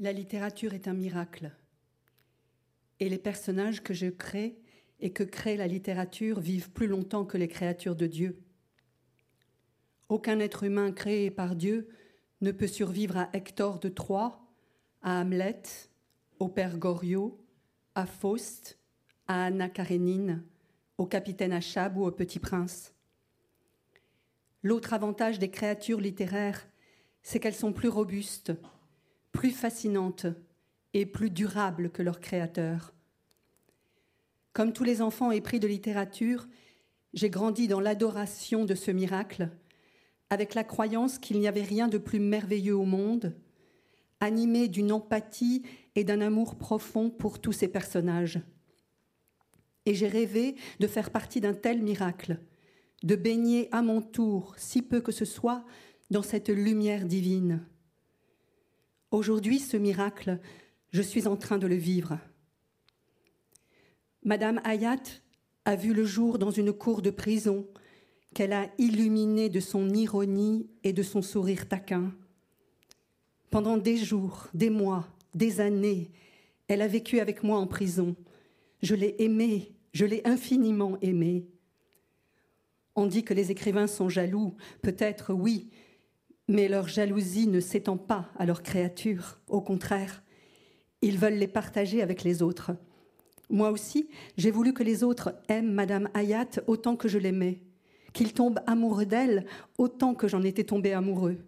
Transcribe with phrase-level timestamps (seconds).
[0.00, 1.50] La littérature est un miracle.
[3.00, 4.56] Et les personnages que je crée
[5.00, 8.40] et que crée la littérature vivent plus longtemps que les créatures de Dieu.
[10.08, 11.88] Aucun être humain créé par Dieu
[12.42, 14.40] ne peut survivre à Hector de Troie,
[15.02, 15.62] à Hamlet,
[16.38, 17.44] au père Goriot,
[17.96, 18.78] à Faust,
[19.26, 20.44] à Anna Karénine,
[20.96, 22.94] au capitaine Achab ou au petit prince.
[24.62, 26.68] L'autre avantage des créatures littéraires,
[27.22, 28.52] c'est qu'elles sont plus robustes,
[29.38, 30.26] plus fascinantes
[30.94, 32.92] et plus durables que leurs créateurs.
[34.52, 36.48] Comme tous les enfants épris de littérature,
[37.14, 39.48] j'ai grandi dans l'adoration de ce miracle,
[40.28, 43.32] avec la croyance qu'il n'y avait rien de plus merveilleux au monde,
[44.18, 45.62] animé d'une empathie
[45.94, 48.40] et d'un amour profond pour tous ces personnages.
[49.86, 52.40] Et j'ai rêvé de faire partie d'un tel miracle,
[53.04, 55.64] de baigner à mon tour, si peu que ce soit,
[56.10, 57.64] dans cette lumière divine.
[59.10, 60.38] Aujourd'hui, ce miracle,
[60.90, 62.18] je suis en train de le vivre.
[64.22, 65.02] Madame Hayat
[65.64, 67.66] a vu le jour dans une cour de prison
[68.34, 72.12] qu'elle a illuminée de son ironie et de son sourire taquin.
[73.50, 76.10] Pendant des jours, des mois, des années,
[76.68, 78.14] elle a vécu avec moi en prison.
[78.82, 81.48] Je l'ai aimée, je l'ai infiniment aimée.
[82.94, 85.70] On dit que les écrivains sont jaloux, peut-être oui,
[86.48, 90.22] mais leur jalousie ne s'étend pas à leurs créatures, au contraire,
[91.02, 92.72] ils veulent les partager avec les autres.
[93.50, 97.60] Moi aussi, j'ai voulu que les autres aiment Madame Hayat autant que je l'aimais,
[98.12, 101.38] qu'ils tombent amoureux d'elle autant que j'en étais tombé amoureux,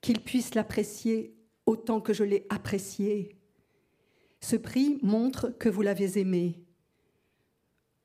[0.00, 1.34] qu'ils puissent l'apprécier
[1.66, 3.36] autant que je l'ai appréciée.
[4.40, 6.60] Ce prix montre que vous l'avez aimée.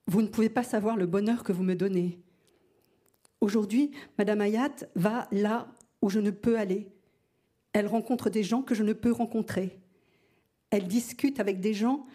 [0.07, 2.19] Vous ne pouvez pas savoir le bonheur que vous me donnez.
[3.41, 5.69] Aujourd'hui, Madame Hayat va là
[6.01, 6.87] où je ne peux aller.
[7.73, 9.79] Elle rencontre des gens que je ne peux rencontrer.
[10.71, 12.05] Elle discute avec des gens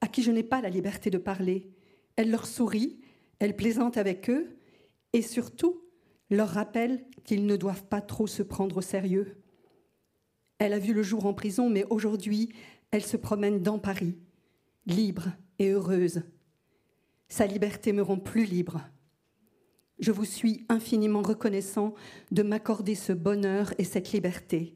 [0.00, 1.70] à qui je n'ai pas la liberté de parler.
[2.16, 3.00] Elle leur sourit,
[3.38, 4.56] elle plaisante avec eux
[5.12, 5.82] et surtout
[6.30, 9.36] leur rappelle qu'ils ne doivent pas trop se prendre au sérieux.
[10.58, 12.52] Elle a vu le jour en prison, mais aujourd'hui,
[12.90, 14.18] elle se promène dans Paris,
[14.86, 16.22] libre et heureuse.
[17.28, 18.80] Sa liberté me rend plus libre.
[19.98, 21.94] Je vous suis infiniment reconnaissant
[22.30, 24.74] de m'accorder ce bonheur et cette liberté.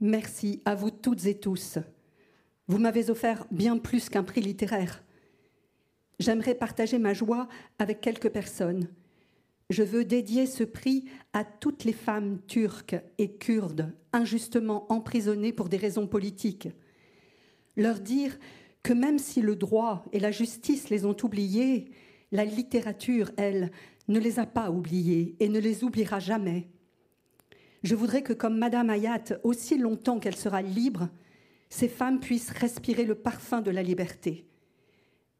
[0.00, 1.78] Merci à vous toutes et tous.
[2.68, 5.02] Vous m'avez offert bien plus qu'un prix littéraire.
[6.18, 7.48] J'aimerais partager ma joie
[7.78, 8.88] avec quelques personnes.
[9.70, 15.68] Je veux dédier ce prix à toutes les femmes turques et kurdes injustement emprisonnées pour
[15.68, 16.68] des raisons politiques.
[17.76, 18.38] Leur dire
[18.82, 21.90] que même si le droit et la justice les ont oubliées,
[22.30, 23.70] la littérature, elle,
[24.08, 26.68] ne les a pas oubliées et ne les oubliera jamais.
[27.82, 31.08] Je voudrais que, comme Madame Hayat, aussi longtemps qu'elle sera libre,
[31.68, 34.46] ces femmes puissent respirer le parfum de la liberté.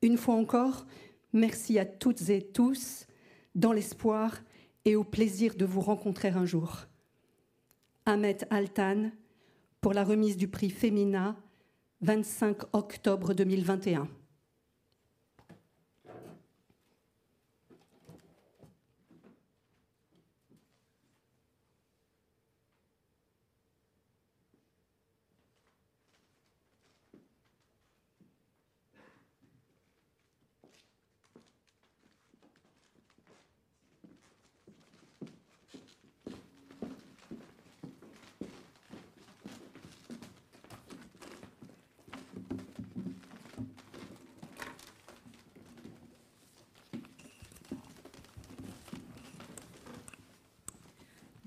[0.03, 0.87] Une fois encore,
[1.33, 3.07] merci à toutes et tous,
[3.55, 4.43] dans l'espoir
[4.85, 6.87] et au plaisir de vous rencontrer un jour.
[8.05, 9.11] Ahmet Altan,
[9.81, 11.37] pour la remise du prix Femina,
[12.03, 14.09] 25 octobre 2021.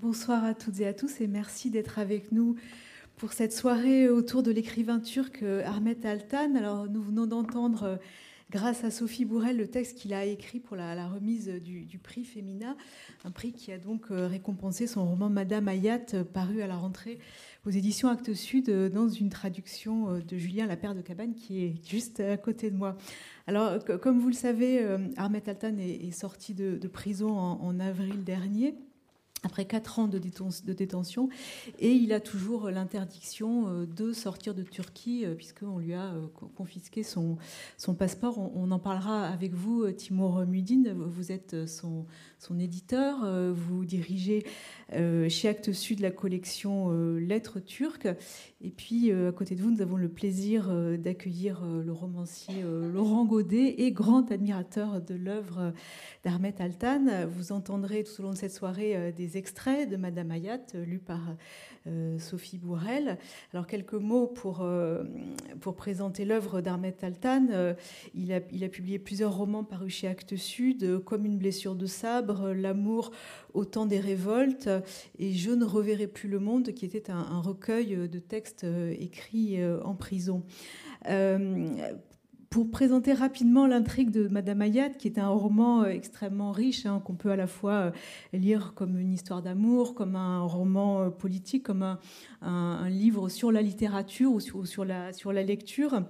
[0.08, 2.56] Bonsoir à toutes et à tous et merci d'être avec nous
[3.18, 6.54] pour cette soirée autour de l'écrivain turc euh, Ahmet Altan.
[6.54, 7.96] Alors nous venons d'entendre, euh,
[8.50, 12.74] grâce à Sophie Bourrel, le texte qu'il a écrit pour la, remise du, prix Femina,
[13.26, 17.18] un prix qui a donc euh, récompensé son roman Madame Hayat, paru à la rentrée
[17.66, 22.20] aux éditions Actes Sud dans une traduction de Julien Lapère de Cabane qui est juste
[22.20, 22.96] à côté de moi.
[23.46, 24.82] Alors comme vous le savez,
[25.18, 28.74] Ahmet Altan est, sorti de, prison en avril dernier
[29.44, 31.28] après quatre ans de, détention,
[31.78, 36.26] et il a toujours l'interdiction euh, de sortir de Turquie, euh, puisqu'on lui a euh,
[36.56, 37.38] confisqué son,
[37.98, 38.38] passeport.
[38.38, 42.06] On, en parlera avec vous, Timur Mudin, vous êtes son,
[42.38, 44.44] son éditeur, vous dirigez
[44.92, 48.08] chez Actes Sud la collection Lettres turques,
[48.60, 53.76] et puis à côté de vous, nous avons le plaisir d'accueillir le romancier Laurent Godet,
[53.78, 55.72] et grand admirateur de l'œuvre
[56.24, 57.26] d'Ahmet Altan.
[57.28, 61.00] Vous entendrez tout au long de cette soirée des des extraits de Madame Hayat, lus
[61.00, 61.20] par
[62.18, 63.18] Sophie Bourrel.
[63.52, 64.66] Alors quelques mots pour,
[65.60, 67.74] pour présenter l'œuvre d'Ahmed Altan.
[68.14, 71.84] il, a, il a publié plusieurs romans parus chez Actes Sud, comme Une blessure de
[71.86, 73.10] sabre, L'amour
[73.52, 74.70] au temps des révoltes
[75.18, 78.64] et Je ne reverrai plus le monde, qui était un, recueil de textes
[78.98, 80.42] écrits en prison
[82.50, 87.02] pour présenter rapidement l'intrigue de Madame Ayat, qui est un roman euh, extrêmement riche, hein,
[87.04, 87.90] qu'on peut à la fois euh,
[88.32, 91.98] lire comme une histoire d'amour, comme un roman euh, politique, comme
[92.40, 96.02] un, livre sur la littérature ou sur, la, sur la lecture.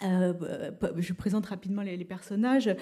[0.00, 2.74] Je présente rapidement les personnages.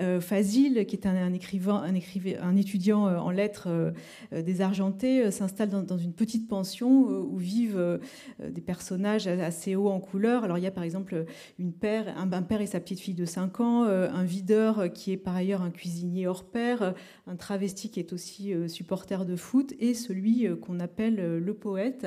[0.00, 5.98] Euh, Fazil, qui est un, écrivain, un, étudiant euh, en lettres euh, désargenté, s'installe dans,
[5.98, 7.98] une petite pension où vivent
[8.42, 10.44] des personnages assez hauts en couleur.
[10.44, 11.24] Alors il y a par exemple
[11.58, 15.16] une père, un, père et sa petite fille de 5 ans, un videur qui est
[15.16, 16.94] par ailleurs un cuisinier hors pair,
[17.26, 22.06] un travesti qui est aussi supporter de foot et celui qu'on appelle le poète.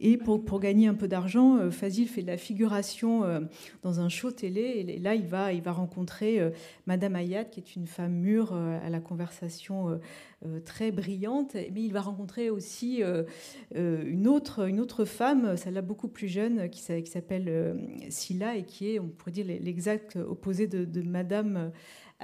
[0.00, 3.22] Et pour, pour gagner un peu d'argent, Fazil fait de la figuration
[3.82, 6.40] dans un show télé et là il va, il va rencontrer
[6.86, 7.14] Madame
[7.50, 9.96] qui est une femme mûre euh, à la conversation euh,
[10.46, 13.02] euh, très brillante, mais il va rencontrer aussi
[13.74, 17.76] une, autre, une autre femme, celle-là beaucoup plus jeune, qui, s'appelle
[18.10, 21.72] Silla et qui est, on pourrait dire, l'exact opposé de, de Madame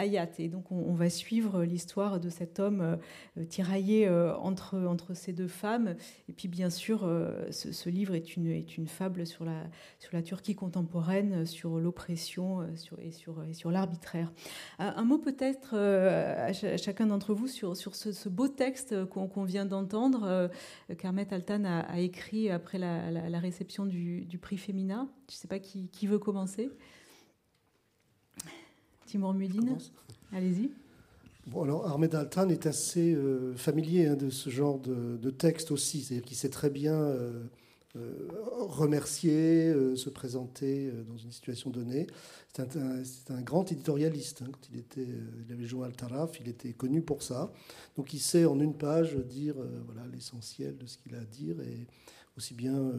[0.00, 0.30] Hayat.
[0.38, 2.98] Et donc on, va suivre l'histoire de cet homme
[3.38, 5.94] euh, tiraillé euh, entre, entre ces deux femmes.
[6.28, 9.64] Et puis bien sûr, euh, ce, livre est une, est une fable sur la,
[9.98, 14.32] sur la Turquie contemporaine, sur l'oppression sur, et sur, et sur l'arbitraire.
[14.78, 20.50] Un, mot peut-être à, chacun d'entre vous sur, sur ce, beau texte qu'on vient d'entendre,
[20.98, 25.08] qu'Ahmet Altan a, écrit après la, réception du, prix Femina.
[25.28, 26.70] Je ne sais pas qui, qui veut commencer.
[29.10, 29.76] Timur Mudine,
[30.32, 30.70] allez-y.
[31.48, 36.02] Bon, alors Ahmed Altan est assez euh, familier hein, de ce genre de, texte aussi,
[36.02, 37.42] c'est-à-dire qu'il sait très bien euh,
[37.96, 38.12] euh,
[38.68, 42.06] remercier, se présenter dans une situation donnée.
[42.52, 44.42] C'est un, grand éditorialiste.
[44.42, 45.08] Hein, quand il, était,
[45.44, 47.50] il avait joué Al Taraf, il était connu pour ça.
[47.96, 49.56] Donc il sait en une page dire
[49.86, 51.84] voilà l'essentiel de ce qu'il a à dire, et
[52.36, 52.92] aussi bien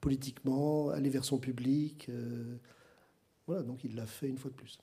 [0.00, 2.08] politiquement, aller vers son public.
[3.48, 4.78] voilà, donc il l'a fait une fois de plus.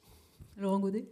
[0.58, 1.06] Laurent Godet?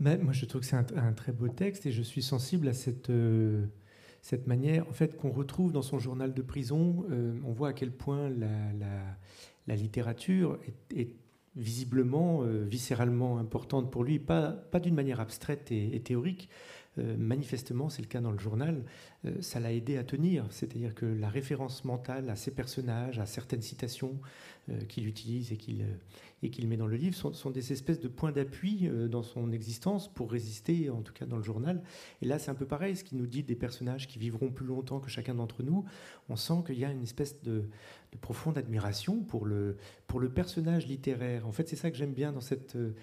[0.00, 3.10] Moi, je trouve que c'est un, très beau texte et je suis sensible à cette,
[3.10, 3.66] euh,
[4.20, 7.04] cette manière en fait, qu'on retrouve dans son journal de prison.
[7.10, 10.58] Euh, on voit à quel point la, littérature
[10.94, 11.14] est,
[11.54, 16.48] visiblement, euh, viscéralement importante pour lui, pas, pas d'une manière abstraite et, théorique.
[16.96, 18.84] Manifestement, c'est le cas dans le journal,
[19.40, 20.46] ça l'a aidé à tenir.
[20.50, 24.20] C'est-à-dire que la référence mentale à ses personnages, à certaines citations
[24.88, 25.86] qu'il utilise et qu'il
[26.42, 29.52] et qu'il met dans le livre sont, des espèces de points d'appui euh, dans son
[29.52, 31.82] existence pour résister, en tout cas dans le journal.
[32.20, 34.66] Et là, c'est un peu pareil, ce qui nous dit des personnages qui vivront plus
[34.66, 35.84] longtemps que chacun d'entre nous.
[36.28, 37.64] On sent qu'il y a une espèce de,
[38.20, 41.46] profonde admiration pour le, pour le personnage littéraire.
[41.46, 42.94] En fait, c'est ça que j'aime bien dans cette, euh,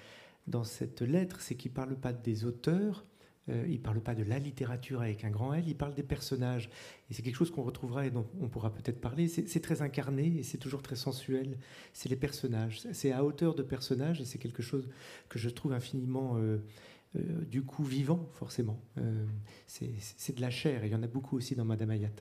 [0.48, 3.06] dans cette lettre, c'est qu'il ne parle pas des auteurs,
[3.50, 6.04] euh, il ne parle pas de la littérature avec un grand L, il parle des
[6.04, 6.70] personnages.
[7.10, 9.28] Et c'est quelque chose qu'on retrouvera et dont on pourra peut-être parler.
[9.28, 11.58] C'est très incarné et c'est toujours très sensuel.
[11.94, 12.82] C'est les personnages.
[12.92, 14.90] C'est à hauteur de personnages et c'est quelque chose
[15.30, 16.58] que je trouve infiniment, euh,
[17.16, 18.80] euh, du coup, vivant, forcément.
[19.66, 22.12] c'est de la chair et il y en a beaucoup aussi dans Madame Ayat.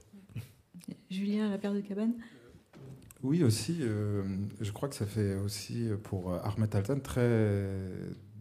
[1.10, 2.14] Julien, la paire de cabane
[3.24, 3.80] oui, aussi.
[3.80, 7.76] je crois que ça fait aussi pour Ahmed Altan très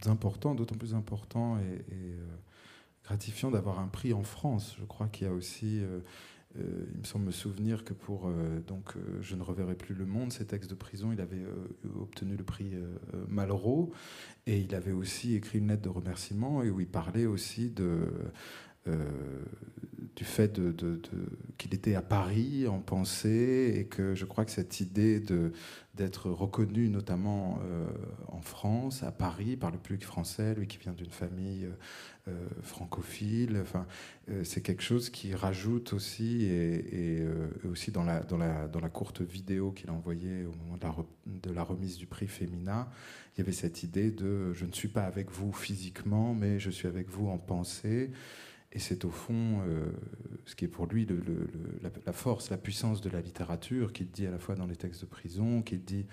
[0.05, 2.15] important, d'autant plus important et, et
[3.07, 4.75] gratifiant d'avoir un prix en France.
[4.77, 5.99] Je crois qu'il y a aussi, euh,
[6.59, 10.05] euh, il me semble me souvenir que pour euh, donc je ne reverrai plus le
[10.05, 11.45] monde, ces textes de prison, il avait
[11.97, 12.73] obtenu le prix
[13.29, 13.91] Malraux
[14.45, 18.09] et il avait aussi écrit une lettre de remerciement et où il parlait aussi de
[20.15, 20.59] du fait
[21.57, 25.19] qu'il était à Paris en pensée et que je crois que cette idée
[25.95, 27.59] d'être reconnu notamment
[28.27, 31.67] en France, à Paris, par le public français, lui qui vient d'une famille
[32.27, 33.57] euh, francophile.
[33.61, 33.85] Enfin,
[34.29, 39.89] euh, c'est quelque chose qui rajoute aussi, et, euh, aussi dans la courte vidéo qu'il
[39.89, 42.89] a envoyée au moment de la, de la remise du prix Femina,
[43.35, 46.69] il y avait cette idée de je ne suis pas avec vous physiquement, mais je
[46.69, 48.11] suis avec vous en pensée.
[48.77, 49.63] Et c'est au fond
[50.45, 51.07] ce qui est pour lui
[52.05, 55.01] la, force, la puissance de la littérature, qu'il dit à la fois dans les textes
[55.01, 56.05] de prison, qu'il dit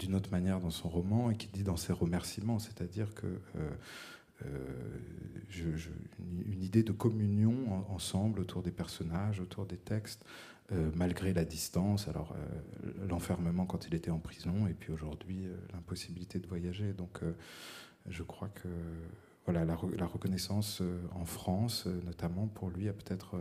[0.00, 2.58] d'une autre manière dans son roman, et qu'il dit dans ses remerciements.
[2.58, 3.38] C'est-à-dire que
[4.44, 4.48] euh,
[6.60, 10.24] idée de communion ensemble autour des personnages, autour des textes,
[10.72, 12.08] euh, malgré la distance.
[12.08, 16.92] Alors, euh, l'enfermement quand il était en prison, et puis aujourd'hui, l'impossibilité de voyager.
[16.92, 17.20] Donc,
[18.08, 18.68] je crois que
[19.44, 20.82] voilà, la, reconnaissance
[21.14, 23.36] en France, notamment pour lui, a peut-être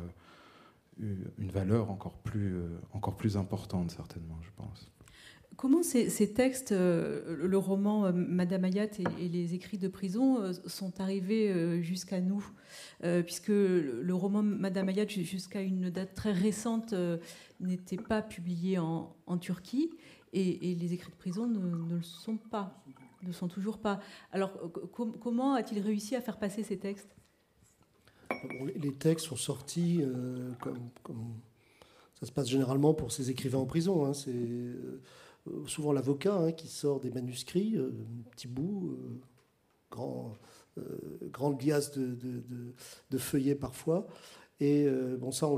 [1.00, 2.58] une valeur encore plus,
[2.92, 4.92] encore plus importante, certainement, je pense.
[5.56, 8.88] Comment ces, textes, euh, le roman euh, Madame Ayat
[9.20, 12.46] et, les écrits de prison, euh, sont arrivés jusqu'à nous?
[13.26, 16.96] Puisque le, roman Madame Ayat, jusqu'à une date très récente,
[17.60, 19.92] n'était pas publié en, Turquie,
[20.32, 22.84] et, les écrits de prison ne, le sont pas,
[23.26, 24.00] ne sont toujours pas.
[24.32, 24.52] Alors,
[24.92, 27.16] comment a-t-il réussi à faire passer ces textes?
[28.76, 30.02] Les textes sont sortis
[30.60, 31.34] comme,
[32.24, 34.06] ça se passe généralement pour ces écrivains en prison.
[34.06, 35.02] Hein, c'est euh,
[35.68, 37.92] souvent l'avocat hein, qui sort des manuscrits, euh,
[38.32, 39.20] petit bout, euh,
[39.92, 40.38] grand,
[41.98, 42.74] de,
[43.12, 44.08] de, feuillets parfois.
[44.62, 44.88] Et
[45.20, 45.50] bon, ça,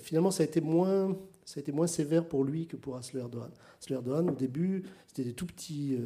[0.00, 1.14] finalement, ça a été moins,
[1.44, 2.96] ça a été moins sévère pour lui que pour.
[2.96, 5.98] Asler Erdogan, au début, c'était des tout petits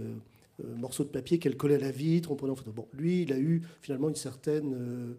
[0.64, 2.72] morceaux de papier qu'elle collait à la vitre, on prenait en photo.
[2.72, 5.16] Bon, lui, il a eu finalement une certaine,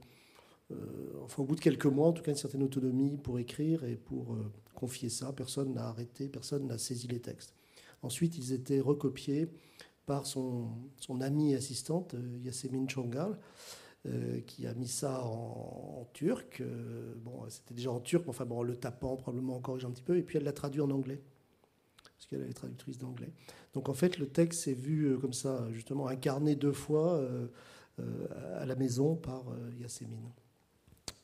[1.24, 3.96] enfin, au bout de quelques mois, en tout cas, une certaine autonomie pour écrire et
[3.96, 4.38] pour
[4.74, 5.32] confier ça.
[5.34, 7.54] Personne n'a arrêté, personne n'a saisi les textes.
[8.02, 9.50] Ensuite, ils étaient recopiés
[10.10, 13.38] par son, son amie assistante, euh, Yasemin Chongal,
[14.08, 16.62] euh, qui a mis ça en, turc.
[16.62, 20.02] Euh, bon, c'était déjà en turc, enfin, bon, en le tapant, probablement encore un petit
[20.02, 21.22] peu, et puis elle l'a traduit en anglais,
[22.20, 23.32] parce qu'elle est traductrice d'anglais.
[23.74, 27.26] Donc en fait, le texte s'est vu comme ça, justement, incarné deux fois
[27.98, 29.46] à la maison par
[29.80, 30.34] Yasemin.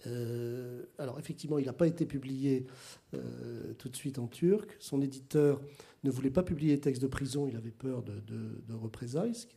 [0.08, 2.68] Euh, alors effectivement, il n'a pas été publié
[3.14, 4.76] euh, tout de suite en turc.
[4.80, 5.62] Son éditeur
[6.04, 9.56] ne voulait pas publier les textes de prison, il avait peur de, représailles, ce qui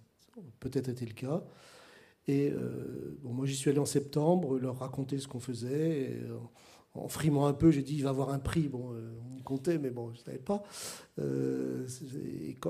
[0.60, 1.44] peut-être était le cas.
[2.26, 6.20] Et euh, bon, moi, j'y suis allé en septembre, leur raconter ce qu'on faisait.
[7.04, 8.68] En, frimant un peu, j'ai dit il va avoir un prix.
[8.68, 8.94] Bon,
[9.32, 10.62] on y comptait, mais bon, je ne savais pas.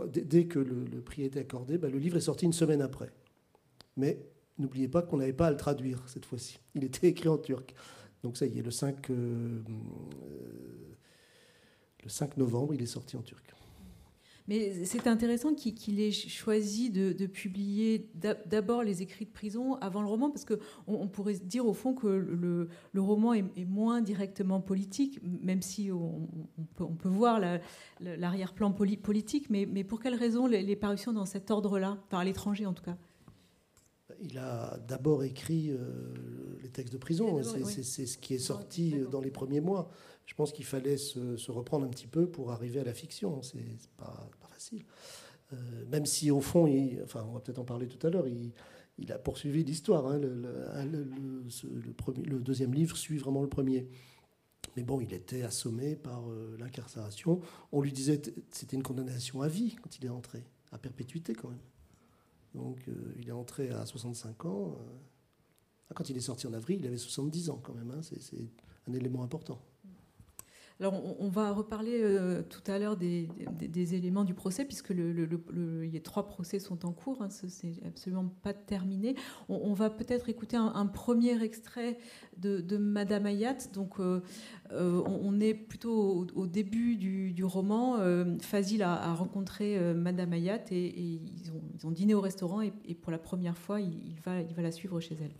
[0.07, 3.11] dès que le, prix était accordé, ben, le livre est sorti une semaine après.
[3.97, 4.19] Mais
[4.59, 6.59] N'oubliez pas qu'on n'avait pas à le traduire cette fois-ci.
[6.75, 7.75] Il était écrit en turc.
[8.25, 9.63] Donc ça y est, le 5, euh, euh,
[12.03, 13.45] le 5 novembre, il est sorti en turc.
[14.49, 20.09] Mais c'est intéressant qu'il ait choisi de, publier d'abord les écrits de prison avant le
[20.09, 25.21] roman, parce qu'on on pourrait dire au fond que le, roman est, moins directement politique,
[25.23, 26.29] même si on,
[26.77, 27.41] peut, voir
[28.01, 32.73] l'arrière-plan politique, mais, pour quelles raisons les, les parutions dans cet ordre-là, par l'étranger en
[32.73, 32.97] tout cas?
[34.21, 35.79] Il a d'abord écrit euh,
[36.63, 37.43] les textes de prison.
[37.43, 39.91] C'est ce qui est sorti dans les premiers mois.
[40.27, 43.43] Je pense qu'il fallait se, reprendre un petit peu pour arriver à la fiction.
[43.43, 43.65] C'est
[43.97, 44.85] pas, pas facile.
[45.53, 45.57] Euh,
[45.91, 48.53] même si au fond, il, enfin, on va peut-être en parler tout à l'heure, il,
[49.13, 50.07] a poursuivi l'histoire.
[50.07, 50.19] Hein.
[50.19, 53.89] Le, premier, le, deuxième livre suit vraiment le premier.
[54.77, 57.41] Mais bon, il était assommé par euh, l'incarcération.
[57.73, 58.21] On lui disait
[58.51, 61.59] c'était une condamnation à vie quand il est entré, à perpétuité quand même.
[62.55, 64.77] Donc euh, il est entré à 65 ans.
[64.79, 65.95] Euh.
[65.95, 67.91] Quand il est sorti en avril, il avait 70 ans quand même.
[67.91, 68.01] Hein.
[68.03, 68.51] C'est
[68.87, 69.61] un élément important.
[70.81, 73.29] Alors, on, va reparler euh, tout à l'heure des,
[73.97, 75.11] éléments du procès, puisque le,
[75.83, 79.17] les trois procès sont en cours, hein, c'est absolument pas terminé.
[79.49, 81.99] On, va peut-être écouter un, premier extrait
[82.37, 83.57] de, Madame Ayat.
[83.73, 84.21] Donc, euh,
[84.71, 87.97] euh, on, est plutôt au, début du, roman.
[88.41, 91.51] Fazil a, rencontré Madame Ayat et, ils,
[91.85, 95.01] ont, dîné au restaurant, et, pour la première fois, il, va, il va la suivre
[95.01, 95.35] chez elle.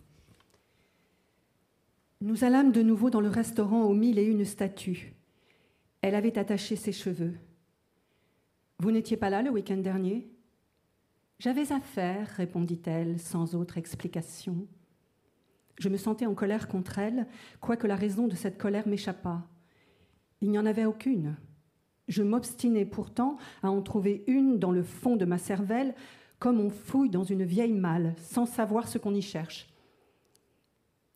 [2.19, 5.13] Nous allâmes de nouveau dans le restaurant aux mille et une statues.
[6.01, 7.35] Elle avait attaché ses cheveux.
[8.79, 10.31] Vous n'étiez pas là le week-end dernier?
[11.39, 14.67] J'avais affaire, répondit-elle sans autre explication.
[15.77, 17.27] Je me sentais en colère contre elle,
[17.61, 19.47] quoique la raison de cette colère m'échappât.
[20.41, 21.37] Il n'y en avait aucune.
[22.07, 25.93] Je m'obstinais pourtant à en trouver une dans le fond de ma cervelle,
[26.39, 29.69] comme on fouille dans une vieille malle, sans savoir ce qu'on y cherche.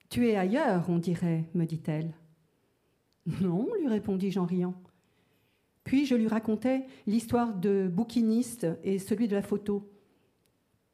[0.10, 2.14] Tu es ailleurs, on dirait, me dit-elle.
[3.42, 4.76] Non, lui répondis-je en riant.
[5.84, 9.90] Puis je lui racontai l'histoire de bouquiniste et celui de la photo.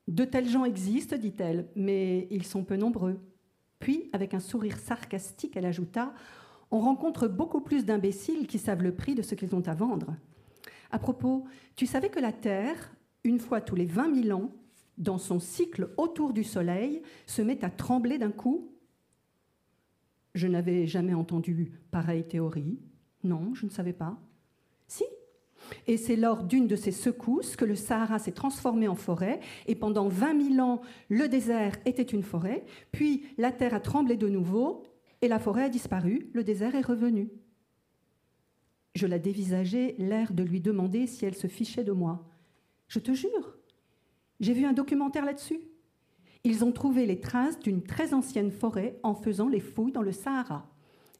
[0.07, 3.19] De tels gens existent, dit-elle, mais ils sont peu nombreux.
[3.77, 6.13] Puis, avec un sourire sarcastique, elle ajouta
[6.71, 10.15] On rencontre beaucoup plus d'imbéciles qui savent le prix de ce qu'ils ont à vendre.
[10.91, 11.45] À propos,
[11.75, 12.91] tu savais que la Terre,
[13.23, 14.51] une fois tous les 20 000 ans,
[14.97, 18.71] dans son cycle autour du Soleil, se met à trembler d'un coup
[20.35, 22.79] je n'avais jamais entendu pareille théorie.
[23.23, 24.17] Non, je ne savais pas.
[24.87, 25.03] Si.
[25.87, 29.75] Et c'est lors d'une de ces secousses que le Sahara s'est transformé en forêt, et
[29.75, 34.29] pendant 20 000 ans, le désert était une forêt, puis la terre a tremblé de
[34.29, 34.83] nouveau,
[35.21, 37.29] et la forêt a disparu, le désert est revenu.
[38.95, 42.25] Je la dévisageais, l'air de lui demander si elle se fichait de moi.
[42.87, 43.57] Je te jure,
[44.39, 45.59] j'ai vu un documentaire là-dessus.
[46.43, 50.11] Ils ont trouvé les traces d'une très ancienne forêt en faisant les fouilles dans le
[50.11, 50.69] Sahara.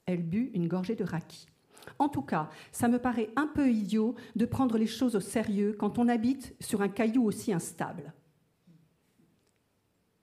[0.06, 1.48] Elle but une gorgée de raki.
[1.98, 5.76] En tout cas, ça me paraît un peu idiot de prendre les choses au sérieux
[5.78, 8.14] quand on habite sur un caillou aussi instable.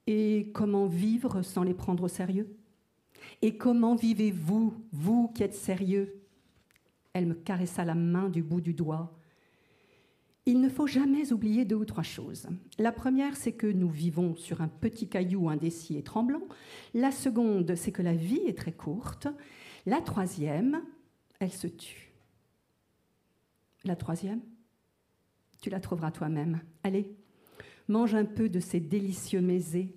[0.07, 2.57] Et comment vivre sans les prendre au sérieux?
[3.43, 6.23] Et comment vivez-vous, vous qui êtes sérieux?
[7.13, 9.16] Elle me caressa la main du bout du doigt.
[10.49, 12.47] Il ne faut jamais oublier deux ou trois choses.
[12.79, 16.43] La première, c'est que nous vivons sur un petit caillou indécis et tremblant.
[16.95, 19.27] La seconde, c'est que la vie est très courte.
[19.87, 20.83] La troisième,
[21.41, 22.13] elle se tue.
[23.85, 24.41] La troisième,
[25.61, 26.61] tu la trouveras toi-même.
[26.85, 27.11] Allez,
[27.89, 29.97] mange un peu de ces délicieux mésés.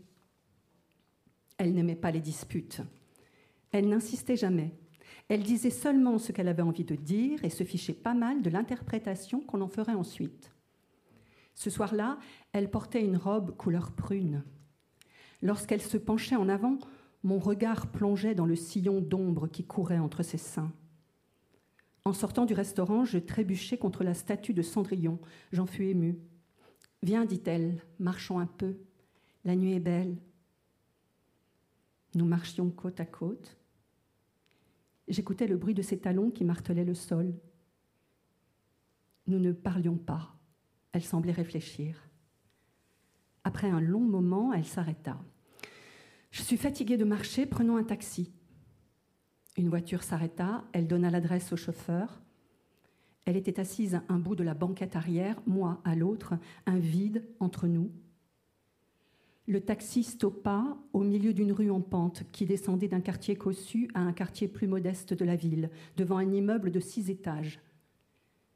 [1.60, 2.82] Elle n'aimait pas les disputes.
[3.72, 4.72] Elle n'insistait jamais.
[5.30, 8.50] Elle disait seulement ce qu'elle avait envie de dire et se fichait pas mal de
[8.50, 10.52] l'interprétation qu'on en ferait ensuite.
[11.54, 12.18] Ce soir-là,
[12.52, 14.44] elle portait une robe couleur prune.
[15.42, 16.80] Lorsqu'elle se penchait en avant,
[17.24, 20.72] mon regard plongeait dans le sillon d'ombre qui courait entre ses seins.
[22.06, 25.20] En sortant du restaurant, je trébuchais contre la statue de Cendrillon.
[25.52, 26.18] J'en fus émue.
[27.04, 28.78] Viens, dit-elle, marchons un peu.
[29.46, 30.18] La nuit est belle.
[32.16, 33.59] Nous marchions côte à côte.
[35.10, 37.34] J'écoutais le bruit de ses talons qui martelaient le sol.
[39.28, 40.36] Nous ne parlions pas.
[40.92, 42.10] Elle semblait réfléchir.
[43.44, 45.20] Après un long moment, elle s'arrêta.
[46.32, 48.32] Je suis fatiguée de marcher, prenons un taxi.
[49.58, 52.22] Une voiture s'arrêta, elle donna l'adresse au chauffeur.
[53.26, 56.36] Elle était assise à un bout de la banquette arrière, moi à l'autre,
[56.66, 57.92] un vide entre nous.
[59.50, 64.00] Le taxi stoppa au milieu d'une rue en pente qui descendait d'un quartier cossu à
[64.00, 67.60] un quartier plus modeste de la ville, devant un immeuble de six étages.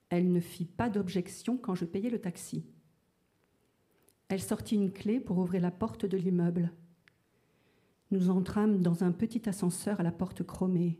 [0.09, 2.63] Elle ne fit pas d'objection quand je payai le taxi.
[4.27, 6.71] Elle sortit une clé pour ouvrir la porte de l'immeuble.
[8.11, 10.99] Nous entrâmes dans un petit ascenseur à la porte chromée.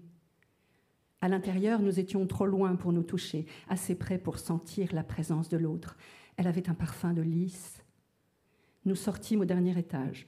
[1.22, 5.50] À l'intérieur, nous étions trop loin pour nous toucher, assez près pour sentir la présence
[5.50, 5.98] de l'autre.
[6.36, 7.83] Elle avait un parfum de lys,
[8.86, 10.28] nous sortîmes au dernier étage.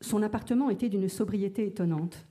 [0.00, 2.26] Son appartement était d'une sobriété étonnante.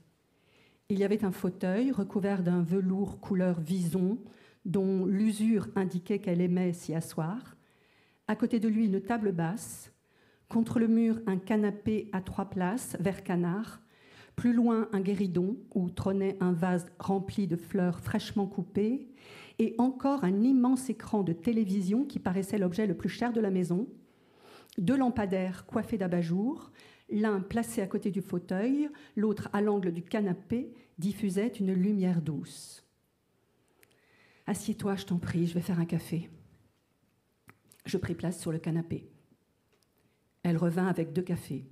[0.88, 4.18] Il y avait un fauteuil recouvert d'un velours couleur vison
[4.64, 7.56] dont l'usure indiquait qu'elle aimait s'y asseoir.
[8.28, 9.92] À côté de lui, une table basse.
[10.48, 13.80] Contre le mur, un canapé à trois places, vert canard.
[14.36, 19.08] Plus loin, un guéridon où trônait un vase rempli de fleurs fraîchement coupées.
[19.58, 23.50] Et encore un immense écran de télévision qui paraissait l'objet le plus cher de la
[23.50, 23.88] maison
[24.78, 26.70] deux lampadaires coiffés d'abat-jour,
[27.08, 32.84] l'un placé à côté du fauteuil, l'autre à l'angle du canapé, diffusaient une lumière douce.
[34.46, 36.30] Assieds-toi, je t'en prie, je vais faire un café.
[37.84, 39.08] Je pris place sur le canapé.
[40.42, 41.66] Elle revint avec deux cafés.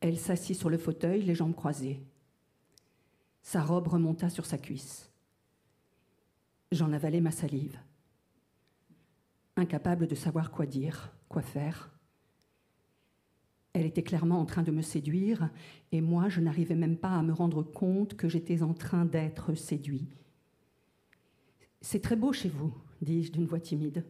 [0.00, 2.02] Elle s'assit sur le fauteuil, les jambes croisées.
[3.42, 5.12] Sa robe remonta sur sa cuisse.
[6.72, 7.78] J'en avalai ma salive,
[9.56, 11.90] incapable de savoir quoi dire quoi faire.
[13.72, 15.50] Elle était clairement en train de me séduire,
[15.92, 19.54] et moi, je n'arrivais même pas à me rendre compte que j'étais en train d'être
[19.54, 20.08] séduit.
[21.80, 24.04] C'est très beau chez vous, dis-je d'une voix timide.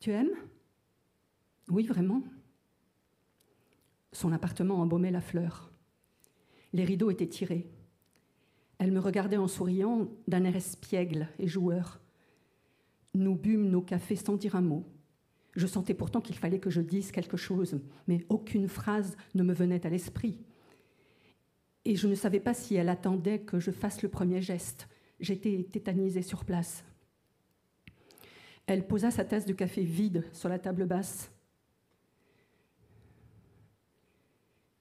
[0.00, 0.34] Tu aimes?
[1.68, 2.22] Oui, vraiment.
[4.12, 5.70] Son appartement embaumait la fleur.
[6.72, 7.70] Les rideaux étaient tirés.
[8.78, 12.00] Elle me regardait en souriant d'un air espiègle et joueur.
[13.14, 14.84] Nous bûmes nos cafés sans dire un mot.
[15.54, 19.54] Je sentais pourtant qu'il fallait que je dise quelque chose, mais aucune phrase ne me
[19.54, 20.40] venait à l'esprit.
[21.84, 24.88] Et je ne savais pas si elle attendait que je fasse le premier geste.
[25.20, 26.84] J'étais tétanisée sur place.
[28.66, 31.30] Elle posa sa tasse de café vide sur la table basse.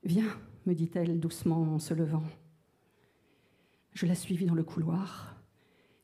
[0.04, 2.24] Viens, me dit-elle doucement en se levant.
[3.93, 5.33] Je la suivis dans le couloir,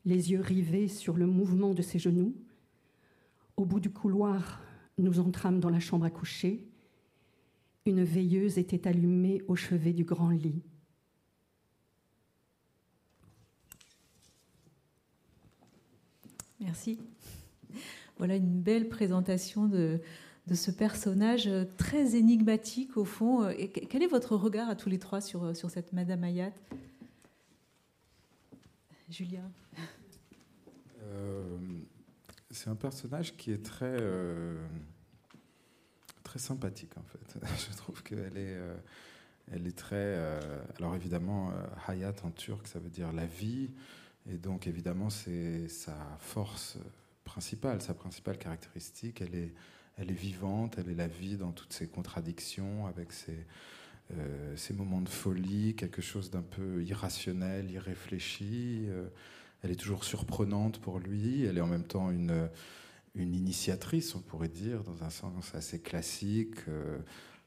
[0.06, 2.36] les yeux rivés sur le mouvement de ses genoux,
[3.58, 4.62] au bout du couloir,
[4.98, 6.66] nous entrâmes dans la chambre à coucher.
[7.86, 10.62] Une veilleuse était allumée au chevet du grand lit.
[16.60, 17.00] Merci.
[18.18, 20.02] Voilà une belle présentation de,
[20.54, 23.50] ce personnage très énigmatique au fond.
[23.90, 26.52] quel est votre regard à tous les trois sur, sur cette Madame Ayat
[29.10, 29.52] Julien
[31.04, 31.58] euh,
[32.52, 34.64] c'est un personnage qui est très, euh,
[36.24, 37.46] très sympathique en fait.
[37.72, 38.76] Je trouve qu'elle est, euh,
[39.52, 40.18] elle est très.
[40.78, 41.52] Alors évidemment,
[41.88, 43.70] Hayat en turc, ça veut dire la vie,
[44.28, 46.78] et donc évidemment c'est sa force
[47.24, 49.22] principale, sa principale caractéristique.
[49.22, 49.54] Elle est,
[49.98, 53.46] elle est vivante, elle est la vie dans toutes ses contradictions, avec ses,
[54.56, 58.88] ses moments de folie, quelque chose d'un peu irrationnel, irréfléchi.
[59.62, 62.50] elle est toujours surprenante pour lui, elle est en même temps une,
[63.14, 66.58] une initiatrice, on pourrait dire, dans un sens assez classique.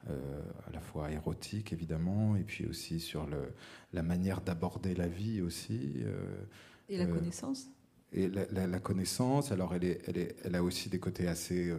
[0.09, 3.53] Euh, à la fois érotique évidemment, et puis aussi sur le,
[3.93, 5.93] la manière d'aborder la vie aussi.
[5.99, 6.43] Euh,
[6.89, 7.69] et la euh, connaissance?
[8.11, 11.73] et la, connaissance, alors elle, est, elle, est, elle, a aussi des côtés assez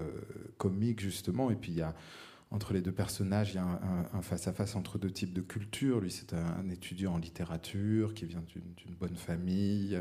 [0.57, 1.94] comiques justement, et puis il y a
[2.55, 3.81] entre les deux personnages, il y a
[4.12, 6.01] un face-à-face entre deux types de cultures.
[6.01, 8.43] Lui, c'est un, étudiant en littérature qui vient
[8.77, 10.01] d'une bonne famille,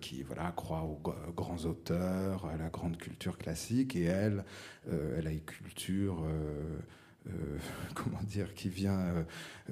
[0.00, 1.00] qui voilà croit aux
[1.36, 4.44] grands auteurs, à la grande culture classique, et elle,
[4.90, 6.78] elle a une culture euh,
[7.94, 9.00] comment dire, qui vient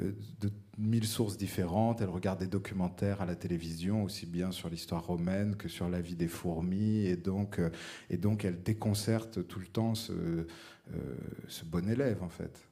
[0.00, 2.00] euh, de mille sources différentes.
[2.00, 6.00] Elle regarde des documentaires à la télévision, aussi bien sur l'histoire romaine que sur la
[6.00, 7.70] vie des fourmis, et donc, euh,
[8.10, 10.46] et donc elle déconcerte tout le temps ce,
[11.64, 12.68] bon élève, en fait.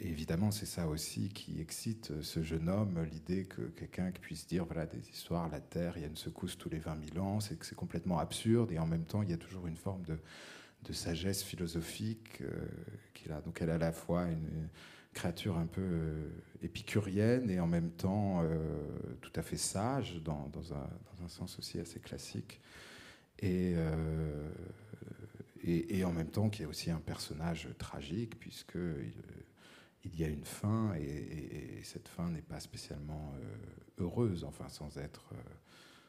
[0.00, 4.86] évidemment, c'est ça aussi qui excite ce jeune homme, l'idée que quelqu'un puisse dire, voilà,
[4.86, 7.58] des histoires, la Terre, il y a une secousse tous les 20 000 ans, c'est
[7.58, 10.92] que c'est complètement absurde, et en même temps, il y a toujours une forme de
[10.92, 12.42] sagesse philosophique
[13.30, 13.40] euh, a.
[13.40, 14.68] Donc elle est à la fois une
[15.12, 16.30] créature un peu euh,
[16.62, 18.56] épicurienne et en même temps euh,
[19.20, 22.60] tout à fait sage, dans, un, sens aussi assez classique.
[23.38, 23.74] Et,
[25.64, 28.78] et, en même temps qui est aussi un personnage tragique, puisque
[30.04, 33.34] il, y a une fin, et, cette fin n'est pas spécialement
[33.98, 35.34] heureuse, enfin sans être,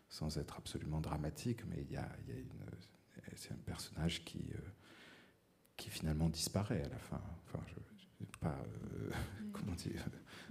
[0.10, 2.06] sans être absolument dramatique, mais a, a
[3.36, 4.60] c'est un personnage qui, euh,
[5.77, 7.21] qui finalement disparaît à la fin.
[7.45, 9.12] Enfin, je ne vais pas, euh,
[9.51, 10.05] comment dire,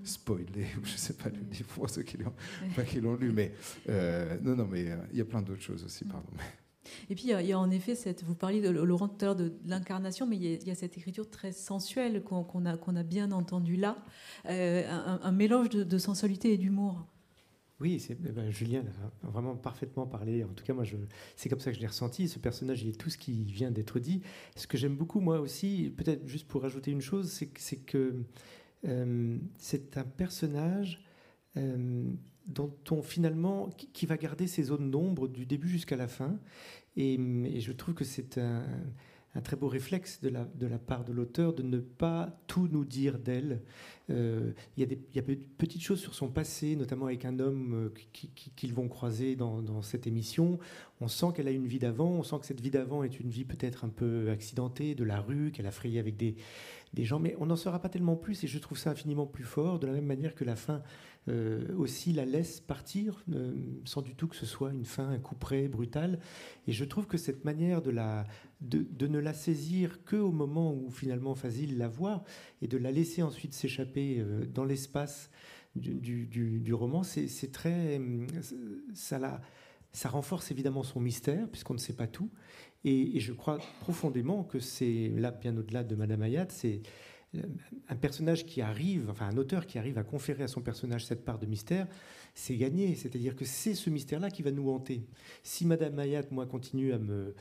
[0.04, 3.52] spoiler, ou je ne sais pas le livre pour ceux qui l'ont lu, mais
[3.88, 6.30] euh, non, non, mais il y a plein d'autres choses aussi, pardon.
[7.08, 9.36] Et puis, il y, a, en effet, cette, vous parliez, de, Laurent, tout à l'heure
[9.36, 13.30] de, l'incarnation, mais il y, a, cette écriture très sensuelle qu'on a, qu'on a bien
[13.30, 14.04] entendue là,
[14.44, 17.06] un, mélange de, de sensualité et d'humour.
[17.82, 18.84] Oui, c'est, eh ben, Julien
[19.24, 20.44] a vraiment parfaitement parlé.
[20.44, 20.84] En tout cas, moi,
[21.34, 22.28] c'est comme ça que je l'ai ressenti.
[22.28, 24.22] Ce personnage, il est tout ce qui vient d'être dit.
[24.54, 28.22] Ce que j'aime beaucoup, moi aussi, peut-être juste pour rajouter une chose, c'est, que
[28.84, 31.04] euh, c'est un personnage
[31.56, 32.04] euh,
[32.46, 36.38] dont on finalement qui va garder ses zones d'ombre du début jusqu'à la fin.
[36.96, 37.18] Et
[37.58, 38.64] je trouve que c'est un
[39.34, 43.18] un très beau réflexe de la, part de l'auteur de ne pas tout nous dire
[43.18, 43.62] d'elle.
[44.10, 48.18] Euh, il y, a des, petites choses sur son passé, notamment avec un homme euh,
[48.56, 50.58] qu'ils vont croiser dans, dans, cette émission.
[51.00, 53.30] On sent qu'elle a une vie d'avant, on sent que cette vie d'avant est une
[53.30, 56.36] vie peut-être un peu accidentée, de la rue, qu'elle a frayé avec des,
[56.94, 59.44] des gens, mais on n'en saura pas tellement plus et je trouve ça infiniment plus
[59.44, 60.82] fort, de la même manière que la fin
[61.28, 65.18] euh, aussi la laisse partir, euh, sans du tout que ce soit une fin, un
[65.18, 66.18] coup près, brutal.
[66.66, 71.78] Et je trouve que cette manière de, ne la saisir qu'au moment où finalement Fazil
[71.78, 72.24] la voit
[72.60, 75.30] et de la laisser ensuite s'échapper euh, dans l'espace
[75.76, 77.98] du, du, du, roman, c'est très.
[78.92, 79.40] Ça, la,
[79.92, 82.30] ça renforce évidemment son mystère, puisqu'on ne sait pas tout.
[82.84, 86.82] Et, je crois profondément que c'est, là, bien au-delà de Madame Hayat, c'est
[87.88, 91.24] un personnage qui arrive, enfin un auteur qui arrive à conférer à son personnage cette
[91.24, 91.86] part de mystère,
[92.34, 92.94] c'est gagné.
[92.94, 95.06] C'est-à-dire que c'est ce mystère-là qui va nous hanter.
[95.42, 97.34] Si Madame Mayat, moi, continue à me,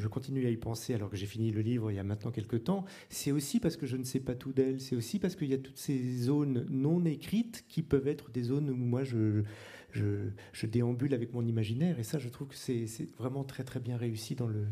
[0.00, 2.30] je continue à y penser alors que j'ai fini le livre il y a maintenant
[2.30, 5.36] quelques temps, c'est aussi parce que je ne sais pas tout d'elle, c'est aussi parce
[5.36, 9.04] qu'il y a toutes ces zones non écrites qui peuvent être des zones où moi
[9.04, 9.42] je,
[9.96, 12.86] je, déambule avec mon imaginaire, et ça je trouve que c'est
[13.18, 14.66] vraiment très très bien réussi dans le,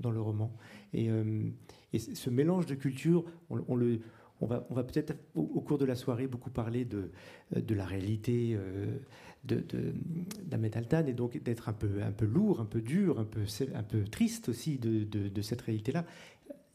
[0.00, 0.54] dans le roman.
[0.92, 1.50] Et, euh,
[1.96, 7.10] ce mélange de cultures, on, va, peut-être au, cours de la soirée beaucoup parler de,
[7.56, 8.98] de la réalité euh,
[9.44, 13.44] d'Ahmed Altan et donc d'être un peu, un peu lourd, un peu dur, un peu,
[13.74, 16.04] un peu triste aussi de, de cette réalité-là.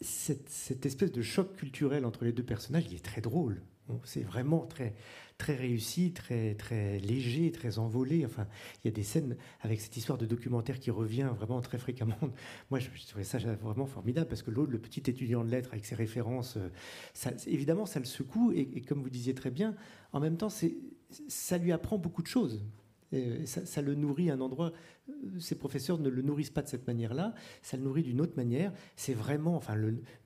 [0.02, 3.62] Cette, espèce de choc culturel entre les deux personnages, il est très drôle.
[4.04, 4.94] C'est vraiment très,
[5.38, 8.26] très réussi, très, très léger, très envolé.
[8.26, 8.48] Enfin,
[8.84, 12.18] il y a des scènes avec cette histoire de documentaire qui revient vraiment très fréquemment.
[12.70, 15.86] Moi, je, trouvais ça vraiment formidable parce que l'autre, le petit étudiant de lettres avec
[15.86, 16.70] ses références, euh,
[17.14, 18.52] ça, évidemment, ça le secoue.
[18.54, 19.76] Et, comme vous disiez très bien,
[20.12, 22.64] en même temps, ça lui apprend beaucoup de choses.
[23.46, 24.74] Ça, ça, le nourrit à un endroit
[25.40, 28.72] ces professeurs ne le nourrissent pas de cette manière-là, ça le nourrit d'une autre manière.
[28.96, 29.76] C'est vraiment, enfin,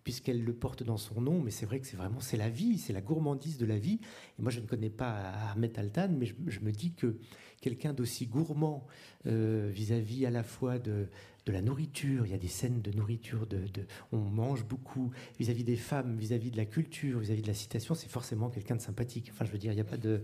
[0.03, 2.77] puisqu'elle le porte dans son nom, mais c'est vrai que c'est vraiment, c'est la vie,
[2.77, 3.99] c'est la gourmandise de la vie.
[4.37, 7.17] Et moi, je ne connais pas Ahmed Altan, mais je, me dis que
[7.59, 8.85] quelqu'un d'aussi gourmand
[9.25, 11.07] euh, vis-à-vis à la fois de,
[11.47, 13.63] la nourriture, il y a des scènes de nourriture, de,
[14.11, 18.09] on mange beaucoup vis-à-vis des femmes, vis-à-vis de la culture, vis-à-vis de la citation, c'est
[18.09, 19.29] forcément quelqu'un de sympathique.
[19.31, 20.21] Enfin, je veux dire, il n'y a pas de...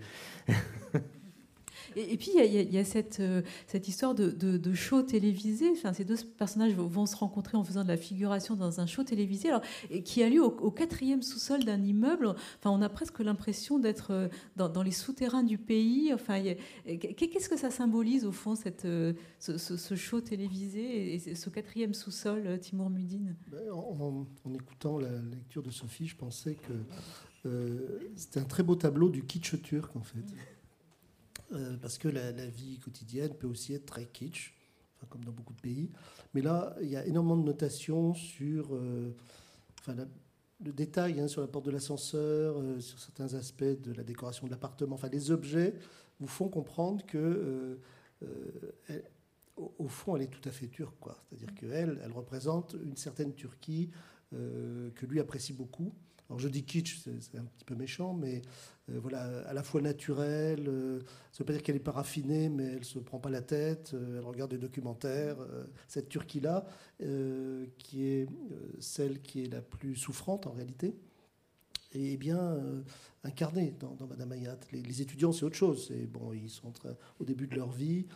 [1.96, 5.69] Et, puis, il y, a, cette, euh, cette histoire de, show télévisé.
[5.72, 9.04] Enfin, ces deux personnages vont se rencontrer en faisant de la figuration dans un show
[9.04, 9.50] télévisé,
[10.04, 12.28] qui a lieu au, quatrième sous-sol d'un immeuble.
[12.60, 16.12] Enfin, on a presque l'impression d'être euh, dans, les souterrains du pays.
[16.13, 16.41] Enfin,
[16.86, 22.60] qu'est-ce que ça symbolise, au fond, cette, euh, ce, show télévisé et ce quatrième sous-sol,
[22.60, 23.36] Timur Mudine?
[23.48, 26.74] Ben, en, en, écoutant la lecture de Sophie, je pensais que
[28.15, 30.24] c'était un très beau tableau du kitsch turc, en fait.
[31.51, 34.56] Euh, parce que la, vie quotidienne peut aussi être très kitsch,
[35.10, 35.89] comme dans beaucoup de pays.
[36.34, 39.13] Mais là, il y a énormément de notations sur euh,
[39.88, 44.47] le détail hein, sur la porte de l'ascenseur, euh, sur certains aspects de la décoration
[44.47, 44.95] de l'appartement.
[44.95, 45.75] Enfin, les objets
[46.19, 47.77] vous font comprendre que,
[49.58, 50.95] au, fond, elle est tout à fait turque.
[51.29, 53.89] C'est-à-dire qu'elle, elle représente une certaine Turquie
[54.32, 55.91] que lui apprécie beaucoup.
[56.34, 58.41] Alors je dis kitsch, c'est un petit peu méchant, mais
[58.89, 60.67] euh, voilà, à la fois naturelle.
[60.67, 60.98] Euh,
[61.32, 63.30] ça ne veut pas dire qu'elle n'est pas raffinée, mais elle ne se prend pas
[63.30, 63.91] la tête.
[63.93, 65.38] Euh, elle regarde des documentaires.
[65.88, 66.65] cette Turquie-là,
[67.78, 68.28] qui est
[68.80, 70.96] celle qui est la plus souffrante en réalité,
[71.93, 72.58] est bien
[73.24, 74.58] incarnée dans, Madame Hayat.
[74.72, 75.91] Les, étudiants, c'est autre chose.
[76.12, 76.74] bon, ils sont
[77.19, 78.08] au début de leur vie.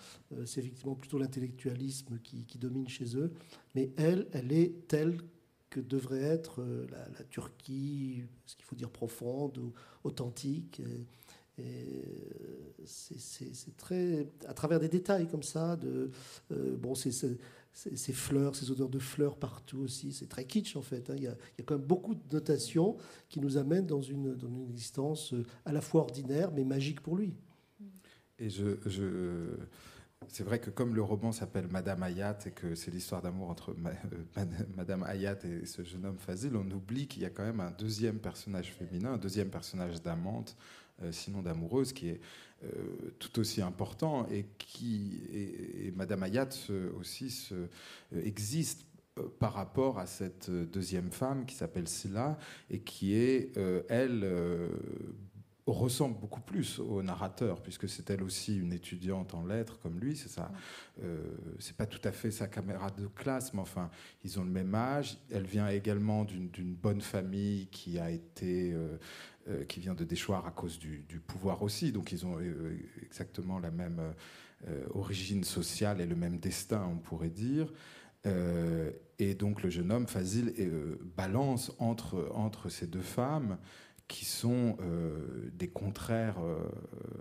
[0.47, 3.31] c'est effectivement plutôt l'intellectualisme qui, qui, domine chez eux.
[3.75, 5.19] Mais elle, elle est telle
[5.69, 10.81] que devrait être euh, la, Turquie, ce qu'il faut dire profonde ou authentique.
[11.59, 11.63] Euh,
[12.85, 16.11] c'est très à travers des détails comme ça de
[16.51, 17.39] euh, bon ces
[18.13, 20.13] fleurs, ces odeurs de fleurs partout aussi.
[20.13, 21.09] C'est très kitsch en fait.
[21.09, 21.15] Hein.
[21.17, 22.95] Il, y a, quand même beaucoup de notations
[23.27, 24.37] qui nous amènent dans une,
[24.69, 25.33] existence
[25.65, 27.33] à la fois ordinaire mais magique pour lui.
[28.37, 29.57] Et je
[30.29, 33.71] c'est vrai que comme le roman s'appelle Madame Hayat et que c'est l'histoire d'amour entre
[33.71, 37.59] euh, Madame Hayat et ce jeune homme Fazil, on oublie qu'il y a quand même
[37.59, 40.55] un deuxième personnage féminin, un deuxième personnage d'amante,
[41.01, 42.21] euh, sinon d'amoureuse, qui est
[42.63, 42.67] euh,
[43.19, 46.49] tout aussi important et qui et, Madame Hayat
[46.99, 47.53] aussi
[48.11, 48.85] existe
[49.39, 52.37] par rapport à cette deuxième femme qui s'appelle Silla
[52.69, 53.57] et qui est,
[53.89, 54.23] elle,
[55.71, 60.15] ressemble beaucoup plus au narrateur, puisque c'est elle aussi une étudiante en lettres comme lui.
[60.15, 60.51] C'est ça.
[61.03, 61.17] Euh,
[61.59, 63.89] c'est pas tout à fait sa caméra de classe, mais enfin,
[64.23, 65.17] ils ont le même âge.
[65.29, 68.97] Elle vient également d'une bonne famille qui a été, euh,
[69.49, 71.91] euh, qui vient de déchoir à cause du, pouvoir aussi.
[71.91, 72.37] Donc ils ont
[73.01, 74.01] exactement la même
[74.93, 77.71] origine sociale et le même destin, on pourrait dire.
[79.19, 80.53] et donc le jeune homme, Fazil,
[81.15, 83.57] balance entre, entre ces deux femmes
[84.07, 86.57] qui sont euh, des contraires euh,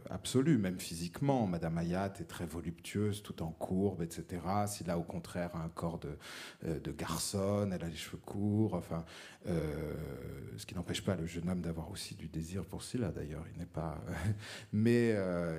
[0.08, 1.46] absolus, même physiquement.
[1.48, 4.40] Madame Hayat est très voluptueuse, tout en courbe, etc.
[4.68, 6.16] Silla, au contraire, un corps de,
[6.64, 9.04] euh, de garçonne, elle a les cheveux courts, enfin,
[9.46, 13.44] ce qui n'empêche pas le jeune homme d'avoir aussi du désir pour Silla, d'ailleurs.
[13.52, 14.00] Il n'est pas.
[14.72, 15.16] Mais,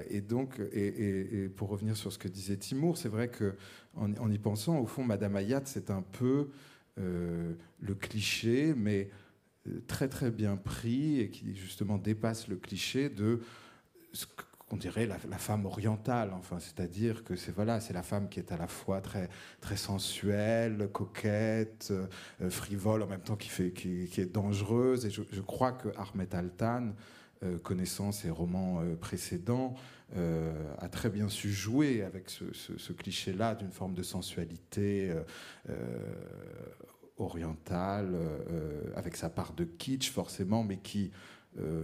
[0.10, 3.56] et donc, et, pour revenir sur ce que disait Timour, c'est vrai que
[3.96, 6.50] en, y pensant, au fond, Madame Hayat, c'est un peu
[6.98, 9.10] le cliché, mais
[9.88, 13.42] très très bien pris et qui justement dépasse le cliché de
[14.14, 14.26] ce
[14.70, 18.52] qu'on dirait la, femme orientale, enfin, c'est-à-dire que c'est voilà, c'est la femme qui est
[18.52, 19.30] à la fois très
[19.62, 25.06] très sensuelle, coquette, euh, frivole en même temps qui fait qui, est dangereuse.
[25.06, 26.94] Et je, crois que Ahmed Altan,
[27.44, 29.76] euh, connaissant ses romans euh, précédents,
[30.80, 35.14] a très bien su jouer avec ce cliché-là d'une forme de sensualité
[37.18, 41.12] orientale, euh, avec sa part de kitsch forcément, mais qui
[41.60, 41.84] euh,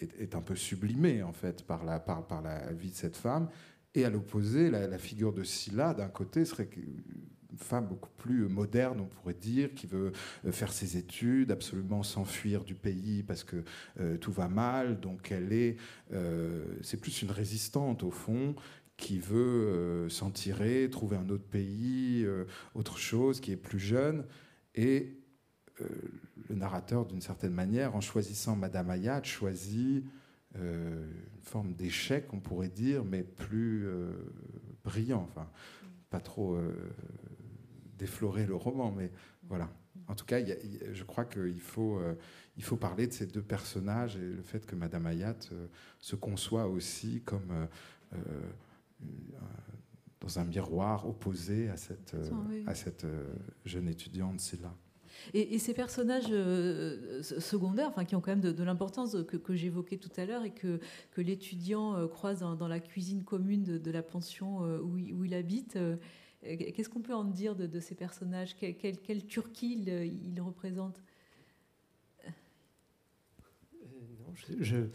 [0.00, 3.48] est, un peu sublimée en fait par la, par, la vie de cette femme.
[3.94, 9.00] Et à l'opposé, la, figure de Scylla, d'un côté, serait une femme beaucoup plus moderne,
[9.00, 10.12] on pourrait dire, qui veut
[10.46, 13.64] euh, faire ses études, absolument s'enfuir du pays parce que
[14.20, 15.00] tout va mal.
[15.00, 15.76] Donc elle est,
[16.80, 18.54] c'est plus une résistante au fond,
[19.02, 22.44] qui veut euh, s'en tirer, trouver un autre pays, euh,
[22.76, 24.24] autre chose, qui est plus jeune.
[24.76, 25.18] Et
[25.80, 25.88] euh,
[26.48, 30.04] le narrateur, d'une certaine manière, en choisissant Madame Hayat, choisit
[30.54, 33.88] une forme d'échec, on pourrait dire, mais plus
[34.84, 35.26] brillant.
[35.30, 35.48] Enfin,
[36.10, 36.58] pas trop
[37.96, 39.10] déflorer le roman, mais
[39.48, 39.70] voilà.
[40.08, 40.40] En tout cas,
[40.92, 42.02] je crois qu'il faut,
[42.58, 45.38] il faut parler de ces deux personnages et le fait que Madame Hayat
[45.98, 47.66] se conçoit aussi comme
[50.22, 53.34] dans un miroir opposé à cette, euh, à cette euh,
[53.64, 54.74] jeune étudiante, c'est là.
[55.34, 59.98] Et, ces personnages euh, secondaires, enfin, qui ont quand même de, l'importance que, que j'évoquais
[59.98, 64.60] tout à l'heure et que, que l'étudiant croise dans, la cuisine commune de, la pension
[64.80, 65.78] où il, où il habite,
[66.42, 68.56] qu'est-ce qu'on peut en dire de, ces personnages?
[68.56, 69.88] Quelle, quelle, Turquie ils
[70.24, 71.02] il représentent
[74.60, 74.86] je,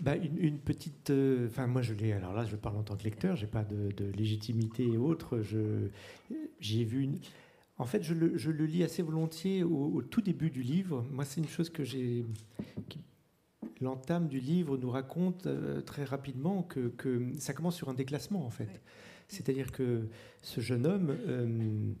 [0.00, 1.10] bah, une, petite.
[1.10, 2.12] Euh, enfin, moi, je l'ai.
[2.12, 3.34] Alors là, je parle en tant que lecteur.
[3.36, 5.40] J'ai pas de, légitimité et autres.
[5.40, 5.88] Je
[6.60, 7.18] j'ai vu une.
[7.78, 11.04] En fait, je le, je le, lis assez volontiers au, tout début du livre.
[11.10, 12.24] Moi, c'est une chose que j'ai.
[13.80, 18.46] L'entame du livre nous raconte euh, très rapidement que, que, ça commence sur un déclassement,
[18.46, 18.80] en fait.
[19.28, 20.08] C'est-à-dire que
[20.40, 21.92] ce jeune homme euh,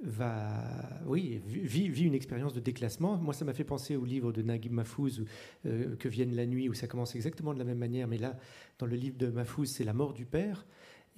[0.00, 0.62] va,
[1.06, 3.16] oui, vit, une expérience de déclassement.
[3.16, 5.24] Moi, ça m'a fait penser au livre de Naguib Mahfouz,
[5.64, 8.06] euh, Que vienne la nuit, où ça commence exactement de la même manière.
[8.06, 8.38] Mais là,
[8.78, 10.66] dans le livre de Mahfouz, c'est la mort du père.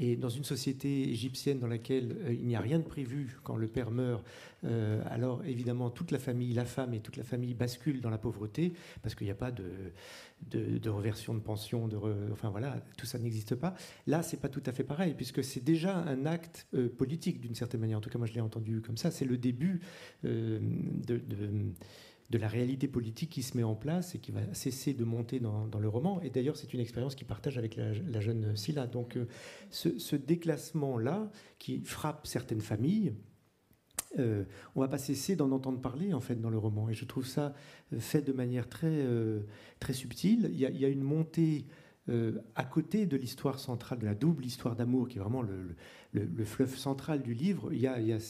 [0.01, 3.57] Et dans une société égyptienne dans laquelle euh, il n'y a rien de prévu quand
[3.57, 4.25] le père meurt,
[4.65, 8.19] euh, alors évidemment toute la famille, la femme et toute la famille basculent dans la
[8.19, 9.65] pauvreté parce qu'il n'y a pas de,
[10.51, 11.97] de, reversion de pension, de
[12.33, 13.75] enfin voilà, tout ça n'existe pas.
[14.07, 17.55] Là, c'est pas tout à fait pareil puisque c'est déjà un acte euh, politique d'une
[17.55, 17.99] certaine manière.
[17.99, 19.11] En tout cas, moi je l'ai entendu comme ça.
[19.11, 19.81] C'est le début
[20.23, 20.61] de
[21.07, 21.21] de
[22.37, 25.67] la réalité politique qui se met en place et qui va cesser de monter dans,
[25.79, 26.21] le roman.
[26.21, 28.87] Et d'ailleurs, c'est une expérience qu'il partage avec la, jeune Scylla.
[28.87, 29.27] Donc, euh,
[29.71, 33.15] ce, déclassement-là, qui frappe certaines familles,
[34.19, 36.91] euh, on va pas cesser d'en entendre parler en fait dans le roman.
[36.91, 37.55] Et je trouve ça
[37.95, 39.07] euh, fait de manière très,
[39.81, 40.51] très subtile.
[40.53, 41.65] Il y, a, une montée
[42.55, 46.77] à côté de l'histoire centrale, de la double histoire d'amour, qui est vraiment le, fleuve
[46.77, 47.73] central du livre.
[47.73, 48.21] Il y a,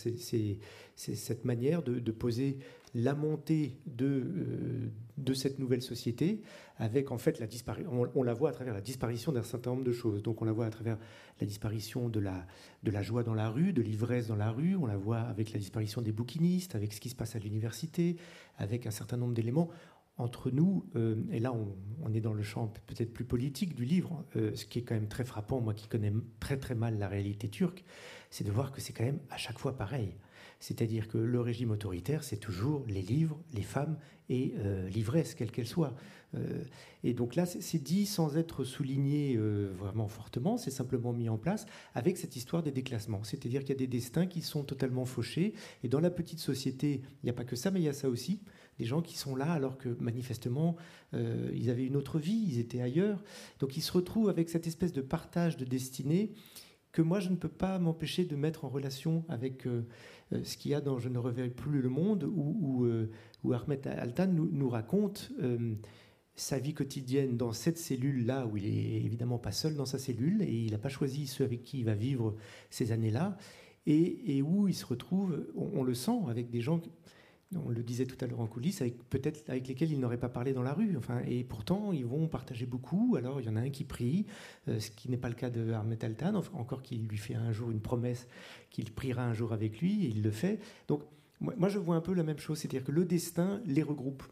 [0.94, 2.58] cette manière de poser
[2.94, 6.42] la montée de, euh, de cette nouvelle société,
[6.76, 9.84] avec en fait la disparition, on, la voit à travers la disparition d'un certain nombre
[9.84, 10.22] de choses.
[10.22, 10.98] Donc on la voit à travers
[11.40, 12.46] la disparition de la,
[12.82, 15.52] de la joie dans la rue, de l'ivresse dans la rue, on la voit avec
[15.52, 18.16] la disparition des bouquinistes, avec ce qui se passe à l'université,
[18.56, 19.68] avec un certain nombre d'éléments.
[20.16, 24.24] Entre nous, euh, et là on, est dans le champ peut-être plus politique du livre,
[24.34, 27.06] euh, ce qui est quand même très frappant, moi qui connais très très mal la
[27.06, 27.84] réalité turque,
[28.28, 30.16] c'est de voir que c'est quand même à chaque fois pareil.
[30.60, 33.96] C'est-à-dire que le régime autoritaire, c'est toujours les livres, les femmes
[34.28, 35.94] et euh, l'ivresse, quelle qu'elle soit.
[36.34, 36.62] Euh,
[37.04, 41.38] et donc là, c'est dit sans être souligné euh, vraiment fortement, c'est simplement mis en
[41.38, 43.22] place avec cette histoire des déclassements.
[43.22, 45.54] C'est-à-dire qu'il y a des destins qui sont totalement fauchés.
[45.84, 47.94] Et dans la petite société, il n'y a pas que ça, mais il y a
[47.94, 48.40] ça aussi.
[48.78, 50.76] Des gens qui sont là alors que manifestement,
[51.12, 53.24] ils avaient une autre vie, ils étaient ailleurs.
[53.58, 56.32] Donc ils se retrouvent avec cette espèce de partage de destinée
[56.92, 59.66] que moi, je ne peux pas m'empêcher de mettre en relation avec
[60.42, 63.10] ce qu'il y a dans Je ne reverrai plus le monde, où, euh,
[63.52, 65.74] Ahmed Altan nous, raconte euh,
[66.34, 70.42] sa vie quotidienne dans cette cellule-là, où il est évidemment pas seul dans sa cellule,
[70.42, 72.36] et il n'a pas choisi ceux avec qui il va vivre
[72.70, 73.36] ces années-là,
[73.86, 76.82] et, où il se retrouve, on le sent, avec des gens
[77.56, 80.28] on le disait tout à l'heure en coulisses, avec peut-être avec lesquels ils n'auraient pas
[80.28, 80.96] parlé dans la rue.
[80.96, 83.16] Enfin, et pourtant, ils vont partager beaucoup.
[83.16, 84.26] Alors, il y en a un qui prie,
[84.68, 87.52] euh, ce qui n'est pas le cas de Ahmed Altan, encore qu'il lui fait un
[87.52, 88.28] jour une promesse
[88.70, 90.60] qu'il priera un jour avec lui, et il le fait.
[90.88, 91.02] Donc,
[91.40, 94.24] moi, je vois un peu la même chose, c'est-à-dire que le destin les regroupe.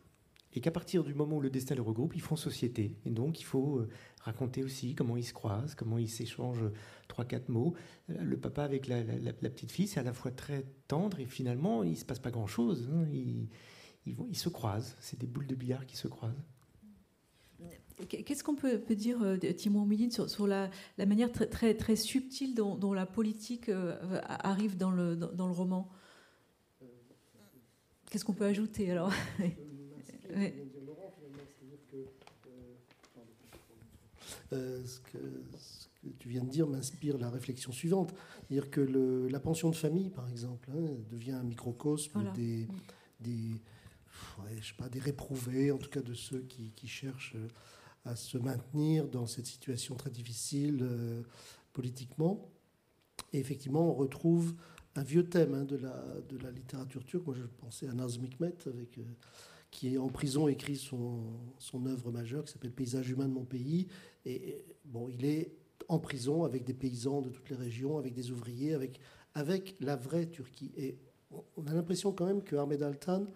[0.57, 2.97] Et qu'à partir du moment où le destin les regroupe, ils font société.
[3.05, 3.89] Et donc, il faut euh,
[4.23, 6.65] raconter aussi comment ils se croisent, comment ils s'échangent
[7.09, 7.75] trois, quatre mots.
[8.11, 9.03] Euh, le papa avec la,
[9.35, 12.31] petite fille, c'est à la fois très tendre et finalement, il ne se passe pas
[12.31, 12.89] grand-chose.
[12.91, 13.07] Hein.
[13.13, 13.49] Ils,
[14.07, 14.97] ils, se croisent.
[15.01, 16.43] C'est des boules de billard qui se croisent.
[18.09, 22.93] Qu'est-ce qu'on peut, dire, euh, Timon Midine, sur, la, manière très, très, très subtile dont,
[22.93, 25.91] la politique euh, arrive dans le, dans, le roman?
[28.11, 29.13] Qu'est-ce qu'on peut ajouter alors?
[34.51, 35.19] ce que,
[36.19, 38.15] tu viens de dire m'inspire la réflexion suivante.
[38.49, 42.69] C'est-à-dire que le, la pension de famille, par exemple, hein, devient un microcosme des,
[43.21, 43.61] des,
[44.61, 47.37] je sais pas, des réprouvés, en tout cas de ceux qui, qui, cherchent
[48.05, 51.23] à se maintenir dans cette situation très difficile euh,
[51.73, 52.49] politiquement.
[53.33, 54.55] Et effectivement, on retrouve
[54.95, 57.27] un vieux thème hein, de, la, de la littérature turque.
[57.27, 59.03] Moi, je pensais à Nazım Hikmet, avec, euh,
[59.71, 61.21] qui est en prison écrit son,
[61.59, 63.89] son œuvre majeure qui s'appelle Paysage humain de mon pays.
[64.25, 65.53] Et bon, il est
[65.89, 69.01] en prison avec des paysans de toutes les régions, avec des ouvriers, avec,
[69.35, 70.73] avec la vraie Turquie.
[70.77, 70.99] Et
[71.57, 73.27] on a l'impression quand même que Ahmed Altan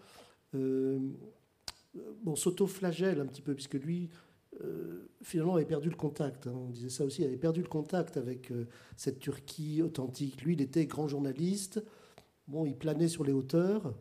[0.55, 0.99] euh,
[2.23, 4.11] bon, s'auto-flagelle un petit peu, puisque lui,
[4.63, 6.47] euh, finalement, avait perdu le contact.
[6.47, 6.55] Hein.
[6.55, 8.67] on disait ça aussi, il avait perdu le contact avec euh,
[8.97, 10.43] cette Turquie authentique.
[10.43, 11.83] Lui, il était grand journaliste.
[12.49, 13.95] Bon, il planait sur les hauteurs.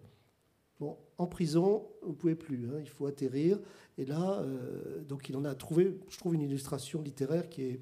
[1.19, 2.67] En prison, vous ne pouvez plus.
[2.67, 2.79] Hein.
[2.79, 3.59] il faut atterrir.
[3.97, 4.43] Et là,
[5.07, 7.79] donc, il en a trouvé, je trouve, une illustration littéraire qui est,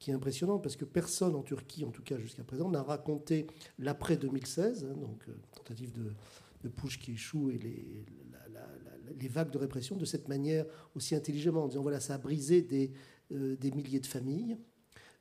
[0.00, 3.46] qui est impressionnant parce que personne en Turquie, en tout cas jusqu'à présent, n'a raconté
[3.78, 6.10] l'après 2016, hein, donc euh, tentative de,
[6.64, 8.06] de qui échoue et les,
[9.20, 10.64] les, vagues de répression de cette manière
[10.94, 12.92] aussi intelligemment, en disant voilà, ça a brisé des,
[13.32, 14.56] euh, des milliers de familles.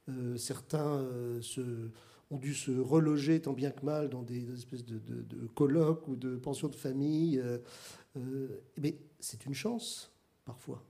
[0.07, 1.05] Euh, certains
[1.41, 1.91] se,
[2.31, 5.01] ont dû se reloger tant bien que mal dans des, espèces de,
[5.55, 7.41] colloques ou de pensions de famille.
[8.77, 10.13] mais c'est une chance,
[10.45, 10.83] parfois.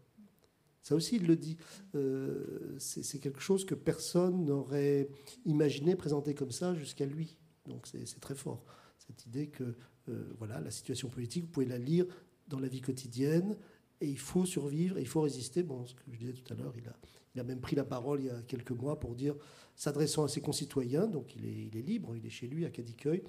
[0.90, 1.56] Ça aussi, il le dit.
[1.94, 5.08] Euh, c'est quelque chose que personne n'aurait
[5.46, 7.38] imaginé présenter comme ça jusqu'à lui.
[7.68, 8.66] Donc c'est très fort,
[8.98, 9.76] cette idée que
[10.10, 12.06] euh, voilà, la situation politique, vous pouvez la lire
[12.48, 13.56] dans la vie quotidienne,
[14.02, 15.62] et il faut survivre, et il faut résister.
[15.62, 16.96] Bon, ce que je disais tout à l'heure, il a,
[17.36, 19.36] il a même pris la parole il y a quelques mois pour dire,
[19.75, 22.69] s'adressant à ses concitoyens, donc il est, il est libre, il est chez lui à
[22.69, 23.23] Cadiqueuil,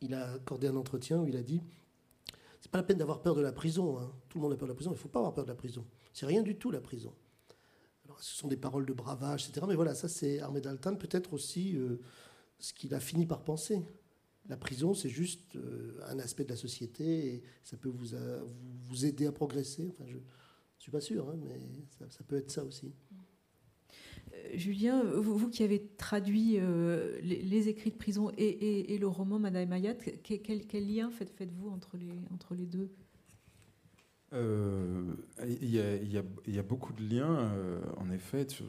[0.00, 1.62] il a accordé un entretien où il a dit
[2.66, 3.96] c'est pas la peine d'avoir peur de la prison.
[3.96, 4.12] Hein.
[4.28, 4.90] Tout le monde a peur de la prison.
[4.90, 5.84] Il ne faut pas avoir peur de la prison.
[6.12, 7.14] C'est rien du tout la prison.
[8.04, 9.64] Alors, ce sont des paroles de bravage, etc.
[9.68, 12.00] Mais voilà, ça c'est Ahmed Altan, peut-être aussi euh,
[12.58, 13.82] ce qu'il a fini par penser.
[14.48, 18.16] La prison, c'est juste euh, un aspect de la société et ça peut vous,
[18.88, 19.94] vous, aider à progresser.
[20.78, 21.58] Ne suis pas sûr, hein, mais
[22.08, 22.92] ça, peut être ça aussi.
[24.32, 29.68] Euh, Julien, vous, qui avez traduit euh, les, écrits de prison et, le roman Madame
[29.68, 32.90] Mayat, quel, lien faites-vous entre les, entre les deux?
[34.32, 37.52] Il y, a beaucoup de liens,
[37.96, 38.66] en effet, sur,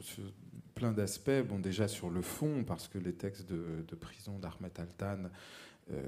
[0.74, 1.42] plein d'aspects.
[1.46, 5.28] Bon, déjà sur le fond, parce que les textes de, de prison d'Ahmed Altan
[5.90, 6.02] euh,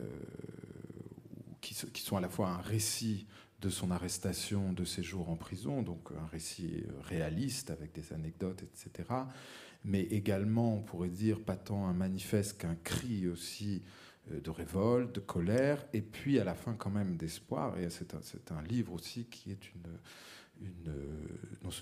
[1.61, 3.27] qui, sont à la fois un récit
[3.61, 8.63] de son arrestation, de ses jours en prison, donc un récit réaliste avec des anecdotes,
[8.63, 9.09] etc.
[9.85, 13.83] Mais également, on pourrait dire, pas tant un manifeste qu'un cri aussi
[14.31, 17.79] euh, de révolte, de colère, et puis à la fin quand même d'espoir.
[17.79, 18.21] Et c'est un,
[18.57, 19.99] un, livre aussi qui est une,
[20.61, 20.95] une,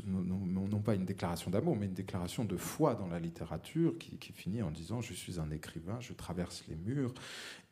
[0.06, 4.62] non, pas une déclaration d'amour, mais une déclaration de foi dans la littérature qui, finit
[4.62, 7.14] en disant Je suis un écrivain, je traverse les murs,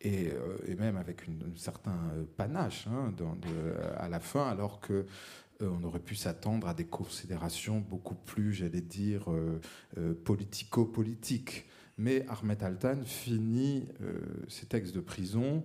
[0.01, 3.15] et, euh, même avec un certain euh, panache hein,
[3.97, 5.07] à la fin, alors que
[5.63, 9.27] euh, on aurait pu s'attendre à des considérations beaucoup plus, j'allais dire,
[10.25, 11.67] politico-politiques.
[11.99, 13.89] Mais Ahmed Altan finit
[14.49, 15.65] ses textes de prison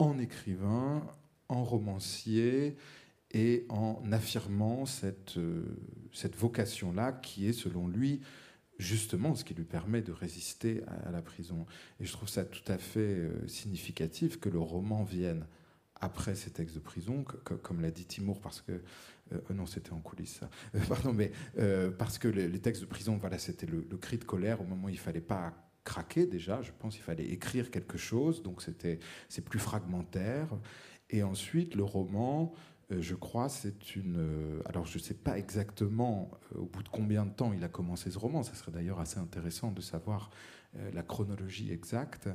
[0.00, 1.06] en écrivain,
[1.48, 2.76] en romancier,
[3.32, 5.64] et en affirmant cette, euh,
[6.12, 8.20] cette vocation-là qui est, selon lui,
[8.78, 11.66] justement ce qui lui permet de résister à, la prison.
[12.00, 15.46] Et je trouve ça tout à fait euh, significatif que le roman vienne
[16.00, 17.24] après ces textes de prison,
[17.62, 18.72] comme l'a dit Timour, parce que
[19.32, 20.50] euh, non, c'était en coulisses, ça.
[20.88, 21.30] pardon, mais
[21.96, 24.86] parce que les, textes de prison, voilà, c'était le, le, cri de colère au moment
[24.86, 25.54] où il fallait pas
[25.84, 26.60] craquer déjà.
[26.62, 30.48] Je pense qu'il fallait écrire quelque chose, donc c'était c'est plus fragmentaire.
[31.10, 32.52] Et ensuite, le roman,
[33.00, 34.16] je crois, c'est une.
[34.18, 37.64] Euh, alors, je ne sais pas exactement euh, au bout de combien de temps il
[37.64, 38.42] a commencé ce roman.
[38.42, 40.30] Ça serait d'ailleurs assez intéressant de savoir
[40.94, 42.30] la chronologie exacte.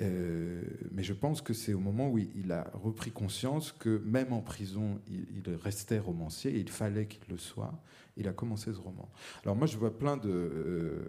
[0.00, 4.40] mais je pense que c'est au moment où il a repris conscience que même en
[4.40, 7.80] prison, il, restait romancier et il fallait qu'il le soit.
[8.16, 9.08] Il a commencé ce roman.
[9.44, 11.04] Alors moi, je vois plein de,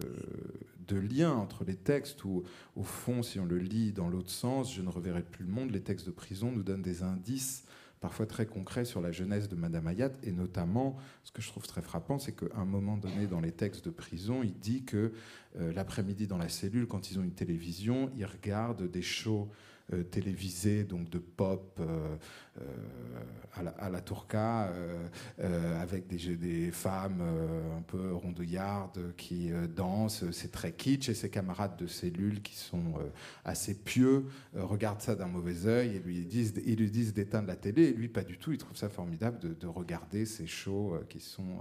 [0.86, 2.44] de liens entre les textes où,
[2.76, 5.72] au fond, si on le lit dans l'autre sens, je ne reverrai plus le monde.
[5.72, 7.64] Les textes de prison nous donnent des indices
[8.00, 11.66] parfois très concret sur la jeunesse de Madame Hayat, et notamment, ce que je trouve
[11.66, 15.12] très frappant, c'est qu'à un moment donné dans les textes de prison, il dit que
[15.58, 19.50] euh, l'après-midi dans la cellule, quand ils ont une télévision, ils regardent des shows
[19.92, 22.16] euh, donc de pop euh,
[23.54, 24.72] à la, à, Tourca,
[25.80, 27.22] avec des, des femmes
[27.76, 30.30] un peu rondouillardes qui dansent.
[30.30, 32.94] C'est très kitsch et ses camarades de cellule qui sont
[33.44, 37.56] assez pieux regardent ça d'un mauvais œil et lui disent, ils lui disent d'éteindre la
[37.56, 37.84] télé.
[37.84, 38.52] Et lui, pas du tout.
[38.52, 41.60] Il trouve ça formidable de, de regarder ces shows qui sont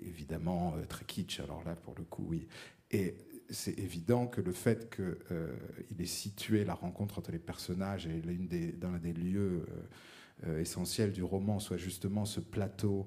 [0.00, 1.40] évidemment très kitsch.
[1.40, 2.46] Alors là, pour le coup, oui.
[2.90, 3.14] Et
[3.54, 5.54] c'est évident que le fait qu'il euh,
[5.98, 10.46] ait situé la rencontre entre les personnages et l'une des, dans l'un des lieux euh,
[10.48, 13.06] euh, essentiels du roman soit justement ce plateau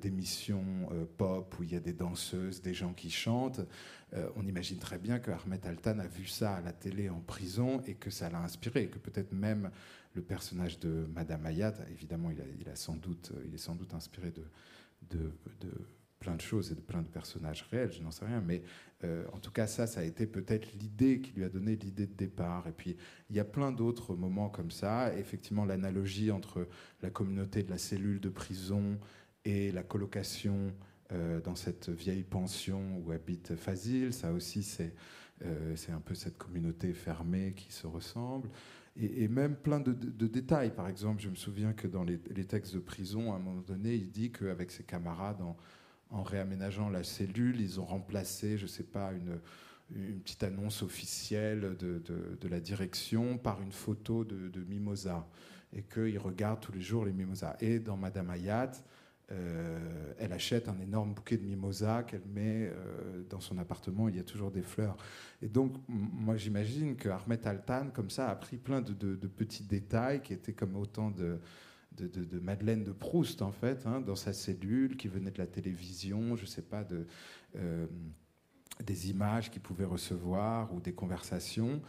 [0.00, 3.60] d'émissions pop où il y a des danseuses, des gens qui chantent,
[4.36, 7.80] on imagine très bien que Ahmed Altan a vu ça à la télé en prison
[7.88, 9.72] et que ça l'a inspiré, et que peut-être même
[10.14, 14.30] le personnage de Madame Ayat, évidemment, il, a, sans doute, il est sans doute inspiré
[14.30, 15.32] de
[16.22, 18.62] plein de choses et de plein de personnages réels, je n'en sais rien, mais
[19.02, 22.06] euh, en tout cas ça, ça a été peut-être l'idée qui lui a donné l'idée
[22.06, 22.68] de départ.
[22.68, 22.96] Et puis
[23.28, 25.12] il y a plein d'autres moments comme ça.
[25.18, 26.68] Effectivement, l'analogie entre
[27.02, 29.00] la communauté de la cellule de prison
[29.44, 30.72] et la colocation
[31.10, 34.94] euh, dans cette vieille pension où habite Fazil, ça aussi c'est
[35.44, 38.48] euh, un peu cette communauté fermée qui se ressemble.
[38.94, 39.92] Et, même plein de,
[40.26, 40.74] détails.
[40.74, 43.94] Par exemple, je me souviens que dans les, textes de prison, à un moment donné,
[43.94, 45.40] il dit qu'avec ses camarades
[46.12, 49.38] en réaménageant la cellule, ils ont remplacé, je ne sais pas, une,
[50.20, 52.02] petite annonce officielle de,
[52.40, 55.28] de, la direction par une photo de, Mimosa.
[55.74, 57.56] Et qu'ils regardent tous les jours les mimosas.
[57.60, 58.72] Et dans Madame Hayat,
[59.30, 64.08] euh, elle achète un énorme bouquet de mimosas qu'elle met euh, dans son appartement.
[64.08, 64.96] Il y a toujours des fleurs.
[65.40, 69.64] Et donc, moi, j'imagine que Ahmed Altan, comme ça, a pris plein de, de, petits
[69.64, 71.38] détails qui étaient comme autant de,
[71.96, 76.36] de, Madeleine de Proust, en fait, hein, dans sa cellule, qui venait de la télévision,
[76.36, 77.06] je ne sais pas, de,
[77.56, 77.86] euh,
[78.84, 81.82] des images qu'il pouvait recevoir ou des conversations.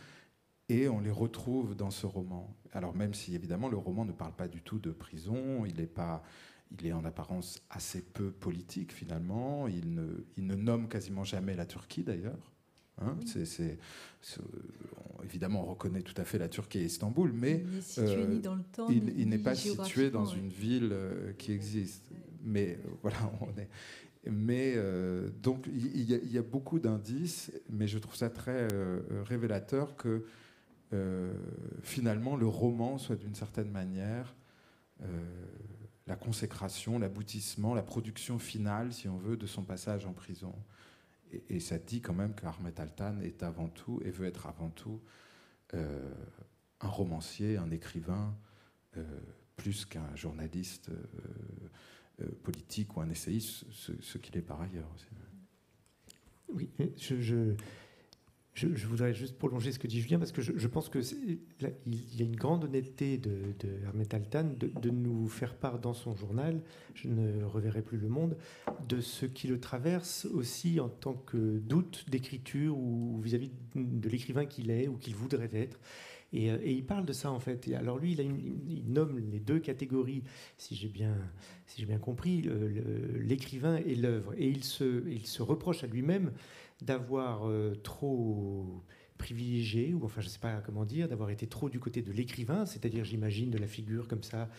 [0.70, 2.56] Et on les retrouve dans ce roman.
[2.72, 5.88] Alors même si évidemment le roman ne parle pas du tout de prison, il est,
[5.88, 6.24] pas,
[6.72, 11.56] il est en apparence assez peu politique finalement, il ne, il ne nomme quasiment jamais
[11.56, 12.54] la Turquie d'ailleurs.
[13.02, 13.78] Hein, c'est,
[15.24, 17.64] évidemment, on reconnaît tout à fait la Turquie et Istanbul, mais
[18.90, 22.12] il, n'est pas situé dans une ville euh, qui existe.
[22.44, 23.70] Mais euh, voilà, on est.
[24.30, 28.68] Mais euh, donc, il y, a beaucoup d'indices, mais je trouve ça très
[29.26, 30.26] révélateur que
[31.82, 34.36] finalement le roman soit d'une certaine manière
[36.08, 40.54] la consécration, l'aboutissement, la production finale, si on veut, de son passage en prison
[41.50, 45.02] et, ça dit quand même qu'Ahmed Altan est avant tout, et veut être avant tout,
[45.74, 46.12] euh,
[46.82, 48.36] un romancier, un écrivain,
[48.98, 49.04] euh,
[49.56, 55.08] plus qu'un journaliste euh, politique ou un essayiste, ce, qu'il est par ailleurs aussi.
[56.50, 57.56] Oui, je,
[58.86, 62.36] voudrais juste prolonger ce que dit Julien, parce que je, pense qu'il y a une
[62.36, 66.62] grande honnêteté de, de Altan de, nous faire part dans son journal,
[66.94, 68.38] je ne reverrai plus le monde,
[68.88, 74.46] de ce qui le traverse aussi en tant que doute d'écriture ou vis-à-vis de l'écrivain
[74.46, 75.80] qu'il est ou qu'il voudrait être.
[76.32, 77.68] Et, euh, il parle de ça en fait.
[77.74, 80.24] alors lui, il, nomme les deux catégories,
[80.58, 81.18] si j'ai bien,
[82.00, 82.48] compris,
[83.20, 84.34] l'écrivain et l'œuvre.
[84.38, 86.32] Et il se reproche à lui-même
[86.82, 88.84] d'avoir euh, trop
[89.18, 92.12] privilégié, ou enfin je ne sais pas comment dire, d'avoir été trop du côté de
[92.12, 94.50] l'écrivain, c'est-à-dire j'imagine de la figure comme ça,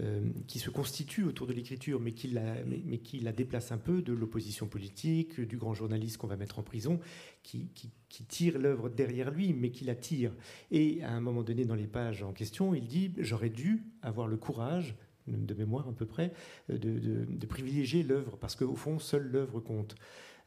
[0.00, 4.00] euh, qui se constitue autour de l'écriture, mais la, mais, qui la déplace un peu
[4.00, 7.00] de l'opposition politique, du grand journaliste qu'on va mettre en prison,
[7.42, 10.32] qui, qui, tire l'œuvre derrière lui, mais qui la tire.
[10.70, 14.28] Et à un moment donné, dans les pages en question, il dit, j'aurais dû avoir
[14.28, 14.94] le courage,
[15.26, 16.32] de mémoire à peu près,
[16.68, 19.96] de, de, de privilégier l'œuvre, parce qu'au fond, seule l'œuvre compte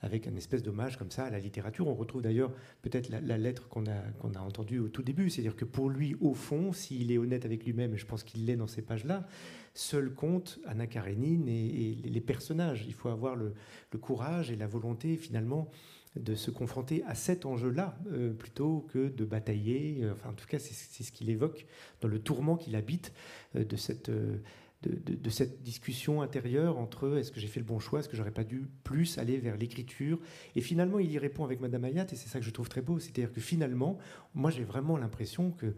[0.01, 1.87] avec un espèce d'hommage comme ça à la littérature.
[1.87, 5.89] On retrouve d'ailleurs peut-être la, lettre qu'on a, entendue au tout début, c'est-à-dire que pour
[5.89, 8.81] lui, au fond, s'il est honnête avec lui-même, et je pense qu'il l'est dans ces
[8.81, 9.27] pages-là,
[9.73, 12.83] seul compte Anna Karenine et, les personnages.
[12.87, 13.53] Il faut avoir le,
[13.99, 15.69] courage et la volonté finalement
[16.17, 20.05] de se confronter à cet enjeu-là euh, plutôt que de batailler.
[20.11, 21.65] Enfin, en tout cas, c'est ce qu'il évoque
[22.01, 23.13] dans le tourment qu'il habite
[23.55, 24.37] euh, de cette, euh,
[24.83, 28.31] de, cette discussion intérieure entre est-ce que j'ai fait le bon choix, est-ce que j'aurais
[28.31, 30.19] pas dû plus aller vers l'écriture.
[30.55, 32.81] Et finalement, il y répond avec Madame Ayat, et c'est ça que je trouve très
[32.81, 33.97] beau, c'est-à-dire que finalement,
[34.33, 35.75] moi j'ai vraiment l'impression que,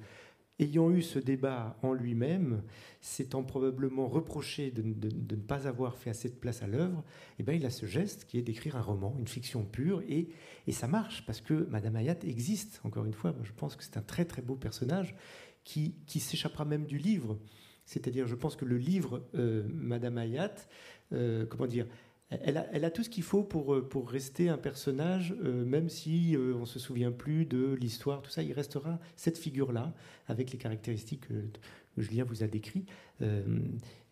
[0.60, 2.64] ayant eu ce débat en lui-même,
[3.02, 7.04] s'étant probablement reproché de, ne pas avoir fait assez de place à l'œuvre,
[7.40, 10.30] eh ben, il a ce geste qui est d'écrire un roman, une fiction pure, et,
[10.68, 12.80] et ça marche parce que Madame Ayat existe.
[12.84, 15.16] Encore une fois, je pense que c'est un très très beau personnage
[15.64, 17.38] qui, qui s'échappera même du livre.
[17.86, 20.56] C'est-à-dire, je pense que le livre, euh, Madame Hayat,
[21.12, 21.86] euh, comment dire,
[22.30, 26.62] elle a, tout ce qu'il faut pour, euh, pour rester un personnage, même si on
[26.62, 29.94] ne se souvient plus de l'histoire, tout ça, il restera cette figure-là,
[30.28, 31.34] avec les caractéristiques que,
[31.96, 32.90] Julien vous a décrites.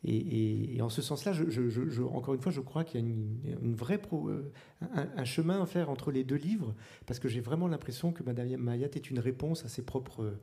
[0.03, 1.33] Et, en ce sens-là,
[2.13, 3.99] encore une fois, je crois qu'il y a une, vraie
[4.81, 6.75] un, un, chemin à faire entre les deux livres,
[7.07, 10.35] parce que j'ai vraiment l'impression que Madame Mayat est une réponse à ses propres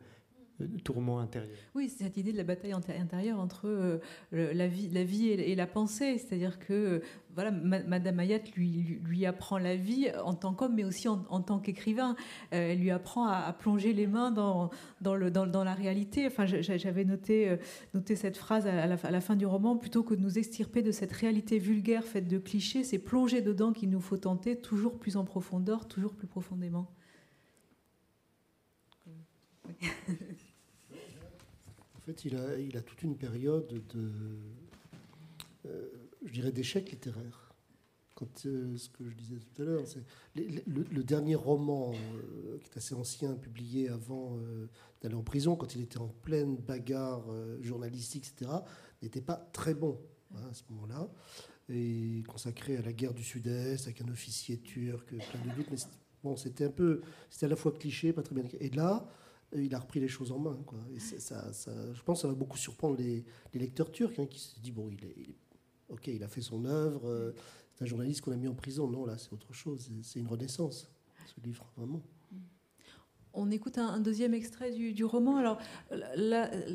[0.83, 1.57] tourment intérieur.
[1.75, 4.01] Oui, c'est cette idée de la bataille intérieure entre euh,
[4.33, 6.19] la vie, la vie et, la pensée.
[6.19, 7.01] C'est-à-dire que euh,
[7.35, 11.61] voilà, Madame Hayat lui, lui, apprend la vie en tant qu'homme, mais aussi en, tant
[11.61, 12.17] qu'écrivain.
[12.53, 16.27] Euh, elle lui apprend à, plonger les mains dans, dans, le, dans, dans la réalité.
[16.27, 17.57] Enfin, j'avais noté,
[17.95, 20.83] noté cette phrase à la, à la, fin du roman plutôt que de nous extirper
[20.83, 24.99] de cette réalité vulgaire faite de clichés, c'est plonger dedans qu'il nous faut tenter toujours
[24.99, 26.89] plus en profondeur, toujours plus profondément.
[32.13, 34.11] fait, il a, toute une période de,
[35.67, 35.89] euh,
[36.25, 37.55] je dirais, d'échec littéraire.
[38.15, 40.03] Quand, euh, ce que je disais tout à l'heure, c'est
[40.35, 44.39] le, dernier roman, euh, qui est assez ancien, publié avant
[45.01, 47.25] d'aller en prison, quand il était en pleine bagarre
[47.61, 48.51] journalistique, etc.,
[49.03, 50.01] n'était pas très bon
[50.35, 51.09] hein, à ce moment-là,
[51.69, 55.79] et consacré à la guerre du Sud-Est, avec un officier turc, plein de doutes, mais
[56.25, 58.45] bon, c'était un peu, c'était à la fois cliché, pas très bien.
[58.59, 59.09] Et là,
[59.57, 60.59] il a repris les choses en main.
[60.67, 60.79] Quoi.
[60.95, 63.25] Je pense que ça va beaucoup surprendre les,
[63.55, 65.37] lecteurs turcs hein, qui se disent bon, il est,
[66.07, 67.33] il a fait son œuvre, euh,
[67.75, 68.89] c'est un journaliste qu'on a mis en prison.
[68.89, 69.91] Non, là, c'est autre chose.
[70.03, 70.91] C'est une renaissance,
[71.27, 72.03] ce livre, vraiment.
[73.35, 75.37] On écoute un, deuxième extrait du, roman.
[75.37, 75.59] Alors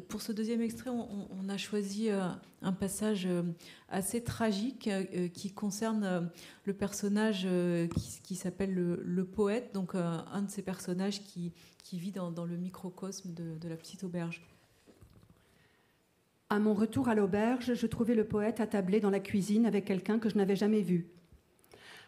[0.08, 2.28] pour ce deuxième extrait, on, a choisi euh,
[2.62, 3.43] un passage euh,
[3.89, 6.30] assez tragique euh, qui concerne
[6.66, 7.47] le personnage
[8.24, 11.51] qui, s'appelle le, poète, donc un de ces personnages qui,
[11.91, 14.41] vit dans, le microcosme de, la petite auberge.
[16.49, 20.20] À mon retour à l'auberge, je trouvais le poète attablé dans la cuisine avec quelqu'un
[20.20, 21.08] que je n'avais jamais vu.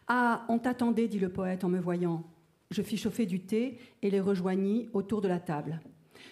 [0.07, 2.23] Ah, on t'attendait, dit le poète en me voyant.
[2.71, 5.81] Je fis chauffer du thé et les rejoignis autour de la table.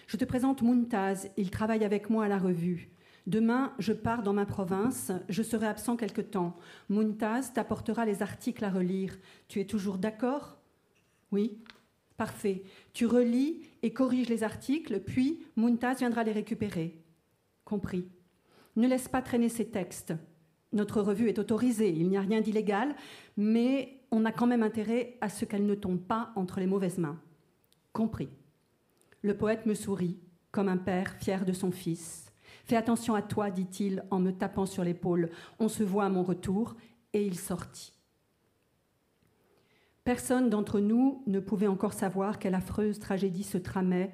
[0.06, 2.90] Je te présente Muntaz, il travaille avec moi à la revue.
[3.26, 6.56] Demain, je pars dans ma province, je serai absent quelque temps.
[6.90, 9.16] Muntaz t'apportera les articles à relire.
[9.48, 10.58] Tu es toujours d'accord?
[11.32, 11.58] Oui
[12.16, 12.62] Parfait.
[12.92, 17.02] Tu relis et corriges les articles, puis Muntaz viendra les récupérer.
[17.64, 18.06] Compris.
[18.76, 20.14] Ne laisse pas traîner ces textes.
[20.72, 22.94] Notre revue est autorisée, il n'y a rien d'illégal,
[23.36, 26.98] mais on a quand même intérêt à ce qu'elle ne tombe pas entre les mauvaises
[26.98, 27.20] mains.
[27.92, 28.28] Compris.
[29.22, 30.20] Le poète me sourit,
[30.52, 32.32] comme un père fier de son fils.
[32.64, 35.30] Fais attention à toi, dit-il en me tapant sur l'épaule.
[35.58, 36.76] On se voit à mon retour,
[37.12, 37.92] et il sortit.
[40.04, 44.12] Personne d'entre nous ne pouvait encore savoir quelle affreuse tragédie se tramait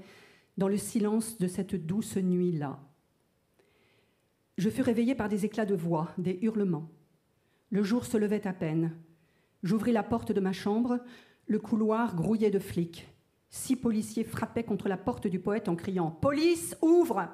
[0.56, 2.80] dans le silence de cette douce nuit-là.
[4.56, 6.88] Je fus réveillée par des éclats de voix, des hurlements.
[7.68, 8.92] Le jour se levait à peine.
[9.62, 11.00] J'ouvris la porte de ma chambre,
[11.46, 13.08] le couloir grouillait de flics.
[13.50, 17.28] Six policiers frappaient contre la porte du poète en criant Police, ouvre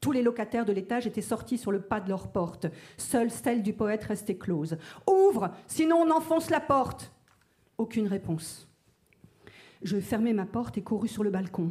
[0.00, 2.66] Tous les locataires de l'étage étaient sortis sur le pas de leur porte.
[2.96, 4.78] Seule celle du poète restait close.
[5.06, 7.12] Ouvre, sinon on enfonce la porte
[7.78, 8.68] aucune réponse.
[9.82, 11.70] Je fermai ma porte et courus sur le balcon.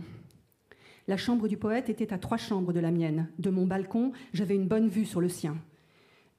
[1.08, 3.30] La chambre du poète était à trois chambres de la mienne.
[3.38, 5.58] De mon balcon, j'avais une bonne vue sur le sien.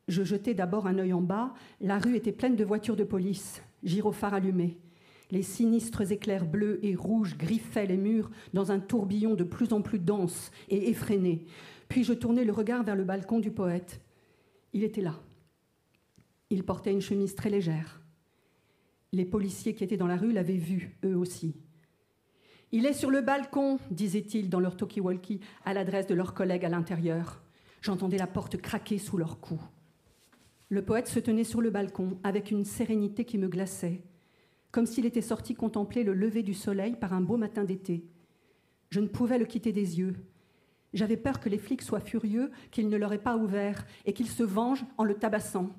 [0.09, 1.53] Je jetai d'abord un œil en bas.
[1.81, 4.79] La rue était pleine de voitures de police, gyrophares allumés.
[5.31, 9.83] Les sinistres éclairs bleus et rouges griffaient les murs dans un tourbillon de plus en
[9.83, 11.45] plus dense et effréné.
[11.89, 14.01] Puis je tournai le regard vers le balcon du poète.
[14.73, 15.15] Il était là.
[16.49, 18.01] Il portait une chemise très légère.
[19.13, 21.55] Les policiers qui étaient dans la rue l'avaient vu, eux aussi.
[22.73, 26.71] Il est sur le balcon, disaient-ils dans leur talkie-walkie à l'adresse de leurs collègues à
[26.71, 27.43] l'intérieur.
[27.83, 29.63] J'entendais la porte craquer sous leurs coups.
[30.71, 34.03] Le poète se tenait sur le balcon avec une sérénité qui me glaçait,
[34.71, 38.05] comme s'il était sorti contempler le lever du soleil par un beau matin d'été.
[38.91, 40.15] Je ne pouvais le quitter des yeux.
[40.93, 44.43] J'avais peur que les flics soient furieux, qu'ils ne l'auraient pas ouvert et qu'ils se
[44.43, 45.71] vengent en le tabassant.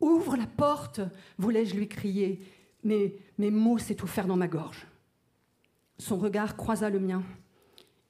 [0.00, 1.00] Ouvre la porte
[1.38, 2.40] voulais-je lui crier,
[2.82, 4.86] mais mes mots s'étouffèrent dans ma gorge.
[5.98, 7.22] Son regard croisa le mien.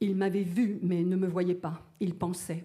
[0.01, 1.87] Il m'avait vu, mais ne me voyait pas.
[2.01, 2.65] Il pensait.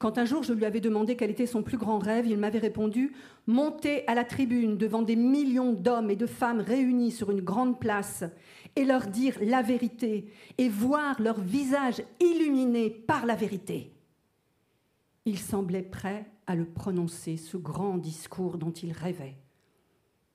[0.00, 2.58] Quand un jour je lui avais demandé quel était son plus grand rêve, il m'avait
[2.58, 3.12] répondu
[3.46, 7.78] Monter à la tribune devant des millions d'hommes et de femmes réunis sur une grande
[7.78, 8.24] place
[8.76, 13.92] et leur dire la vérité et voir leur visage illuminé par la vérité.
[15.26, 19.36] Il semblait prêt à le prononcer, ce grand discours dont il rêvait,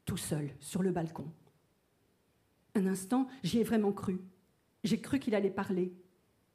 [0.05, 1.25] tout seul, sur le balcon.
[2.75, 4.19] Un instant, j'y ai vraiment cru.
[4.83, 5.91] J'ai cru qu'il allait parler.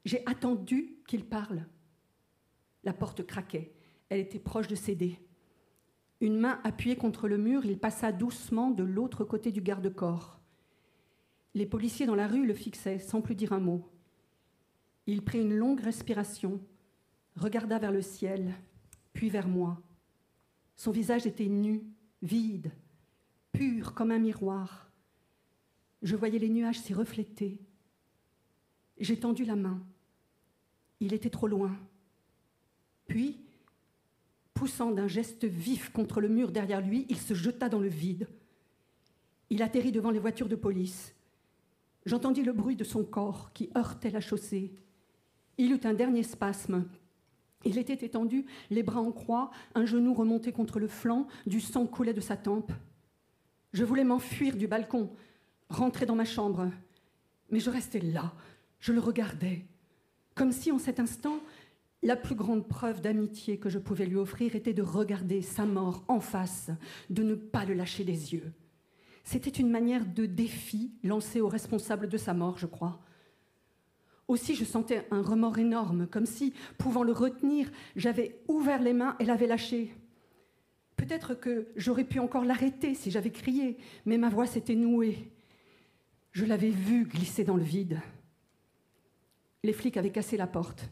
[0.04, 1.66] J'ai attendu qu'il parle.
[2.84, 3.72] La porte craquait.
[4.08, 5.18] Elle était proche de céder.
[6.20, 10.38] Une main appuyée contre le mur, il passa doucement de l'autre côté du garde-corps.
[11.54, 13.88] Les policiers dans la rue le fixaient sans plus dire un mot.
[15.06, 16.60] Il prit une longue respiration,
[17.36, 18.54] regarda vers le ciel,
[19.12, 19.80] puis vers moi.
[20.76, 21.82] Son visage était nu,
[22.22, 22.70] vide,
[23.52, 24.90] pur comme un miroir.
[26.02, 27.60] Je voyais les nuages s'y refléter.
[28.98, 29.82] J'ai la main.
[31.00, 31.76] Il était trop loin.
[33.10, 33.40] Puis,
[34.54, 38.28] poussant d'un geste vif contre le mur derrière lui, il se jeta dans le vide.
[39.50, 41.12] Il atterrit devant les voitures de police.
[42.06, 44.72] J'entendis le bruit de son corps qui heurtait la chaussée.
[45.58, 46.84] Il eut un dernier spasme,
[47.64, 51.88] il était étendu, les bras en croix, un genou remonté contre le flanc, du sang
[51.88, 52.70] coulait de sa tempe.
[53.72, 55.10] Je voulais m'enfuir du balcon,
[55.68, 56.70] rentrer dans ma chambre,
[57.50, 58.32] mais je restais là,
[58.78, 59.66] je le regardais,
[60.36, 61.40] comme si en cet instant,
[62.02, 66.04] la plus grande preuve d'amitié que je pouvais lui offrir était de regarder sa mort
[66.08, 66.70] en face,
[67.10, 68.52] de ne pas le lâcher des yeux.
[69.22, 73.00] C'était une manière de défi lancé aux responsables de sa mort, je crois.
[74.28, 79.16] Aussi, je sentais un remords énorme, comme si, pouvant le retenir, j'avais ouvert les mains
[79.18, 79.94] et l'avais lâché.
[80.96, 83.76] Peut-être que j'aurais pu encore l'arrêter si j'avais crié,
[84.06, 85.30] mais ma voix s'était nouée.
[86.32, 88.00] Je l'avais vu glisser dans le vide.
[89.64, 90.88] Les flics avaient cassé la porte.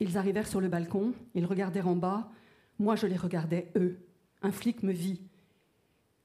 [0.00, 2.30] Ils arrivèrent sur le balcon, ils regardèrent en bas.
[2.78, 3.98] Moi, je les regardais, eux.
[4.42, 5.22] Un flic me vit.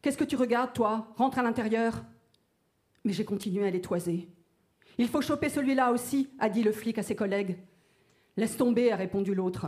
[0.02, 1.14] Qu'est-ce que tu regardes, toi?
[1.16, 2.04] Rentre à l'intérieur.
[3.04, 4.28] Mais j'ai continué à les toiser.
[4.98, 7.58] Il faut choper celui-là aussi, a dit le flic à ses collègues.
[8.36, 9.68] Laisse tomber, a répondu l'autre.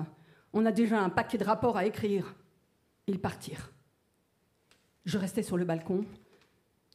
[0.52, 2.36] On a déjà un paquet de rapports à écrire.
[3.08, 3.72] Ils partirent.
[5.06, 6.06] Je restais sur le balcon,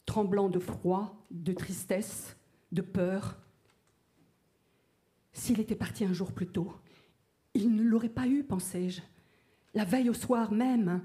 [0.05, 2.37] tremblant de froid, de tristesse,
[2.71, 3.37] de peur.
[5.33, 6.73] S'il était parti un jour plus tôt,
[7.53, 9.01] Il ne l'aurait pas eu, pensai-je.
[9.73, 11.01] La veille au soir même,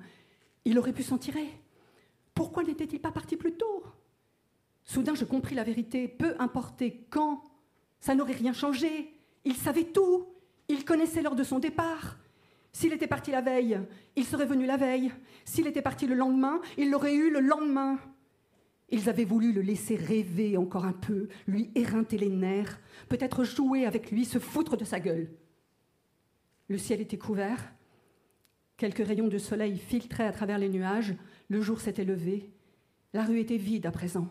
[0.64, 1.48] il aurait pu s'en tirer.
[2.34, 3.84] Pourquoi n'était-il pas parti plus tôt?
[4.84, 6.08] Soudain, je compris la vérité.
[6.08, 7.42] Peu importait quand,
[8.00, 9.14] ça n'aurait rien changé.
[9.44, 10.26] Il savait tout.
[10.68, 12.18] Il connaissait l'heure de son départ.
[12.72, 13.80] S'il était parti la veille,
[14.16, 15.12] il serait venu la veille.
[15.44, 17.98] S'il était parti le lendemain, il l'aurait eu le lendemain.
[18.90, 23.86] Ils avaient voulu le laisser rêver encore un peu, lui éreinter les nerfs, peut-être jouer
[23.86, 25.28] avec lui, se foutre de sa gueule.
[26.68, 27.72] Le ciel était couvert,
[28.76, 31.14] quelques rayons de soleil filtraient à travers les nuages,
[31.48, 32.50] le jour s'était levé,
[33.12, 34.28] la rue était vide à présent.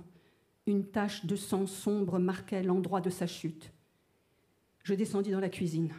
[0.66, 3.72] Une tache de sang sombre marquait l'endroit de sa chute.
[4.84, 5.94] Je descendis dans la cuisine.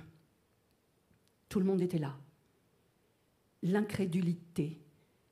[1.49, 2.17] Tout le monde était là.
[3.63, 4.81] L'incrédulité,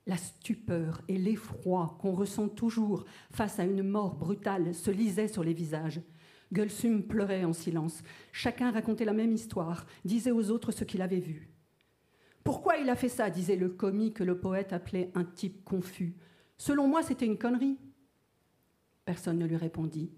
[0.05, 5.43] la stupeur et l'effroi qu'on ressent toujours face à une mort brutale se lisaient sur
[5.43, 6.01] les visages.
[6.53, 8.03] Gulsum pleurait en silence.
[8.31, 11.49] Chacun racontait la même histoire, disait aux autres ce qu'il avait vu.
[12.43, 16.15] Pourquoi il a fait ça disait le commis que le poète appelait un type confus.
[16.57, 17.77] Selon moi, c'était une connerie.
[19.05, 20.11] Personne ne lui répondit.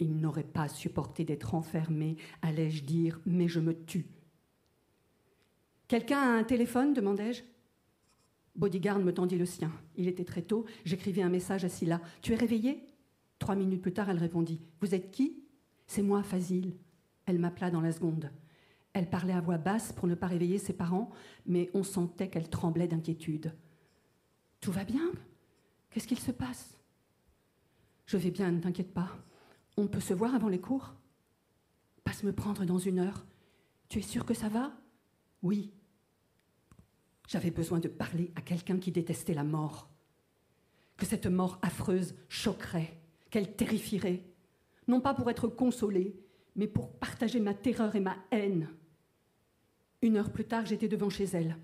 [0.00, 4.06] Il n'aurait pas supporté d'être enfermé, allais-je dire, mais je me tue.
[5.88, 7.42] Quelqu'un a un téléphone demandai-je.
[8.54, 9.72] Bodyguard me tendit le sien.
[9.96, 10.66] Il était très tôt.
[10.84, 12.00] J'écrivis un message à Scylla.
[12.22, 12.87] Tu es réveillée
[13.38, 15.42] Trois minutes plus tard, elle répondit Vous êtes qui?
[15.86, 16.76] C'est moi, Fazil.
[17.26, 18.30] Elle m'appela dans la seconde.
[18.92, 21.10] Elle parlait à voix basse pour ne pas réveiller ses parents,
[21.46, 23.54] mais on sentait qu'elle tremblait d'inquiétude.
[24.60, 25.12] Tout va bien?
[25.90, 26.76] Qu'est-ce qu'il se passe
[28.06, 29.16] Je vais bien, ne t'inquiète pas.
[29.76, 30.94] On peut se voir avant les cours?
[32.02, 33.24] Passe me prendre dans une heure.
[33.88, 34.72] Tu es sûr que ça va?
[35.42, 35.72] Oui.
[37.28, 39.90] J'avais besoin de parler à quelqu'un qui détestait la mort.
[40.96, 42.97] Que cette mort affreuse choquerait,
[43.30, 44.24] qu'elle terrifierait.
[44.86, 46.16] Non pas pour être consolée,
[46.56, 48.68] mais pour partager ma terreur et ma haine.
[50.02, 51.56] Une heure plus tard, j'étais devant chez elle.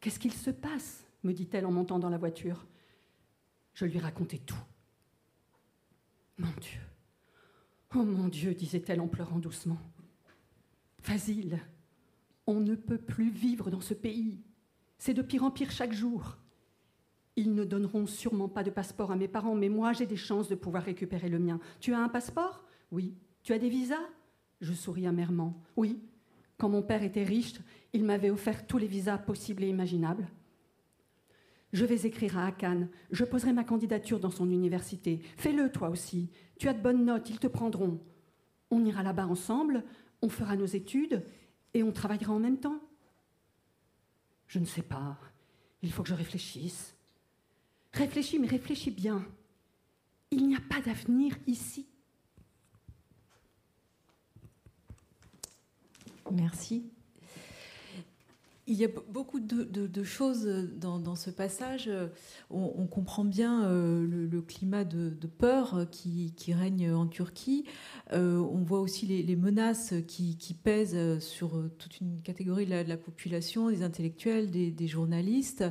[0.00, 1.04] Qu'est-ce qu'il se passe?
[1.22, 2.66] me dit-elle en montant dans la voiture.
[3.72, 4.62] Je lui racontai tout.
[6.36, 6.80] Mon Dieu,
[7.94, 9.78] oh mon Dieu, disait-elle en pleurant doucement.
[11.00, 11.58] Fazil,
[12.46, 14.38] on ne peut plus vivre dans ce pays.
[14.98, 16.36] C'est de pire en pire chaque jour.
[17.36, 20.48] Ils ne donneront sûrement pas de passeport à mes parents, mais moi j'ai des chances
[20.48, 21.58] de pouvoir récupérer le mien.
[21.80, 22.64] Tu as un passeport?
[22.90, 23.14] Oui.
[23.42, 23.96] Tu as des visas?
[24.60, 25.60] Je souris amèrement.
[25.76, 26.00] Oui.
[26.58, 27.54] Quand mon père était riche,
[27.92, 30.28] il m'avait offert tous les visas possibles et imaginables.
[31.72, 32.86] Je vais écrire à Akan.
[33.10, 35.20] Je poserai ma candidature dans son université.
[35.36, 36.30] Fais-le toi aussi.
[36.56, 38.00] Tu as de bonnes notes, ils te prendront.
[38.70, 39.82] On ira là-bas ensemble,
[40.22, 41.24] on fera nos études
[41.74, 42.80] et on travaillera en même temps.
[44.46, 45.18] Je ne sais pas.
[45.82, 46.96] Il faut que je réfléchisse.
[47.94, 49.24] Réfléchis, mais réfléchis bien.
[50.30, 51.86] Il n'y a pas d'avenir ici.
[56.32, 56.90] Merci.
[58.66, 61.90] Il y a beaucoup de, choses dans, ce passage.
[62.48, 67.64] On, comprend bien euh, le, climat de, peur qui, règne en Turquie.
[68.12, 73.68] Euh, on voit aussi les, menaces qui, pèsent sur toute une catégorie de la, population,
[73.68, 75.64] des intellectuels, des, journalistes.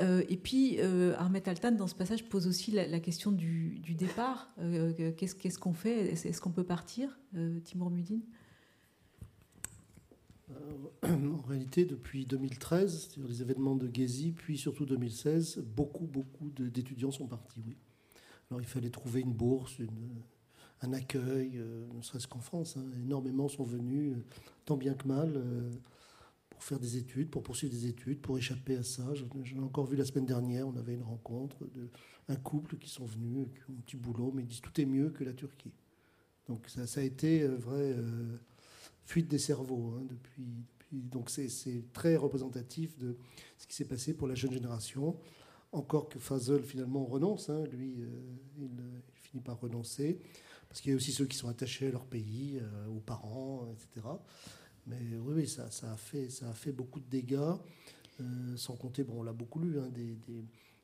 [0.00, 4.54] Euh, et puis, Ahmet Altan, dans ce passage, pose aussi la, question du, départ.
[5.16, 6.12] Qu'est-ce qu'on fait?
[6.12, 7.18] Est-ce qu'on peut partir
[7.64, 8.20] Timur Mudin
[11.04, 16.50] euh, en réalité, depuis 2013, sur les événements de Gezi, puis surtout 2016, beaucoup, beaucoup
[16.50, 17.76] d'étudiants sont partis, oui.
[18.50, 19.78] Alors il fallait trouver une bourse,
[20.82, 22.76] un accueil, euh, ne serait-ce qu'en France.
[22.76, 22.84] Hein.
[23.02, 24.24] Énormément sont venus, euh,
[24.66, 25.40] tant bien que mal,
[26.62, 29.02] pour faire des études, pour poursuivre des études, pour échapper à ça.
[29.14, 31.88] J'en ai encore vu la semaine dernière, on avait une rencontre de
[32.28, 34.84] un couple qui sont venus, qui ont un petit boulot, mais ils disent tout est
[34.84, 35.72] mieux que la Turquie.
[36.48, 37.96] Donc ça, a été vrai
[39.06, 40.46] fuite des cerveaux hein, depuis,
[40.92, 43.16] Donc c'est très représentatif de
[43.58, 45.16] ce qui s'est passé pour la jeune génération.
[45.72, 48.06] Encore que Fazel finalement renonce, hein, lui, euh,
[48.60, 48.70] il,
[49.22, 50.20] finit par renoncer,
[50.68, 53.66] parce qu'il y a aussi ceux qui sont attachés à leur pays, euh, aux parents,
[53.72, 54.06] etc.
[54.86, 57.38] Mais oui, ça, ça, a fait, ça a fait beaucoup de dégâts,
[58.20, 60.16] euh, sans compter, bon, on l'a beaucoup lu, hein, des,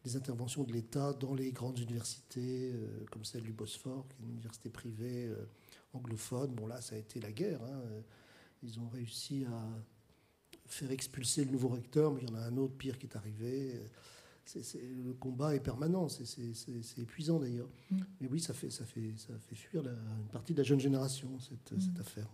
[0.04, 2.72] des, interventions de l'État dans les grandes universités,
[3.10, 5.30] comme celle du Bosphore, qui est une université privée
[5.92, 6.54] anglophone.
[6.54, 7.62] Bon, là, ça a été la guerre.
[7.62, 7.82] Hein.
[8.62, 9.68] Ils ont réussi à
[10.66, 13.16] faire expulser le nouveau recteur, mais il y en a un autre pire qui est
[13.16, 13.80] arrivé.
[14.54, 17.70] le combat est permanent, c'est épuisant d'ailleurs.
[17.90, 18.00] Mm.
[18.20, 21.28] Mais oui, ça fait, ça fait, ça fait fuir une partie de la jeune génération,
[21.40, 21.80] cette, mm.
[21.80, 22.28] cette affaire.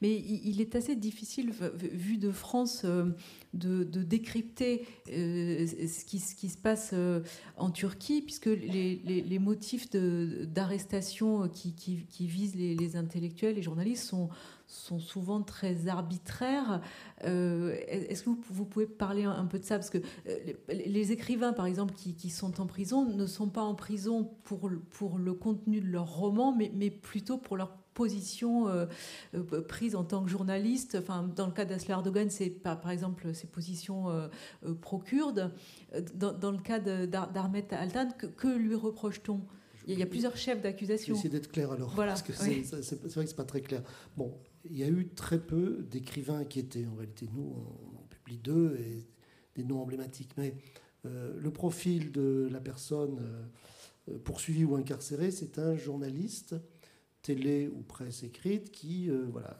[0.00, 3.10] Mais il est assez difficile, vu de France, euh,
[3.54, 7.20] de, décrypter euh, ce qui, se passe euh,
[7.56, 14.30] en Turquie, puisque les, motifs d'arrestation qui, visent les, intellectuels, les journalistes, sont,
[14.66, 16.80] souvent très arbitraires.
[17.22, 19.76] Est-ce que vous, pouvez parler un, peu de ça?
[19.76, 19.98] Parce que
[20.68, 25.18] les, écrivains, par exemple, qui, sont en prison, ne sont pas en prison pour, pour
[25.18, 28.86] le contenu de leur roman, mais, mais plutôt pour leur position euh,
[29.68, 30.96] prise en tant que journaliste.
[31.00, 34.06] Enfin, dans le cas d'Asler Erdogan, c'est par exemple ses positions
[34.80, 35.52] pro-kurdes.
[36.14, 39.40] Dans, le cas d'Armet Altan, que lui reproche-t-on?
[39.86, 41.14] Il y a plusieurs chefs d'accusation.
[41.14, 42.12] Essayer d'être clair alors, voilà.
[42.12, 43.82] parce que c'est vrai que c'est pas très clair.
[44.16, 44.34] Bon,
[44.64, 46.86] il y a eu très peu d'écrivains inquiétés.
[46.86, 47.54] En réalité, nous,
[47.96, 49.06] on, publie deux et
[49.56, 50.30] des noms emblématiques.
[50.36, 50.54] Mais
[51.06, 53.18] euh, le profil de la personne
[54.08, 56.54] euh, poursuivie ou incarcérée, c'est un journaliste,
[57.22, 59.58] télé ou presse écrite, qui euh, voilà,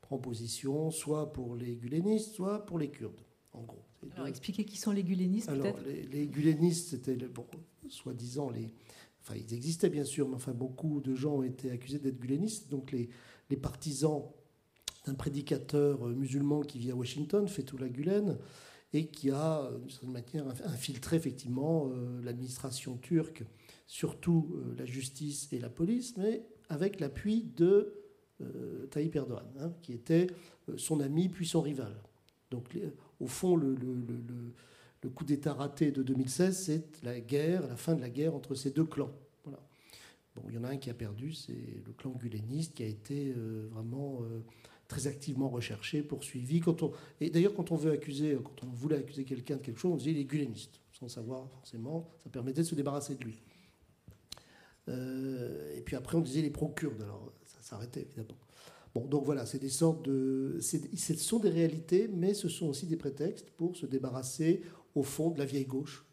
[0.00, 3.20] prend position soit pour les gulénistes, soit pour les Kurdes,
[3.52, 3.84] en gros.
[4.14, 7.46] Alors, expliquez qui sont les gulénistes, peut-être les, les gulénistes, c'était, bon,
[7.88, 8.74] soi-disant, les
[9.22, 12.70] Enfin, ils existaient bien sûr, mais enfin, beaucoup de gens ont été accusés d'être gulenistes.
[12.70, 13.10] Donc, les,
[13.50, 14.22] les partisans
[15.06, 18.38] d'un prédicateur euh, musulman qui vit à Washington, Fethullah Gulen,
[18.92, 23.44] et qui a, euh, d'une certaine manière, infiltré effectivement euh, l'administration turque,
[23.86, 27.92] surtout la justice et la police, mais avec l'appui de
[28.90, 30.28] Tayyip Erdogan, hein, qui était
[30.76, 31.94] son ami puis son rival.
[32.50, 32.76] Donc,
[33.20, 33.76] au fond, le,
[35.14, 38.70] coup d'État raté de 2016, c'est la guerre, la fin de la guerre entre ces
[38.70, 39.12] deux clans.
[40.36, 42.86] Bon, il y en a un qui a perdu, c'est le clan guléniste qui a
[42.86, 44.40] été euh, vraiment euh,
[44.86, 46.62] très activement recherché, poursuivi.
[47.20, 49.96] Et d'ailleurs, quand on veut accuser, quand on voulait accuser quelqu'un de quelque chose, on
[49.96, 52.08] disait il est guléniste, sans savoir forcément.
[52.22, 53.42] Ça permettait de se débarrasser de lui.
[54.90, 57.00] Euh, et puis après, on disait les pro-kurdes.
[57.02, 58.38] Alors, ça s'arrêtait évidemment.
[58.94, 60.58] Bon, donc voilà, c'est des sortes de.
[60.60, 64.62] Ce sont des réalités, mais ce sont aussi des prétextes pour se débarrasser
[64.94, 66.04] au fond de la vieille gauche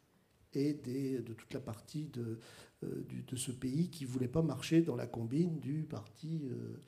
[0.57, 2.39] et de toute la partie de,
[2.83, 3.03] euh,
[3.35, 6.83] ce pays qui ne voulait pas marcher dans la combine du parti, euh,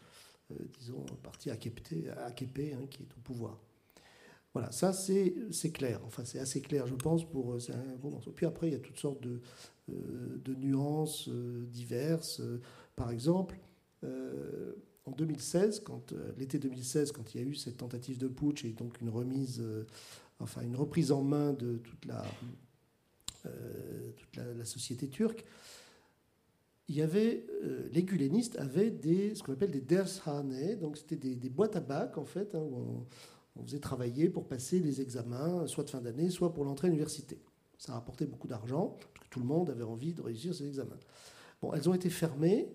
[0.51, 3.59] euh, disons, parti AKP, hein, qui est au pouvoir.
[4.53, 8.67] Voilà, ça c'est clair, enfin c'est assez clair je pense pour un bon Puis après
[8.67, 9.41] il y a toutes sortes de,
[9.87, 12.41] de nuances diverses.
[12.95, 13.59] Par exemple,
[14.03, 18.71] en 2016, quand l'été 2016, quand il y a eu cette tentative de putsch et
[18.71, 19.61] donc une remise
[20.39, 22.23] enfin une reprise en main de toute la,
[23.45, 25.45] euh, toute la, société turque,
[26.87, 31.15] il y avait, euh, les gulénistes avaient des, ce qu'on appelle des dershane, donc c'était
[31.15, 33.05] des, boîtes à bac en fait, hein, où on,
[33.65, 37.39] faisait travailler pour passer les examens, soit de fin d'année, soit pour l'entrée à l'université.
[37.77, 40.99] Ça rapportait beaucoup d'argent, parce que tout le monde avait envie de réussir ces examens.
[41.61, 42.69] Bon, elles ont été fermées,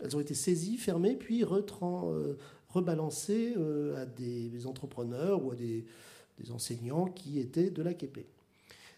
[0.00, 2.34] elles ont été saisies, fermées, puis euh,
[2.68, 3.54] rebalancées
[3.96, 5.84] à des entrepreneurs ou à des,
[6.50, 8.26] enseignants qui étaient de l'AKP.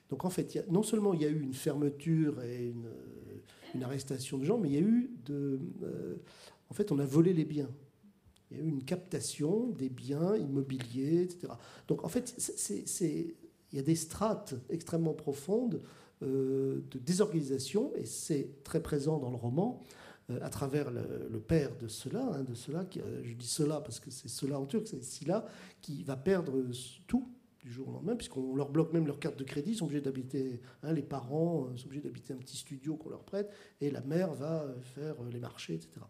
[0.09, 2.89] Donc en fait, non seulement il y a eu une fermeture et une,
[3.75, 5.61] une arrestation de gens, mais il y a eu de...
[5.83, 6.17] Euh,
[6.71, 7.71] en fait, on a volé les biens.
[8.51, 11.53] Il y a eu une captation des biens immobiliers, etc.
[11.89, 13.37] Donc en fait, c'est,
[13.73, 15.83] il y a des strates extrêmement profondes
[16.23, 19.83] euh, de désorganisation, et c'est très présent dans le roman,
[20.31, 23.81] euh, à travers le, père de cela, hein, de cela qui, euh, je dis cela
[23.81, 25.45] parce que c'est cela en turc, c'est Silla,
[25.83, 26.55] qui va perdre
[27.07, 27.29] tout
[27.61, 30.01] du jour au lendemain, puisqu'on leur bloque même leur carte de crédit, ils sont obligés
[30.01, 34.01] d'habiter, hein, les parents sont obligés d'habiter un petit studio qu'on leur prête, et la
[34.01, 36.01] mère va faire les marchés, etc.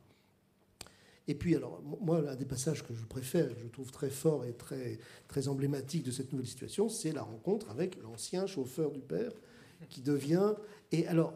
[1.29, 4.45] Et puis, alors, moi, un des passages que je préfère, que je trouve très fort
[4.45, 9.01] et très, très emblématique de cette nouvelle situation, c'est la rencontre avec l'ancien chauffeur du
[9.01, 9.33] père,
[9.89, 10.55] qui devient.
[10.93, 11.35] Et alors,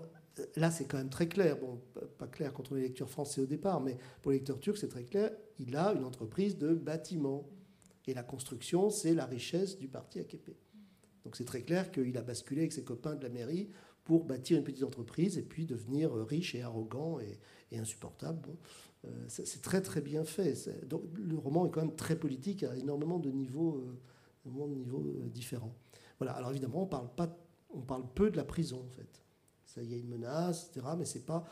[0.56, 1.58] là, c'est quand même très clair.
[1.58, 1.80] Bon,
[2.18, 4.88] pas clair quand on est lecteur français au départ, mais pour les lecteurs turcs, c'est
[4.88, 5.30] très clair.
[5.58, 7.48] Il a une entreprise de bâtiment.
[8.06, 10.56] Et la construction, c'est la richesse du parti AKP.
[11.24, 13.68] Donc c'est très clair qu'il a basculé avec ses copains de la mairie
[14.04, 17.38] pour bâtir une petite entreprise et puis devenir riche et arrogant et,
[17.78, 18.40] insupportable.
[18.40, 18.89] Bon, euh,
[19.28, 20.54] c'est très très bien fait.
[20.90, 25.28] Le roman est quand même très politique, a énormément de niveaux, euh, de niveaux euh,
[25.28, 25.74] différents.
[26.18, 26.32] Voilà.
[26.32, 27.38] Alors évidemment, on parle pas,
[27.70, 29.20] on parle peu de la prison en fait
[29.74, 30.94] ça y a une menace, etc.
[30.98, 31.44] Mais c'est pas.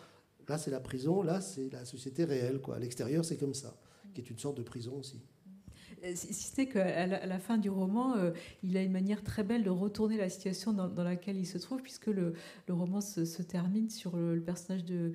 [0.49, 2.61] Là, c'est la prison, là, c'est la société réelle.
[2.61, 2.77] Quoi.
[2.77, 3.77] À l'extérieur, c'est comme ça,
[4.15, 5.21] qui est une sorte de prison aussi.
[6.05, 8.31] Euh, si c'était qu'à la, fin du roman, euh,
[8.63, 11.83] il a une manière très belle de retourner la situation dans, laquelle il se trouve,
[11.83, 12.35] puisque le,
[12.69, 15.13] roman se, termine sur le, personnage de,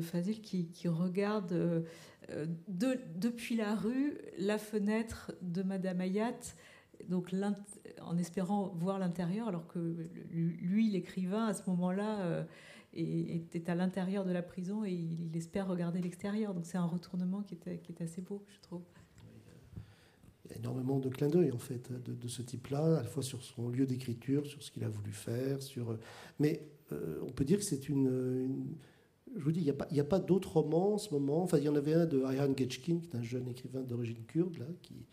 [0.00, 6.38] Fazil qui, regarde euh, de, depuis la rue la fenêtre de Madame Ayat
[7.08, 7.34] donc
[8.00, 12.44] en espérant voir l'intérieur, alors que lui, l'écrivain, à ce moment-là, euh,
[12.92, 16.54] était à l'intérieur de la prison et il, espère regarder l'extérieur.
[16.54, 18.82] Donc c'est un retournement est, qui est assez beau, je trouve.
[20.56, 23.86] Énormément de clins d'œil en fait de, ce type-là, à la fois sur son lieu
[23.86, 25.98] d'écriture, sur ce qu'il a voulu faire, sur.
[26.38, 28.76] Mais euh, on peut dire que c'est une,
[29.36, 31.42] je vous dis, il n'y a pas, d'autres romans en ce moment.
[31.42, 34.22] Enfin, il y en avait un de Ayhan Getchkin, qui est un jeune écrivain d'origine
[34.26, 35.06] kurde, là, qui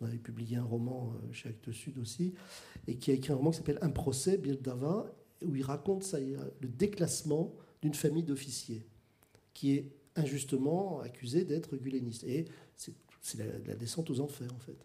[0.00, 2.34] avait publié un roman euh, chez Actes Sud aussi,
[2.86, 5.12] et qui a écrit un roman qui s'appelle Un procès, Bildava,
[5.44, 8.86] où il raconte ça, le déclassement d'une famille d'officiers
[9.54, 12.22] qui est injustement accusée d'être guléniste.
[12.24, 12.44] Et
[12.76, 12.94] c'est
[13.36, 14.76] la, descente aux enfers, en fait.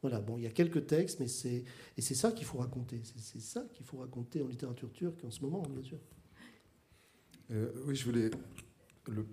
[0.00, 1.64] Voilà, bon, il y a quelques textes, mais c'est
[1.96, 3.00] et c'est ça qu'il faut raconter.
[3.04, 5.98] C'est ça qu'il faut raconter en littérature turque en ce moment, bien sûr.
[7.50, 8.30] Euh, oui, je voulais.
[9.08, 9.24] Le,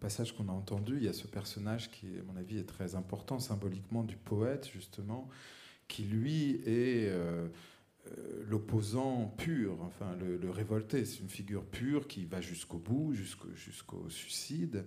[0.00, 2.96] passage qu'on a entendu, il y a ce personnage qui, à mon avis, est très
[2.96, 5.28] important symboliquement du poète, justement,
[5.86, 7.46] qui lui est euh,
[8.08, 11.04] euh, l'opposant pur, enfin le, révolté.
[11.04, 14.84] C'est une figure pure qui va jusqu'au bout, jusqu'au suicide.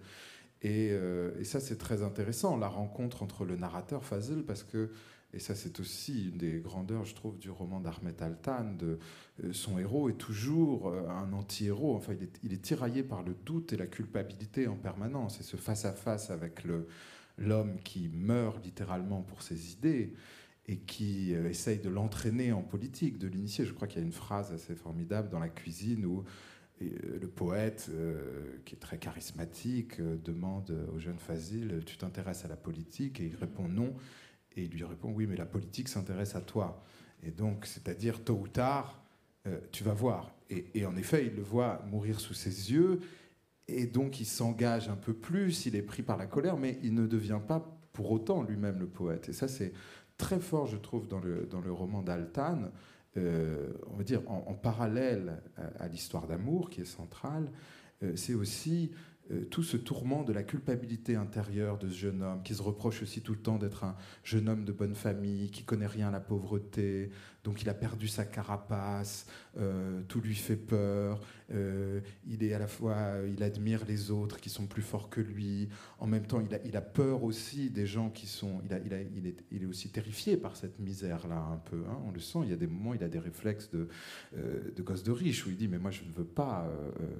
[0.64, 4.90] Et, et ça, c'est très intéressant, la rencontre entre le narrateur Fazil, parce que
[5.34, 8.76] et ça, c'est aussi une des grandeurs, je trouve, du roman d'Ahmet Altan.
[8.78, 9.00] De,
[9.44, 11.96] euh, son héros est toujours euh, un anti-héros.
[11.96, 15.40] Enfin, il est, il tiraillé par le doute et la culpabilité en permanence.
[15.40, 16.62] Et ce face-à-face avec
[17.40, 20.14] l'homme qui meurt littéralement pour ses idées
[20.68, 23.66] et qui euh, essaye de l'entraîner en politique, de l'initier.
[23.66, 26.24] Je crois qu'il y a une phrase assez formidable dans la cuisine où
[26.82, 27.90] le poète,
[28.66, 33.20] qui est très charismatique, demande au jeune Fazil Tu t'intéresses à la politique?
[33.22, 33.94] Et il répond non.
[34.56, 36.84] Et il lui répond Oui, mais la politique s'intéresse à toi.
[37.26, 39.02] Et donc, c'est-à-dire, tôt ou tard,
[39.48, 40.34] euh, tu vas voir.
[40.50, 43.00] Et, en effet, il le voit mourir sous ses yeux.
[43.68, 46.94] Et donc, il s'engage un peu plus, il est pris par la colère, mais il
[46.94, 49.30] ne devient pas pour autant lui-même le poète.
[49.30, 49.74] Et ça, c'est
[50.18, 52.72] très fort, je trouve, dans le, dans le roman d'Altan.
[53.16, 55.40] Euh, on va dire en, parallèle
[55.80, 57.52] à, l'histoire d'amour qui est centrale,
[58.02, 58.92] euh, c'est aussi
[59.32, 63.04] euh, tout ce tourment de la culpabilité intérieure de ce jeune homme, qui se reproche
[63.04, 66.12] aussi tout le temps d'être un jeune homme de bonne famille, qui connaît rien à
[66.12, 67.12] la pauvreté,
[67.44, 69.26] donc il a perdu sa carapace,
[69.58, 71.20] euh, tout lui fait peur,
[71.52, 75.20] euh, il est à la fois, il admire les autres qui sont plus forts que
[75.20, 75.68] lui,
[76.00, 80.38] en même temps il a, peur aussi des gens qui sont, il, est, aussi terrifié
[80.38, 81.98] par cette misère-là un peu, hein.
[82.06, 83.88] on le sent, il y a des moments, il a des réflexes de,
[84.82, 86.70] gosse de riche, où il dit mais moi je ne veux pas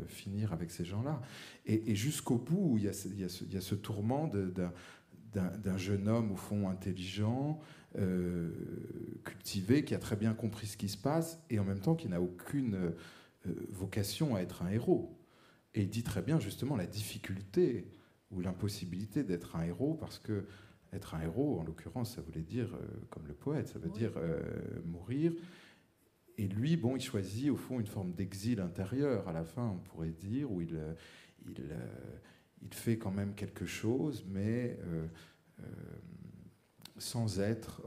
[0.08, 1.22] finir avec ces gens-là.
[1.66, 4.30] Et, jusqu'au bout, il, y a ce, tourment
[5.34, 7.60] d'un jeune homme, au fond, intelligent,
[7.98, 8.50] euh,
[9.24, 12.08] cultivé, qui a très bien compris ce qui se passe, et en même temps qui
[12.08, 15.18] n'a aucune euh, vocation à être un héros.
[15.76, 17.88] Et il dit très bien, justement, la difficulté
[18.32, 20.46] ou l'impossibilité d'être un héros, parce que
[20.92, 24.14] être un héros, en l'occurrence, ça voulait dire, euh, comme le poète, ça veut dire
[24.86, 25.34] mourir.
[26.38, 29.78] Et lui, bon, il choisit au fond une forme d'exil intérieur, à la fin, on
[29.78, 30.94] pourrait dire, où il, euh,
[32.62, 34.80] il, fait quand même quelque chose, mais
[36.96, 37.82] euh, euh, sans être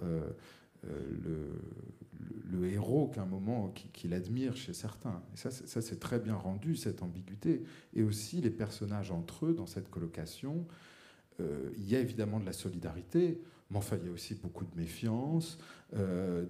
[2.50, 5.22] le, héros qu'un moment qu'il admire chez certains.
[5.34, 7.62] Et ça, c'est très bien rendu, cette ambiguïté.
[7.94, 10.66] Et aussi les personnages entre eux, dans cette colocation,
[11.38, 13.40] il y a évidemment de la solidarité,
[13.70, 15.58] mais enfin, il y a aussi beaucoup de méfiance.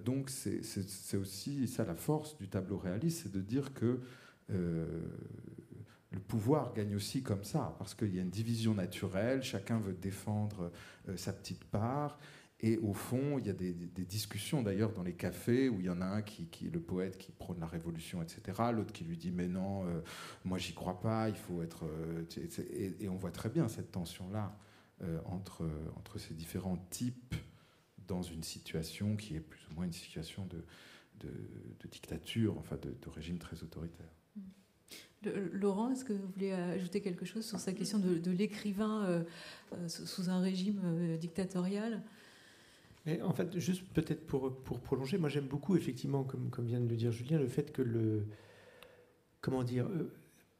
[0.05, 3.99] donc, c'est aussi ça la force du tableau réaliste, c'est de dire que
[6.11, 9.93] le pouvoir gagne aussi comme ça, parce qu'il y a une division naturelle, chacun veut
[9.93, 10.71] défendre
[11.09, 12.17] euh, sa petite part.
[12.59, 15.89] Et au fond, il y a des, discussions d'ailleurs dans les cafés où il y
[15.89, 18.41] en a un qui, qui le poète qui prône la révolution, etc.
[18.73, 20.01] L'autre qui lui dit mais non, euh,
[20.43, 21.85] moi j'y crois pas, il faut être.
[21.85, 24.57] Euh, et, on voit très bien cette tension-là
[25.25, 27.35] entre, entre ces différents types
[28.07, 30.63] dans une situation qui est plus ou moins une situation de,
[31.19, 34.09] de, dictature, enfin de, régime très autoritaire.
[35.51, 39.23] Laurent, est-ce que vous voulez ajouter quelque chose sur sa question de, l'écrivain euh,
[39.73, 42.01] euh, sous un régime euh, dictatorial?
[43.23, 47.11] En fait, juste peut-être pour, prolonger, moi j'aime beaucoup, effectivement, comme, vient de le dire
[47.11, 48.25] Julien, le fait que le.
[49.41, 49.87] Comment dire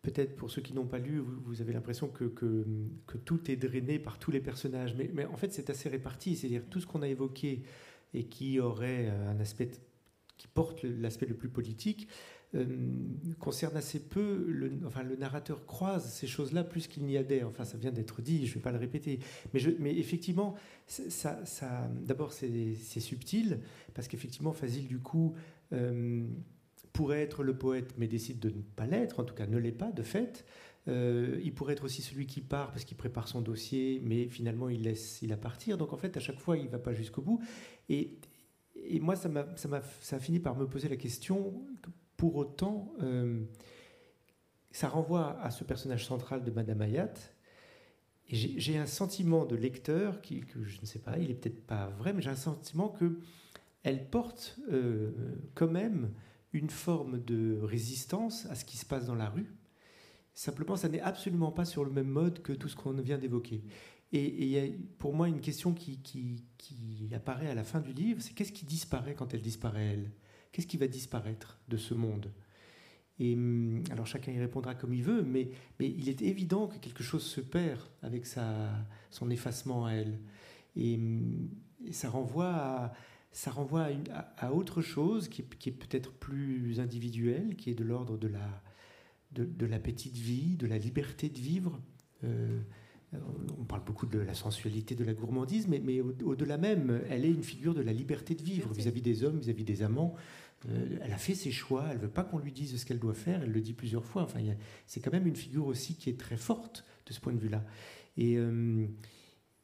[0.02, 2.32] Peut-être pour ceux qui n'ont pas lu, vous, avez l'impression que,
[3.26, 4.95] tout est drainé par tous les personnages.
[4.95, 6.36] Mais, mais en fait, c'est assez réparti.
[6.36, 7.64] C'est-à-dire tout ce qu'on a évoqué
[8.14, 9.72] et qui aurait un aspect.
[10.38, 12.14] qui porte l'aspect le plus politique euh,
[13.39, 17.48] concerne assez peu, le, enfin le narrateur croise ces choses-là plus qu'il n'y adhère.
[17.48, 19.20] Enfin, ça vient d'être dit, je ne vais pas le répéter.
[19.54, 20.56] Mais, mais effectivement,
[20.88, 23.60] ça, ça d'abord c'est subtil
[23.93, 25.36] parce qu'effectivement, Fazil du coup
[25.74, 26.26] euh,
[26.93, 29.20] pourrait être le poète, mais décide de ne pas l'être.
[29.20, 30.45] En tout cas, ne l'est pas de fait.
[30.88, 34.70] Euh, il pourrait être aussi celui qui part parce qu'il prépare son dossier, mais finalement
[34.70, 35.78] il laisse il a partir.
[35.78, 37.41] Donc en fait, à chaque fois, il ne va pas jusqu'au bout.
[37.89, 38.18] Et,
[38.74, 41.54] et moi, ça, ça, ça a fini par me poser la question
[42.18, 43.43] pour autant, euh,
[44.72, 47.13] ça renvoie à ce personnage central de Madame Hayat.
[48.30, 52.11] J'ai un sentiment de lecteur qui, je ne sais pas, il est peut-être pas vrai,
[52.11, 53.20] mais j'ai un sentiment que
[53.84, 55.13] elle porte euh,
[55.55, 56.11] quand même
[56.51, 59.55] une forme de résistance à ce qui se passe dans la rue.
[60.34, 63.63] Simplement, ça n'est absolument pas sur le même mode que tout ce qu'on vient d'évoquer.
[64.11, 64.63] Et il y a
[64.99, 69.13] pour moi une question qui apparaît à la fin du livre, c'est qu'est-ce qui disparaît
[69.13, 70.11] quand elle disparaît, elle?
[70.52, 72.32] Qu'est-ce qui va disparaître de ce monde?
[73.20, 76.78] Et hum, alors chacun y répondra comme il veut, mais, mais, il est évident que
[76.78, 78.70] quelque chose se perd avec sa,
[79.10, 80.20] son effacement à elle.
[80.76, 81.50] Et, hum,
[81.91, 82.93] ça renvoie à,
[83.32, 83.88] ça renvoie
[84.38, 88.64] à, autre chose qui, est peut-être plus individuelle, qui est de l'ordre de la,
[89.32, 91.80] de, de, petite vie, de la liberté de vivre.
[92.24, 92.62] Euh,
[93.14, 97.32] on parle beaucoup de la sensualité, de la gourmandise, mais, mais au-delà même, elle est
[97.32, 100.16] une figure de la liberté de vivre vis-à-vis des hommes, vis-à-vis des amants.
[100.70, 102.99] Euh, elle a fait ses choix, elle ne veut pas qu'on lui dise ce qu'elle
[102.99, 104.24] doit faire, elle le dit plusieurs fois.
[104.24, 104.39] Enfin,
[104.88, 107.64] c'est quand même une figure aussi qui est très forte de ce point de vue-là.
[108.18, 108.86] Et, euh,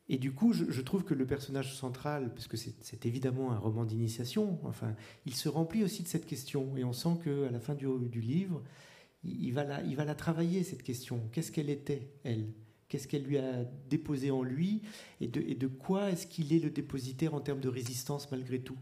[0.07, 3.85] et du coup, je, trouve que le personnage central, parce que c'est évidemment un roman
[3.85, 6.77] d'initiation, enfin, il se remplit aussi de cette question.
[6.77, 8.61] Et on sent qu'à la fin du, du livre,
[9.23, 11.21] il, va la, il va la travailler, cette question.
[11.31, 12.47] Qu'est-ce qu'elle était, elle?
[12.93, 14.83] Qu'est-ce qu'elle lui a déposé en lui
[15.19, 18.77] et de, quoi est-ce qu'il est le dépositaire en termes de résistance malgré tout.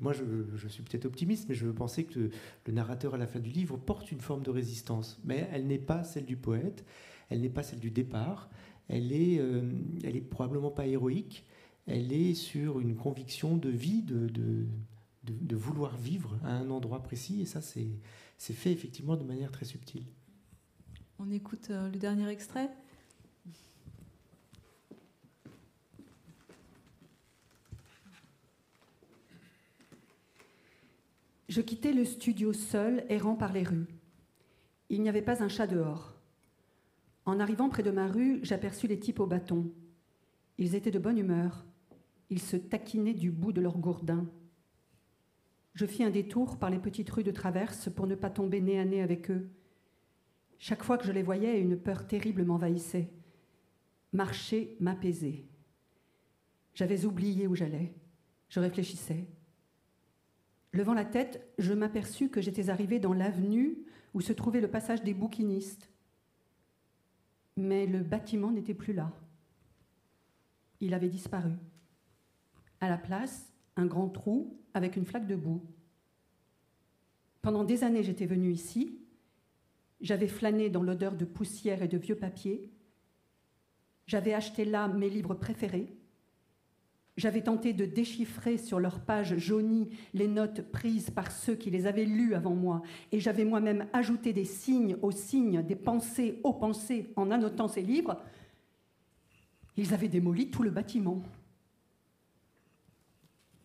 [0.00, 2.30] Moi, je, suis peut-être optimiste, mais je veux penser que
[2.64, 5.78] le narrateur à la fin du livre porte une forme de résistance, mais elle n'est
[5.78, 6.86] pas celle du poète,
[7.28, 8.48] elle n'est pas celle du départ,
[8.88, 9.60] elle est, euh,
[10.04, 11.44] elle est probablement pas héroïque,
[11.86, 14.64] elle est sur une conviction de vie, de, de,
[15.24, 17.90] de, vouloir vivre à un endroit précis, et ça, c'est
[18.38, 20.06] fait effectivement de manière très subtile.
[21.18, 22.70] On écoute euh, le dernier extrait
[31.50, 33.88] Je quittais le studio seul, errant par les rues.
[34.88, 36.14] Il n'y avait pas un chat dehors.
[37.24, 39.68] En arrivant près de ma rue, j'aperçus les types au bâton.
[40.58, 41.64] Ils étaient de bonne humeur.
[42.28, 44.30] Ils se taquinaient du bout de leur gourdin.
[45.74, 48.78] Je fis un détour par les petites rues de traverse pour ne pas tomber nez
[48.78, 49.50] à nez avec eux.
[50.60, 53.10] Chaque fois que je les voyais, une peur terrible m'envahissait.
[54.12, 55.46] Marcher m'apaisait.
[56.74, 57.92] J'avais oublié où j'allais.
[58.48, 59.26] Je réfléchissais.
[60.72, 63.78] Levant la tête, je m'aperçus que j'étais arrivée dans l'avenue
[64.14, 65.90] où se trouvait le passage des bouquinistes.
[67.56, 69.12] Mais le bâtiment n'était plus là.
[70.80, 71.52] Il avait disparu.
[72.80, 75.62] À la place, un grand trou avec une flaque de boue.
[77.42, 78.98] Pendant des années, j'étais venue ici.
[80.00, 82.72] J'avais flâné dans l'odeur de poussière et de vieux papier.
[84.06, 85.99] J'avais acheté là mes livres préférés
[87.20, 91.86] j'avais tenté de déchiffrer sur leurs pages jaunies les notes prises par ceux qui les
[91.86, 92.80] avaient lues avant moi,
[93.12, 97.82] et j'avais moi-même ajouté des signes aux signes, des pensées aux pensées en annotant ces
[97.82, 98.22] livres.
[99.76, 101.22] Ils avaient démoli tout le bâtiment.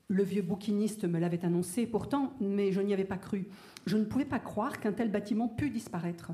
[0.09, 3.47] Le vieux bouquiniste me l'avait annoncé pourtant, mais je n'y avais pas cru.
[3.85, 6.33] Je ne pouvais pas croire qu'un tel bâtiment pût disparaître.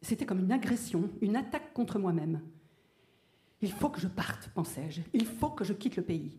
[0.00, 2.40] C'était comme une agression, une attaque contre moi-même.
[3.64, 5.00] Il faut que je parte, pensais-je.
[5.14, 6.36] Il faut que je quitte le pays.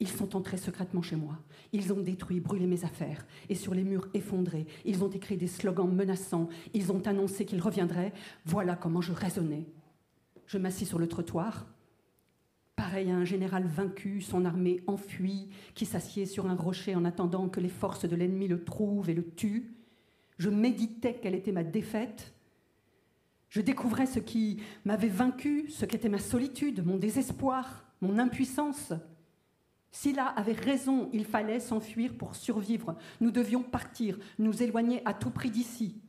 [0.00, 1.38] Ils sont entrés secrètement chez moi.
[1.72, 3.24] Ils ont détruit, brûlé mes affaires.
[3.48, 6.50] Et sur les murs effondrés, ils ont écrit des slogans menaçants.
[6.74, 8.12] Ils ont annoncé qu'ils reviendraient.
[8.44, 9.64] Voilà comment je raisonnais.
[10.44, 11.64] Je m'assis sur le trottoir,
[12.76, 17.48] pareil à un général vaincu, son armée enfuie, qui s'assied sur un rocher en attendant
[17.48, 19.72] que les forces de l'ennemi le trouvent et le tuent.
[20.36, 22.34] Je méditais quelle était ma défaite
[23.52, 28.94] je découvrais ce qui m'avait vaincu, ce qu'était ma solitude, mon désespoir, mon impuissance.
[29.90, 32.96] Silla avait raison, il fallait s'enfuir pour survivre.
[33.20, 36.00] Nous devions partir, nous éloigner à tout prix d'ici.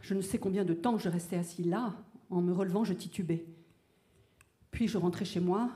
[0.00, 1.94] Je ne sais combien de temps je restais assis là.
[2.30, 3.44] En me relevant, je titubais.
[4.70, 5.70] Puis je rentrais chez moi.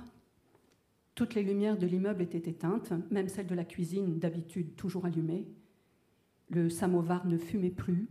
[1.14, 5.46] Toutes les lumières de l'immeuble étaient éteintes, même celles de la cuisine, d'habitude toujours allumées.
[6.48, 8.08] Le samovar ne fumait plus.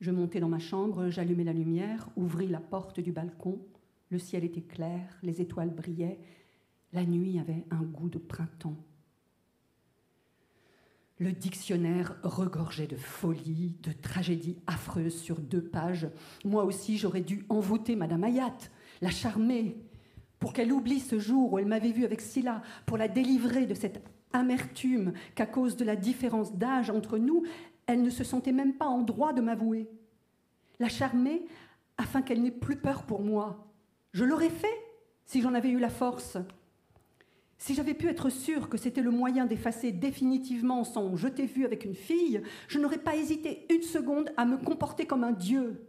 [0.00, 3.58] Je montai dans ma chambre, j'allumai la lumière, ouvris la porte du balcon.
[4.10, 6.20] Le ciel était clair, les étoiles brillaient.
[6.92, 8.76] La nuit avait un goût de printemps.
[11.18, 16.08] Le dictionnaire regorgeait de folie, de tragédies affreuses sur deux pages.
[16.44, 18.58] Moi aussi, j'aurais dû envoûter Madame Hayat,
[19.00, 19.78] la charmer,
[20.38, 23.72] pour qu'elle oublie ce jour où elle m'avait vue avec Scylla, pour la délivrer de
[23.72, 24.04] cette
[24.34, 27.44] amertume qu'à cause de la différence d'âge entre nous,
[27.86, 29.88] elle ne se sentait même pas en droit de m'avouer.
[30.78, 31.46] La charmer
[31.98, 33.66] afin qu'elle n'ait plus peur pour moi.
[34.12, 34.66] Je l'aurais fait
[35.24, 36.36] si j'en avais eu la force.
[37.58, 41.64] Si j'avais pu être sûre que c'était le moyen d'effacer définitivement son je t'ai vu
[41.64, 45.86] avec une fille, je n'aurais pas hésité une seconde à me comporter comme un dieu.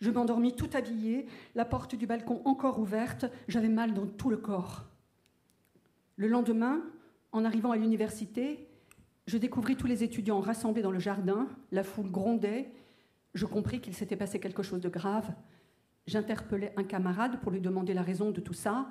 [0.00, 4.36] Je m'endormis tout habillée, la porte du balcon encore ouverte, j'avais mal dans tout le
[4.36, 4.86] corps.
[6.16, 6.82] Le lendemain,
[7.30, 8.68] en arrivant à l'université,
[9.26, 12.72] Je découvris tous les étudiants rassemblés dans le jardin, la foule grondait,
[13.34, 15.32] je compris qu'il s'était passé quelque chose de grave.
[16.06, 18.90] J'interpellai un camarade pour lui demander la raison de tout ça.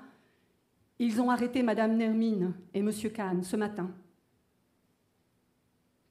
[0.99, 3.91] Ils ont arrêté Madame Nermine et Monsieur Kahn ce matin.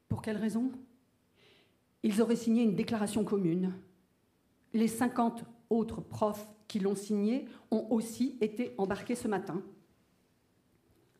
[0.07, 0.71] Pour quelle raison?
[2.03, 3.73] Ils auraient signé une déclaration commune.
[4.73, 9.61] Les 50 autres profs qui l'ont signée ont aussi été embarqués ce matin.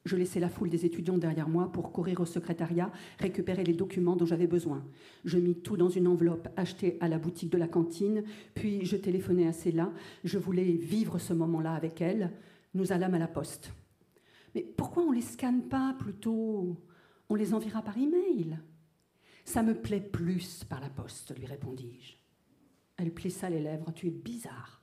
[0.03, 4.15] Je laissai la foule des étudiants derrière moi pour courir au secrétariat, récupérer les documents
[4.15, 4.83] dont j'avais besoin.
[5.25, 8.23] Je mis tout dans une enveloppe achetée à la boutique de la cantine,
[8.55, 9.91] puis je téléphonai à Céla.
[10.23, 12.31] Je voulais vivre ce moment-là avec elle.
[12.73, 13.73] Nous allâmes à la poste.
[14.55, 16.77] Mais pourquoi on ne les scanne pas plutôt?
[17.29, 18.57] On les enverra par email.
[19.45, 22.15] Ça me plaît plus par la poste, lui répondis-je.
[22.97, 23.93] Elle plissa les lèvres.
[23.93, 24.81] Tu es bizarre.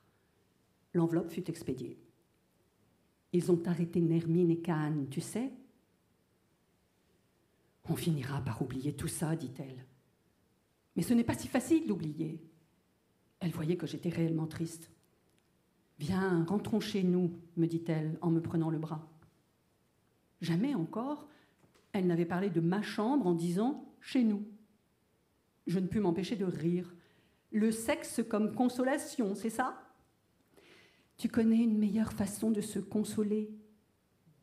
[0.95, 1.99] L'enveloppe fut expédiée.
[3.33, 5.53] Ils ont arrêté Nermine et Kahn, tu sais
[7.89, 9.85] On finira par oublier tout ça, dit-elle.
[10.97, 12.43] Mais ce n'est pas si facile d'oublier.
[13.41, 14.91] Elle voyait que j'étais réellement triste.
[15.99, 19.09] Viens, rentrons chez nous, me dit-elle en me prenant le bras.
[20.41, 21.29] Jamais encore,
[21.93, 24.47] elle n'avait parlé de ma chambre en disant chez nous.
[25.67, 26.95] Je ne pus m'empêcher de rire.
[27.51, 29.88] Le sexe comme consolation, c'est ça?
[31.19, 33.51] Tu connais une meilleure façon de se consoler.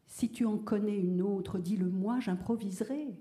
[0.05, 3.15] Si tu en connais une autre, dis-le moi, j'improviserai.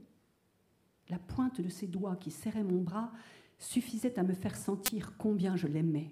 [1.09, 3.13] La pointe de ses doigts qui serraient mon bras
[3.59, 6.11] suffisait à me faire sentir combien je l'aimais,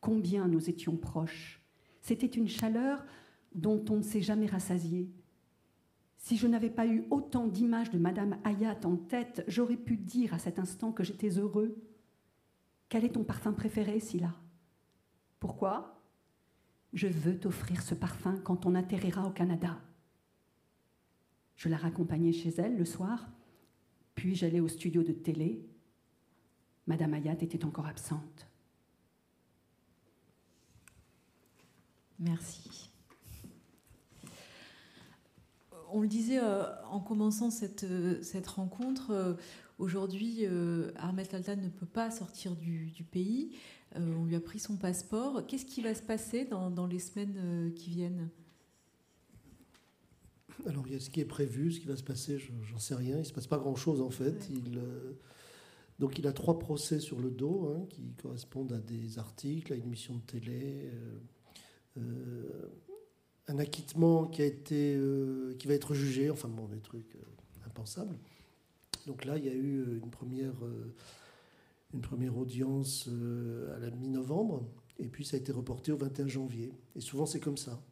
[0.00, 1.62] combien nous étions proches.
[2.02, 3.04] C'était une chaleur
[3.54, 5.10] dont on ne s'est jamais rassasié.
[6.18, 10.34] Si je n'avais pas eu autant d'images de Madame Hayat en tête, j'aurais pu dire
[10.34, 11.76] à cet instant que j'étais heureux.
[12.88, 14.34] Quel est ton parfum préféré, Silla?
[15.40, 15.95] Pourquoi?
[16.92, 19.80] Je veux t'offrir ce parfum quand on atterrira au Canada.
[21.56, 23.28] Je la raccompagnai chez elle le soir,
[24.14, 25.66] puis j'allai au studio de télé.
[26.86, 28.46] Madame Ayat était encore absente.
[32.18, 32.90] Merci.
[35.92, 39.34] On le disait euh, en commençant cette, euh, cette rencontre, euh,
[39.78, 40.46] aujourd'hui,
[40.96, 43.56] Ahmed Altan ne peut pas sortir du pays.
[43.96, 45.46] Euh, on lui a pris son passeport.
[45.46, 48.28] Qu'est-ce qui va se passer dans, les semaines euh, qui viennent?
[50.66, 52.94] Alors, il y a ce qui est prévu, ce qui va se passer, j'en sais
[52.94, 53.16] rien.
[53.16, 54.48] Il ne se passe pas grand-chose, en fait.
[54.50, 55.12] Il, euh,
[55.98, 59.76] donc, il a trois procès sur le dos hein, qui correspondent à des articles, à
[59.76, 60.90] une émission de télé,
[63.48, 65.00] un acquittement qui, a été,
[65.58, 67.16] qui va être jugé, enfin, bon, des trucs
[67.64, 68.18] impensables.
[69.06, 70.56] Donc là, il y a eu une première
[71.96, 74.68] une première audience euh, à la mi-novembre,
[74.98, 76.72] et puis ça a été reporté au 21 janvier.
[76.94, 77.82] Et souvent c'est comme ça,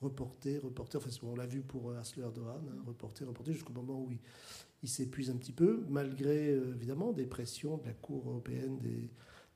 [0.00, 0.98] reporté, reporté.
[0.98, 4.10] Enfin, on l'a vu pour euh, Asler Dohan, hein, reporté, reporté jusqu'au moment où
[4.82, 9.10] il, s'épuise un petit peu, malgré euh, évidemment des pressions de la Cour européenne des,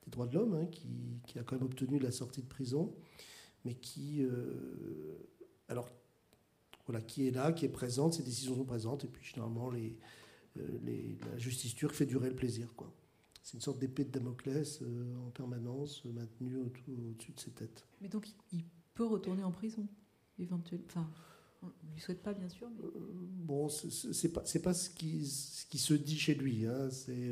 [0.07, 2.95] droits de l'homme, hein, qui, a quand même obtenu la sortie de prison,
[3.65, 4.25] mais qui,
[5.67, 5.89] alors,
[6.85, 9.97] voilà, qui est là, qui est présente, ces décisions sont présentes, et puis généralement les,
[10.55, 12.89] la justice turque fait durer le plaisir, quoi
[13.47, 17.87] c'est une sorte d'épée de Damoclès euh, en permanence euh, maintenue au-dessus de ses têtes.
[18.01, 19.87] Mais donc il peut retourner en prison,
[20.37, 20.85] éventuellement.
[20.89, 21.09] Enfin,
[21.63, 22.67] on ne lui souhaite pas, bien sûr.
[22.77, 22.83] Mais...
[22.83, 22.89] Euh,
[23.45, 26.65] bon, c'est pas, pas ce qui, ce qui se dit chez lui.
[26.65, 26.89] Hein.
[26.89, 27.31] C'est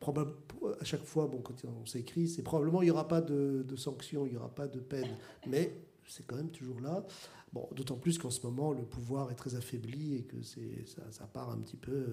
[0.00, 0.32] probable
[0.80, 3.76] à chaque fois, bon, quand on s'écrit, c'est probablement il n'y aura pas de, de
[3.76, 7.06] sanctions, il n'y aura pas de peine, mais c'est quand même toujours là.
[7.52, 11.26] Bon, d'autant plus qu'en ce moment, le pouvoir est très affaibli et que ça, ça
[11.26, 12.04] part un petit peu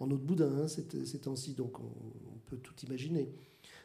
[0.00, 3.28] en autre boudin hein, ces, temps-ci, donc on, peut tout imaginer.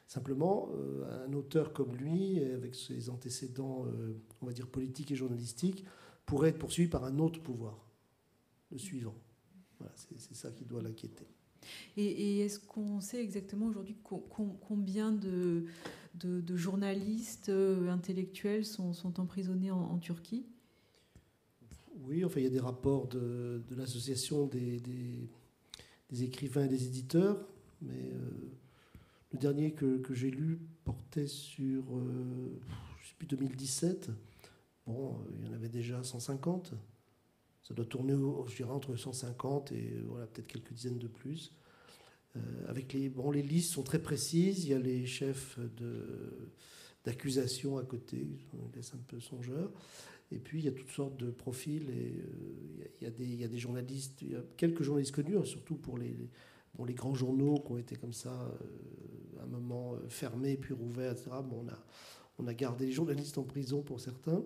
[0.07, 5.15] Simplement, euh, un auteur comme lui, avec ses antécédents, euh, on va dire politiques et
[5.15, 5.85] journalistiques,
[6.26, 7.77] pourrait être poursuivi par un autre pouvoir,
[8.72, 9.15] le suivant.
[9.80, 11.26] Voilà, c'est ça qui doit l'inquiéter.
[11.98, 15.65] Et, est-ce qu'on sait exactement aujourd'hui combien de,
[16.15, 20.45] de, journalistes euh, intellectuels sont emprisonnés en, Turquie?
[22.02, 25.30] Oui, enfin, il y a des rapports de, l'association des
[26.24, 27.48] écrivains et des éditeurs,
[27.82, 28.30] mais euh,
[29.32, 32.60] le dernier que, j'ai lu portait sur, euh,
[33.02, 34.10] je sais plus, 2017.
[34.88, 36.74] Bon, euh, il y en avait déjà 150.
[37.61, 38.14] Ça doit tourner,
[38.48, 41.53] je dirais, entre 150 et voilà, peut-être quelques dizaines de plus.
[42.68, 44.65] avec les, bon, les listes sont très précises.
[44.65, 45.57] Il y a les chefs
[47.06, 49.72] d'accusation à côté, on laisse un peu songeur.
[50.34, 51.88] Et puis, il y a toutes sortes de profils.
[51.89, 54.23] Euh, il, y a, des, journalistes,
[54.57, 56.15] quelques journalistes connus, hein, surtout pour les,
[56.93, 61.11] grands journaux qui ont été comme ça, euh, à un moment euh, fermés, puis rouverts,
[61.11, 61.30] etc.
[62.39, 64.43] On, a, gardé les journalistes en prison pour certains.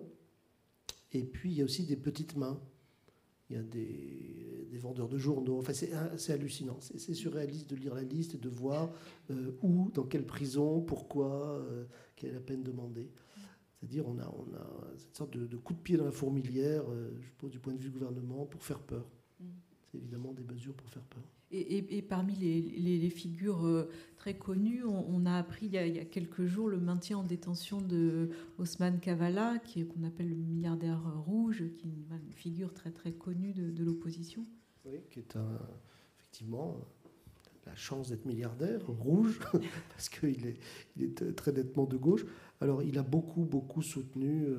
[1.12, 2.60] Et puis, il y a aussi des petites mains.
[3.48, 5.58] il y a des, vendeurs de journaux.
[5.58, 6.78] Enfin, c'est hallucinant.
[6.80, 8.92] C'est surréaliste de lire la liste et de voir
[9.62, 11.66] où, dans quelle prison, pourquoi,
[12.14, 13.10] quelle est la peine demandée.
[13.78, 16.84] C'est-à-dire, on a, on a cette sorte de, coup de pied dans la fourmilière,
[17.20, 19.06] je suppose, du point de vue du gouvernement, pour faire peur.
[19.40, 19.44] Mm.
[19.90, 21.22] C'est évidemment des mesures pour faire peur.
[21.50, 26.68] Et, parmi les, figures euh, très connues, on, a appris il y a, quelques jours
[26.68, 28.28] le maintien en détention de
[28.58, 33.54] Osman Kavala, qui qu'on appelle le milliardaire rouge, qui est une, figure très très connue
[33.54, 34.44] de, l'opposition.
[34.84, 35.58] Oui, qui est un,
[36.18, 36.76] effectivement
[37.68, 39.38] la chance d'être milliardaire, rouge,
[39.90, 40.58] parce qu'il est,
[40.96, 42.24] il est très nettement de gauche.
[42.60, 44.56] Alors, il a beaucoup, beaucoup soutenu euh,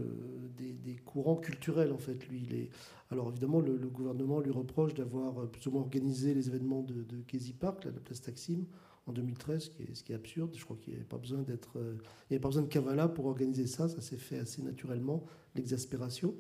[0.57, 2.27] des, courants culturels, en fait.
[2.30, 2.69] Lui, il est.
[3.11, 7.03] Alors, évidemment, le, gouvernement lui reproche d'avoir euh, plus ou moins organisé les événements de,
[7.03, 8.65] de Casey Park, la place Taksim,
[9.07, 10.56] en 2013, ce qui est, absurde.
[10.56, 11.98] Je crois qu'il n'y avait pas besoin d'être, euh,
[12.30, 13.90] il avait pas besoin de Kavala pour organiser ça.
[13.90, 15.26] Ça s'est fait assez naturellement,
[15.56, 16.36] l'exaspération.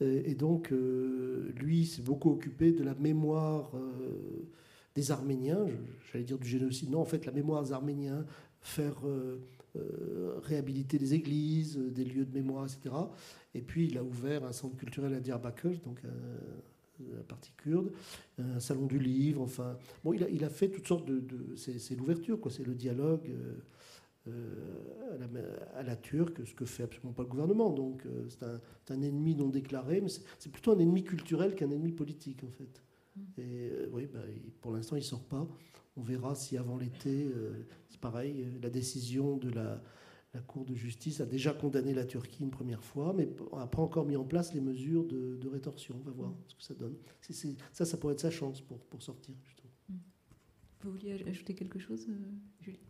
[0.00, 0.74] Et, donc,
[1.54, 3.72] lui, s'est beaucoup occupé de la mémoire
[4.96, 5.66] des Arméniens,
[6.10, 6.90] j'allais dire du génocide.
[6.90, 8.24] Non, en fait, la mémoire des Arméniens,
[8.60, 9.38] faire euh,
[10.42, 12.94] réhabiliter des églises, des lieux de mémoire, etc.
[13.54, 16.00] Et puis il a ouvert un centre culturel à Diyarbakir, donc
[17.00, 17.92] la partie kurde,
[18.38, 19.76] un salon du livre, enfin.
[20.02, 21.22] Bon, il a, fait toutes sortes de.
[21.56, 23.28] c'est l'ouverture, quoi, c'est le dialogue.
[23.28, 23.54] Euh,
[24.28, 27.70] euh, à, la, turque, ce que fait absolument pas le gouvernement.
[27.70, 32.42] Donc c'est un, ennemi non déclaré, mais c'est plutôt un ennemi culturel qu'un ennemi politique
[32.42, 32.82] en fait.
[33.38, 34.20] Et oui, bah,
[34.60, 35.46] pour l'instant il sort pas.
[35.96, 37.32] On verra si avant l'été,
[37.88, 39.80] c'est pareil, la décision de la,
[40.42, 44.04] Cour de justice a déjà condamné la Turquie une première fois, mais n'a pas encore
[44.04, 45.96] mis en place les mesures de, rétorsion.
[45.98, 46.96] On va voir ce que ça donne.
[47.72, 49.34] ça, ça pourrait être sa chance pour, sortir.
[49.88, 49.94] Mm.
[50.82, 52.14] Vous vouliez ajouter quelque chose, euh,
[52.60, 52.80] Julie?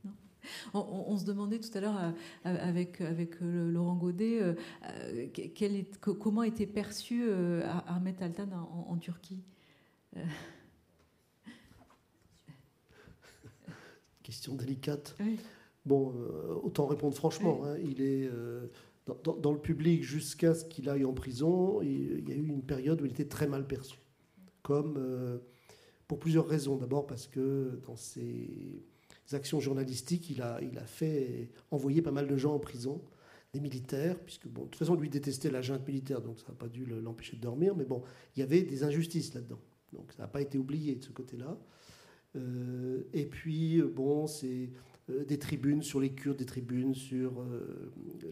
[0.74, 2.12] On, se demandait tout à l'heure euh,
[2.44, 4.54] avec, euh, Laurent Godet
[6.02, 7.28] comment était perçu
[7.88, 8.48] Ahmet Altan
[8.88, 9.42] en Turquie?
[14.26, 15.16] Question délicate.
[15.84, 17.62] Bon, euh, autant répondre franchement.
[17.64, 17.76] Hein.
[17.78, 18.66] il est euh,
[19.22, 21.80] dans, le public jusqu'à ce qu'il aille en prison.
[21.80, 24.00] Il, y a eu une période où il était très mal perçu,
[24.62, 25.38] comme euh,
[26.08, 26.76] pour plusieurs raisons.
[26.76, 28.82] D'abord parce que dans ses
[29.32, 33.00] actions journalistiques, il a, il a fait envoyer pas mal de gens en prison,
[33.54, 36.54] des militaires, puisque bon, de toute façon lui détestait la junte militaire, donc ça n'a
[36.54, 37.76] pas dû l'empêcher de dormir.
[37.76, 38.02] Mais bon,
[38.34, 39.60] il y avait des injustices là-dedans,
[39.92, 41.56] donc ça n'a pas été oublié de ce côté-là.
[42.36, 44.70] Euh, et puis, euh, bon, c'est
[45.10, 47.44] euh, des tribunes sur les Kurdes, des tribunes sur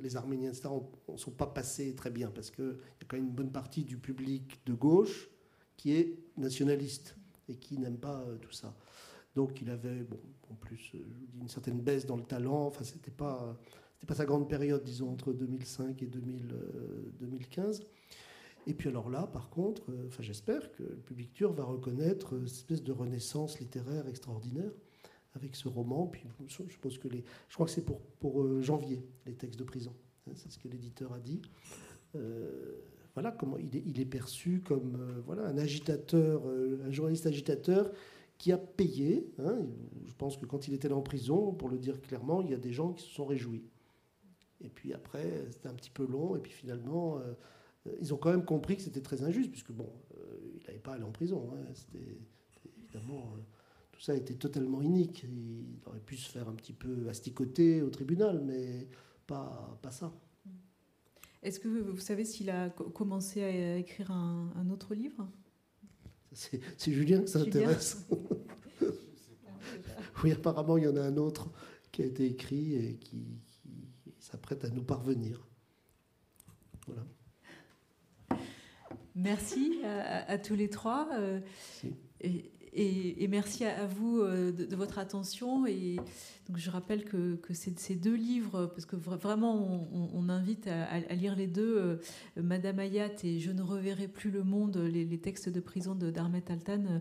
[0.03, 0.69] les Arméniens, etc.,
[1.09, 3.85] ne sont pas passées très bien parce qu'il y a quand même une bonne partie
[3.85, 5.29] du public de gauche
[5.77, 7.17] qui est nationaliste
[7.49, 8.75] et qui n'aime pas tout ça.
[9.35, 10.21] Donc il avait, bon,
[10.51, 12.67] en plus, je vous dis, une certaine baisse dans le talent.
[12.67, 13.57] Enfin, c'était pas,
[14.07, 17.83] pas sa grande période, disons, entre 2005 et 2015.
[18.67, 22.35] Et puis alors là, par contre, euh, enfin, j'espère que le public turc va reconnaître
[22.35, 24.71] euh, cette espèce de renaissance littéraire extraordinaire
[25.35, 26.07] avec ce roman.
[26.07, 29.59] Puis je pense que les, je crois que c'est pour, pour euh, janvier les textes
[29.59, 29.95] de prison.
[30.27, 31.43] Hein, c'est ce que l'éditeur a dit.
[33.13, 34.97] voilà comment il est, perçu comme
[35.27, 37.93] voilà un agitateur, un journaliste agitateur
[38.39, 39.31] qui a payé.
[39.39, 39.59] Hein.
[40.07, 42.55] je pense que quand il était là en prison, pour le dire clairement, il y
[42.55, 43.65] a des gens qui se sont réjouis.
[44.63, 46.37] Et puis après, c'était un petit peu long.
[46.37, 47.21] Et puis finalement,
[48.01, 50.93] ils ont quand même compris que c'était très injuste, puisque bon, euh, il n'avait pas
[50.93, 51.51] à aller en prison.
[51.53, 51.65] Hein.
[51.75, 52.19] C'était
[52.79, 53.41] évidemment euh,
[53.93, 55.25] tout ça était totalement inique.
[55.25, 58.89] Il aurait pu se faire un petit peu asticoter au tribunal, mais
[59.27, 60.13] pas, pas ça.
[61.43, 65.29] Est-ce que vous savez s'il a commencé à écrire un, autre livre?
[66.33, 68.09] C'est Julien que ça intéresse.
[70.25, 71.51] oui, apparemment, il y en a un autre
[71.93, 75.47] qui a été écrit et qui, qui s'apprête à nous parvenir.
[76.87, 77.05] Voilà.
[79.15, 81.09] Merci à, tous les trois.
[81.13, 81.41] Euh,
[82.77, 85.67] et, merci à, vous euh, de, votre attention.
[85.67, 85.97] Et
[86.49, 91.37] donc je rappelle que, que ces, deux livres, parce que vraiment on, invite à, lire
[91.37, 91.97] les deux, euh,
[92.37, 97.01] Madame Ayat et Je ne reverrai plus le monde, les, textes de prison Darmet Altan.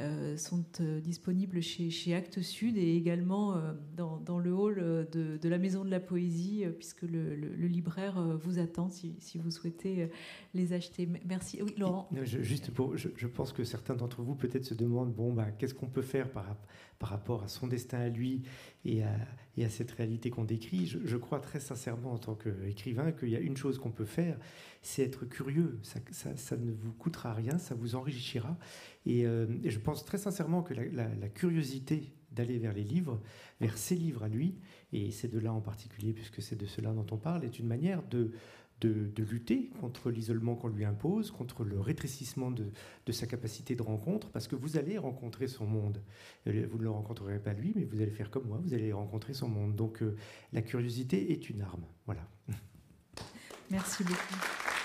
[0.00, 5.48] Euh, sont euh, disponibles chez, chez, Actes Sud et également euh, dans, le hall de,
[5.48, 7.36] la Maison de la Poésie, puisque le,
[7.68, 10.08] libraire vous attend si, vous souhaitez
[10.52, 11.08] les acheter.
[11.24, 11.62] Merci.
[11.62, 12.08] Oui, Laurent.
[12.24, 15.86] juste pour, je, pense que certains d'entre vous peut-être se demandent bon, bah, qu'est-ce qu'on
[15.86, 16.56] peut faire par,
[17.00, 18.42] rapport à son destin à lui
[18.84, 19.14] et à,
[19.56, 20.86] et à cette réalité qu'on décrit.
[20.86, 24.06] Je, je, crois très sincèrement en tant qu'écrivain qu'il y a une chose qu'on peut
[24.06, 24.38] faire,
[24.82, 25.78] c'est être curieux.
[25.82, 28.56] Ça, ne vous coûtera rien, ça vous enrichira.
[29.06, 33.20] Et, euh, je pense très sincèrement que la, curiosité d'aller vers les livres,
[33.60, 34.58] vers ses livres à lui,
[34.92, 37.66] et c'est de là en particulier, puisque c'est de cela dont on parle, est une
[37.66, 38.32] manière de,
[38.88, 42.70] de, lutter contre l'isolement qu'on lui impose, contre le rétrécissement de,
[43.12, 46.02] sa capacité de rencontre, parce que vous allez rencontrer son monde.
[46.46, 48.92] Euh, vous ne le rencontrerez pas lui, mais vous allez faire comme moi, vous allez
[48.92, 49.74] rencontrer son monde.
[49.74, 50.16] Donc euh,
[50.52, 51.84] la curiosité est une arme.
[52.06, 52.26] Voilà.
[53.70, 54.83] Merci beaucoup.